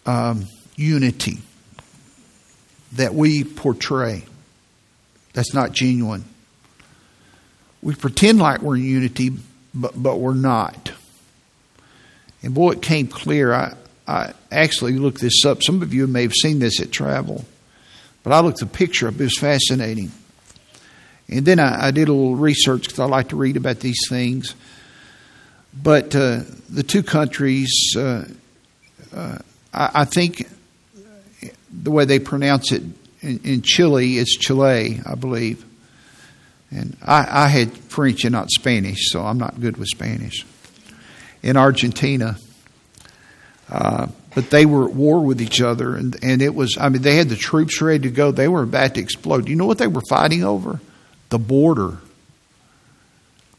um, 0.06 0.46
unity 0.76 1.38
that 2.92 3.14
we 3.14 3.44
portray. 3.44 4.24
That's 5.32 5.54
not 5.54 5.72
genuine. 5.72 6.24
We 7.82 7.94
pretend 7.94 8.38
like 8.38 8.62
we're 8.62 8.76
in 8.76 8.84
unity, 8.84 9.32
but, 9.74 9.92
but 10.00 10.18
we're 10.18 10.34
not. 10.34 10.92
And 12.42 12.54
boy, 12.54 12.72
it 12.72 12.82
came 12.82 13.08
clear. 13.08 13.52
I, 13.52 13.74
I 14.06 14.32
actually 14.50 14.92
looked 14.98 15.20
this 15.20 15.44
up. 15.44 15.62
Some 15.62 15.82
of 15.82 15.92
you 15.92 16.06
may 16.06 16.22
have 16.22 16.34
seen 16.34 16.58
this 16.58 16.80
at 16.80 16.92
travel, 16.92 17.44
but 18.22 18.32
I 18.32 18.40
looked 18.40 18.60
the 18.60 18.66
picture 18.66 19.08
up. 19.08 19.14
It 19.14 19.20
was 19.20 19.38
fascinating. 19.38 20.12
And 21.28 21.46
then 21.46 21.58
I, 21.58 21.86
I 21.86 21.90
did 21.90 22.08
a 22.08 22.12
little 22.12 22.36
research 22.36 22.82
because 22.82 23.00
I 23.00 23.06
like 23.06 23.30
to 23.30 23.36
read 23.36 23.56
about 23.56 23.80
these 23.80 24.00
things. 24.08 24.54
But 25.82 26.14
uh, 26.14 26.42
the 26.70 26.82
two 26.82 27.02
countries, 27.02 27.94
uh, 27.96 28.24
uh, 29.14 29.38
I, 29.72 29.90
I, 29.94 30.04
think 30.04 30.48
the 31.72 31.90
way 31.90 32.04
they 32.04 32.18
pronounce 32.18 32.72
it 32.72 32.82
in, 33.20 33.40
in 33.44 33.62
Chile 33.62 34.18
is 34.18 34.28
Chile, 34.28 35.00
I 35.04 35.14
believe. 35.14 35.64
And 36.70 36.96
I, 37.02 37.44
I, 37.44 37.48
had 37.48 37.72
French 37.72 38.24
and 38.24 38.32
not 38.32 38.50
Spanish, 38.50 39.10
so 39.10 39.22
I'm 39.22 39.38
not 39.38 39.60
good 39.60 39.76
with 39.76 39.88
Spanish. 39.88 40.44
In 41.42 41.56
Argentina, 41.56 42.38
uh, 43.68 44.06
but 44.34 44.50
they 44.50 44.66
were 44.66 44.88
at 44.88 44.94
war 44.94 45.20
with 45.20 45.40
each 45.40 45.60
other, 45.60 45.94
and, 45.96 46.16
and 46.22 46.42
it 46.42 46.54
was, 46.54 46.76
I 46.80 46.88
mean, 46.88 47.02
they 47.02 47.16
had 47.16 47.28
the 47.28 47.36
troops 47.36 47.80
ready 47.80 48.08
to 48.08 48.10
go. 48.10 48.30
They 48.30 48.48
were 48.48 48.62
about 48.62 48.94
to 48.94 49.00
explode. 49.00 49.48
You 49.48 49.56
know 49.56 49.66
what 49.66 49.78
they 49.78 49.86
were 49.86 50.02
fighting 50.08 50.42
over? 50.44 50.80
The 51.28 51.38
border. 51.38 51.98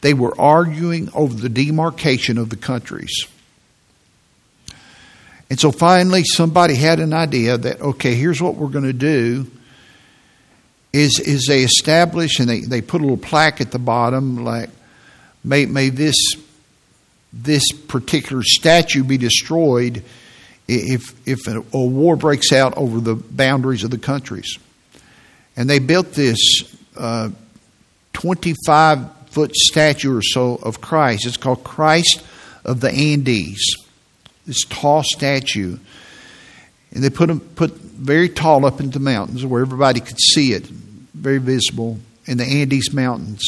They 0.06 0.14
were 0.14 0.40
arguing 0.40 1.10
over 1.16 1.34
the 1.34 1.50
demarcation 1.50 2.38
of 2.38 2.52
the 2.52 2.56
countries. 2.56 3.26
And 5.50 5.60
so 5.60 5.72
finally, 5.72 6.24
somebody 6.24 6.76
had 6.76 7.00
an 7.00 7.12
idea 7.12 7.58
that, 7.58 7.82
okay, 7.82 8.14
here's 8.14 8.40
what 8.40 8.54
we're 8.54 8.68
going 8.68 8.86
to 8.86 8.94
do. 8.94 9.50
Is, 10.94 11.20
is 11.20 11.48
they 11.48 11.64
establish 11.64 12.40
and 12.40 12.48
they, 12.48 12.60
they 12.60 12.82
put 12.84 13.02
a 13.02 13.04
little 13.04 13.18
plaque 13.18 13.62
at 13.62 13.72
the 13.72 13.80
bottom 13.80 14.44
like, 14.46 14.70
may, 15.44 15.66
may 15.66 15.90
this, 15.90 16.36
this 17.34 17.64
particular 17.72 18.44
statue 18.44 19.04
be 19.04 19.18
destroyed 19.18 20.04
if, 20.68 21.16
if 21.28 21.48
a, 21.48 21.66
a 21.74 21.84
war 21.84 22.16
breaks 22.16 22.54
out 22.54 22.78
over 22.78 23.00
the 23.00 23.16
boundaries 23.16 23.84
of 23.84 23.90
the 23.90 23.98
countries. 23.98 24.60
And 25.58 25.68
they 25.68 25.80
built 25.80 26.12
this 26.12 26.38
uh, 26.96 27.32
25 28.14 29.15
foot 29.36 29.54
statue 29.54 30.18
or 30.18 30.22
so 30.22 30.56
of 30.56 30.80
Christ. 30.80 31.26
It's 31.26 31.36
called 31.36 31.66
Christ 31.66 32.24
of 32.64 32.80
the 32.80 32.90
Andes. 32.90 33.76
This 34.48 34.64
tall 34.64 35.04
statue. 35.04 35.78
And 36.92 37.04
they 37.04 37.10
put 37.10 37.30
him 37.30 37.42
put 37.42 37.72
very 37.72 38.30
tall 38.30 38.66
up 38.66 38.80
into 38.80 38.98
the 38.98 39.04
mountains 39.04 39.46
where 39.46 39.62
everybody 39.62 40.00
could 40.00 40.20
see 40.20 40.54
it, 40.54 40.66
very 40.66 41.40
visible 41.40 42.00
in 42.26 42.38
the 42.38 42.46
Andes 42.46 42.94
Mountains. 42.94 43.44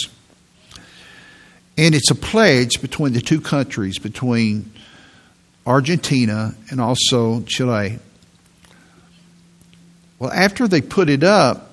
And 1.78 1.96
it's 1.96 2.12
a 2.12 2.16
pledge 2.16 2.82
between 2.82 3.14
the 3.14 3.22
two 3.22 3.40
countries, 3.40 3.98
between 3.98 4.70
Argentina 5.66 6.54
and 6.70 6.82
also 6.82 7.44
Chile. 7.44 8.00
Well, 10.20 10.32
after 10.32 10.68
they 10.68 10.82
put 10.82 11.08
it 11.08 11.24
up, 11.24 11.67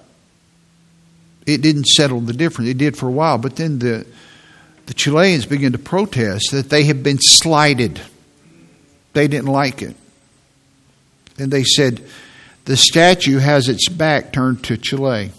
it 1.47 1.63
didn't 1.63 1.87
settle 1.87 2.21
the 2.21 2.33
difference. 2.33 2.71
It 2.71 2.79
did 2.79 2.97
for 2.97 3.09
a 3.09 3.13
while, 3.13 3.39
but 3.39 3.57
then 3.57 3.79
the 3.79 4.07
the 4.87 4.95
Chileans 4.95 5.47
began 5.47 5.73
to 5.73 5.79
protest 5.79 6.51
that 6.53 6.69
they 6.69 6.85
had 6.85 7.03
been 7.03 7.19
slighted. 7.19 8.01
They 9.15 9.29
didn't 9.29 9.49
like 9.49 9.81
it. 9.83 9.97
And 11.39 11.51
they 11.51 11.65
said, 11.65 12.05
the 12.65 12.77
statue 12.77 13.39
has 13.39 13.69
its 13.69 13.89
back 13.89 14.33
turned 14.33 14.63
to 14.65 14.77
Chile. 14.77 15.33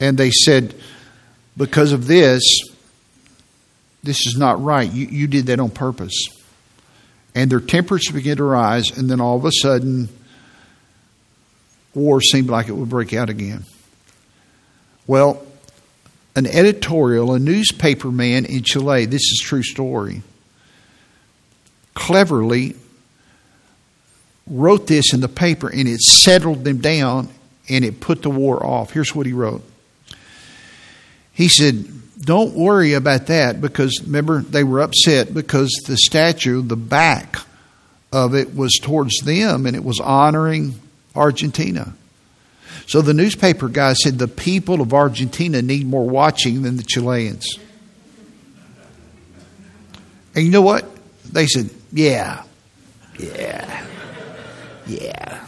And 0.00 0.18
they 0.18 0.30
said, 0.30 0.74
because 1.56 1.92
of 1.92 2.06
this, 2.06 2.42
this 4.02 4.26
is 4.26 4.36
not 4.36 4.62
right. 4.62 4.90
You, 4.90 5.06
you 5.06 5.26
did 5.26 5.46
that 5.46 5.60
on 5.60 5.70
purpose. 5.70 6.26
And 7.34 7.50
their 7.50 7.60
tempers 7.60 8.10
began 8.10 8.36
to 8.38 8.44
rise, 8.44 8.96
and 8.96 9.08
then 9.08 9.20
all 9.20 9.36
of 9.36 9.44
a 9.44 9.52
sudden, 9.52 10.08
war 11.96 12.20
seemed 12.20 12.48
like 12.48 12.68
it 12.68 12.72
would 12.72 12.88
break 12.88 13.12
out 13.12 13.30
again. 13.30 13.64
Well, 15.06 15.44
an 16.36 16.46
editorial, 16.46 17.32
a 17.32 17.38
newspaper 17.38 18.10
man 18.10 18.44
in 18.44 18.62
Chile, 18.62 19.06
this 19.06 19.22
is 19.22 19.40
true 19.42 19.62
story, 19.62 20.22
cleverly 21.94 22.76
wrote 24.46 24.86
this 24.86 25.12
in 25.12 25.20
the 25.20 25.28
paper 25.28 25.68
and 25.68 25.88
it 25.88 26.00
settled 26.00 26.62
them 26.62 26.78
down 26.78 27.28
and 27.68 27.84
it 27.84 28.00
put 28.00 28.22
the 28.22 28.30
war 28.30 28.64
off. 28.64 28.92
Here's 28.92 29.14
what 29.14 29.26
he 29.26 29.32
wrote. 29.32 29.64
He 31.32 31.48
said, 31.48 31.86
Don't 32.20 32.54
worry 32.54 32.92
about 32.92 33.26
that 33.26 33.60
because 33.60 34.02
remember, 34.04 34.42
they 34.42 34.62
were 34.62 34.80
upset 34.80 35.32
because 35.32 35.70
the 35.86 35.96
statue, 35.96 36.62
the 36.62 36.76
back 36.76 37.36
of 38.12 38.34
it 38.34 38.54
was 38.54 38.78
towards 38.80 39.18
them 39.24 39.66
and 39.66 39.74
it 39.74 39.84
was 39.84 40.00
honoring 40.00 40.80
Argentina. 41.16 41.94
So 42.86 43.00
the 43.00 43.14
newspaper 43.14 43.68
guy 43.68 43.94
said 43.94 44.18
the 44.18 44.28
people 44.28 44.80
of 44.80 44.94
Argentina 44.94 45.62
need 45.62 45.86
more 45.86 46.08
watching 46.08 46.62
than 46.62 46.76
the 46.76 46.82
Chileans. 46.82 47.46
And 50.34 50.44
you 50.44 50.50
know 50.50 50.62
what? 50.62 50.84
They 51.32 51.46
said, 51.46 51.70
yeah, 51.92 52.44
yeah, 53.18 53.86
yeah. 54.86 55.46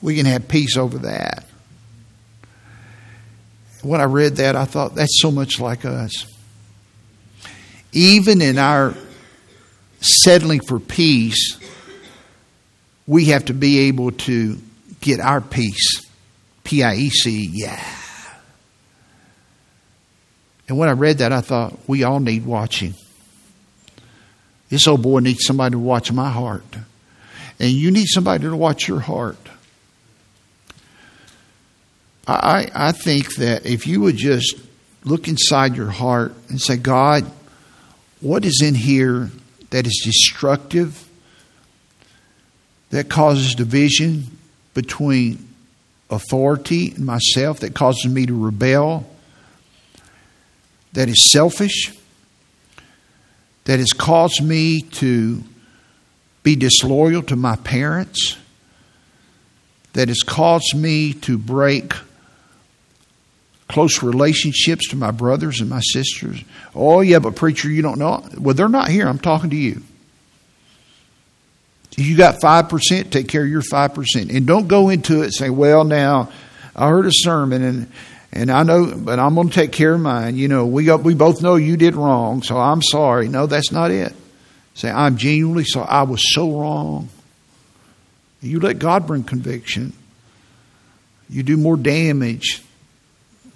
We 0.00 0.16
can 0.16 0.26
have 0.26 0.48
peace 0.48 0.76
over 0.76 0.98
that. 0.98 1.44
When 3.82 4.00
I 4.00 4.04
read 4.04 4.36
that, 4.36 4.56
I 4.56 4.64
thought, 4.64 4.94
that's 4.94 5.20
so 5.20 5.30
much 5.30 5.60
like 5.60 5.84
us. 5.84 6.26
Even 7.92 8.40
in 8.42 8.58
our 8.58 8.94
settling 10.00 10.60
for 10.60 10.80
peace, 10.80 11.57
we 13.08 13.24
have 13.24 13.46
to 13.46 13.54
be 13.54 13.88
able 13.88 14.12
to 14.12 14.56
get 15.00 15.18
our 15.18 15.40
peace. 15.40 16.06
P 16.62 16.84
I 16.84 16.94
E 16.94 17.08
C, 17.08 17.50
yeah. 17.50 17.82
And 20.68 20.76
when 20.76 20.90
I 20.90 20.92
read 20.92 21.18
that, 21.18 21.32
I 21.32 21.40
thought, 21.40 21.78
we 21.88 22.04
all 22.04 22.20
need 22.20 22.44
watching. 22.44 22.94
This 24.68 24.86
old 24.86 25.00
boy 25.00 25.20
needs 25.20 25.46
somebody 25.46 25.72
to 25.72 25.78
watch 25.78 26.12
my 26.12 26.28
heart. 26.28 26.62
And 27.58 27.70
you 27.70 27.90
need 27.90 28.06
somebody 28.06 28.44
to 28.44 28.54
watch 28.54 28.86
your 28.86 29.00
heart. 29.00 29.38
I, 32.26 32.68
I 32.74 32.92
think 32.92 33.36
that 33.36 33.64
if 33.64 33.86
you 33.86 34.02
would 34.02 34.16
just 34.16 34.56
look 35.04 35.26
inside 35.26 35.74
your 35.74 35.88
heart 35.88 36.34
and 36.50 36.60
say, 36.60 36.76
God, 36.76 37.24
what 38.20 38.44
is 38.44 38.60
in 38.62 38.74
here 38.74 39.30
that 39.70 39.86
is 39.86 40.02
destructive, 40.04 41.07
that 42.90 43.08
causes 43.08 43.54
division, 43.54 44.38
between 44.74 45.48
authority 46.08 46.92
and 46.94 47.04
myself 47.04 47.58
that 47.60 47.74
causes 47.74 48.06
me 48.06 48.26
to 48.26 48.44
rebel, 48.44 49.04
that 50.92 51.08
is 51.08 51.32
selfish, 51.32 51.92
that 53.64 53.80
has 53.80 53.92
caused 53.92 54.40
me 54.40 54.80
to 54.80 55.42
be 56.44 56.54
disloyal 56.54 57.22
to 57.24 57.34
my 57.34 57.56
parents, 57.56 58.38
that 59.94 60.06
has 60.06 60.20
caused 60.20 60.76
me 60.76 61.12
to 61.12 61.36
break 61.36 61.92
close 63.68 64.00
relationships 64.02 64.88
to 64.88 64.96
my 64.96 65.10
brothers 65.10 65.60
and 65.60 65.68
my 65.68 65.80
sisters. 65.80 66.42
Oh, 66.72 67.00
yeah, 67.00 67.18
but 67.18 67.34
preacher, 67.34 67.68
you 67.68 67.82
don't 67.82 67.98
know. 67.98 68.24
Well, 68.38 68.54
they're 68.54 68.68
not 68.68 68.90
here. 68.90 69.08
I'm 69.08 69.18
talking 69.18 69.50
to 69.50 69.56
you. 69.56 69.82
You 71.98 72.16
got 72.16 72.40
5%, 72.40 73.10
take 73.10 73.28
care 73.28 73.42
of 73.42 73.48
your 73.48 73.62
5%. 73.62 74.34
And 74.34 74.46
don't 74.46 74.68
go 74.68 74.88
into 74.88 75.22
it 75.22 75.32
saying, 75.34 75.56
well, 75.56 75.84
now, 75.84 76.30
I 76.76 76.88
heard 76.88 77.06
a 77.06 77.12
sermon 77.12 77.62
and 77.62 77.92
and 78.30 78.50
I 78.50 78.62
know, 78.62 78.94
but 78.94 79.18
I'm 79.18 79.34
going 79.34 79.48
to 79.48 79.54
take 79.54 79.72
care 79.72 79.94
of 79.94 80.00
mine. 80.00 80.36
You 80.36 80.48
know, 80.48 80.66
we 80.66 80.84
got, 80.84 81.02
we 81.02 81.14
both 81.14 81.42
know 81.42 81.56
you 81.56 81.76
did 81.76 81.96
wrong, 81.96 82.42
so 82.42 82.58
I'm 82.58 82.82
sorry. 82.82 83.28
No, 83.28 83.46
that's 83.46 83.72
not 83.72 83.90
it. 83.90 84.12
Say, 84.74 84.90
I'm 84.90 85.16
genuinely 85.16 85.64
sorry. 85.64 85.88
I 85.88 86.02
was 86.02 86.22
so 86.34 86.60
wrong. 86.60 87.08
You 88.40 88.60
let 88.60 88.78
God 88.78 89.06
bring 89.06 89.24
conviction. 89.24 89.92
You 91.28 91.42
do 91.42 91.56
more 91.56 91.76
damage 91.76 92.62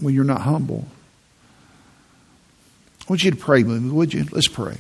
when 0.01 0.15
you're 0.15 0.25
not 0.25 0.41
humble. 0.41 0.87
I 3.03 3.05
want 3.09 3.25
you 3.25 3.31
to 3.31 3.37
pray 3.37 3.63
with 3.63 3.83
me, 3.83 3.91
would 3.91 4.15
you? 4.15 4.27
Let's 4.33 4.49
pray. 4.49 4.77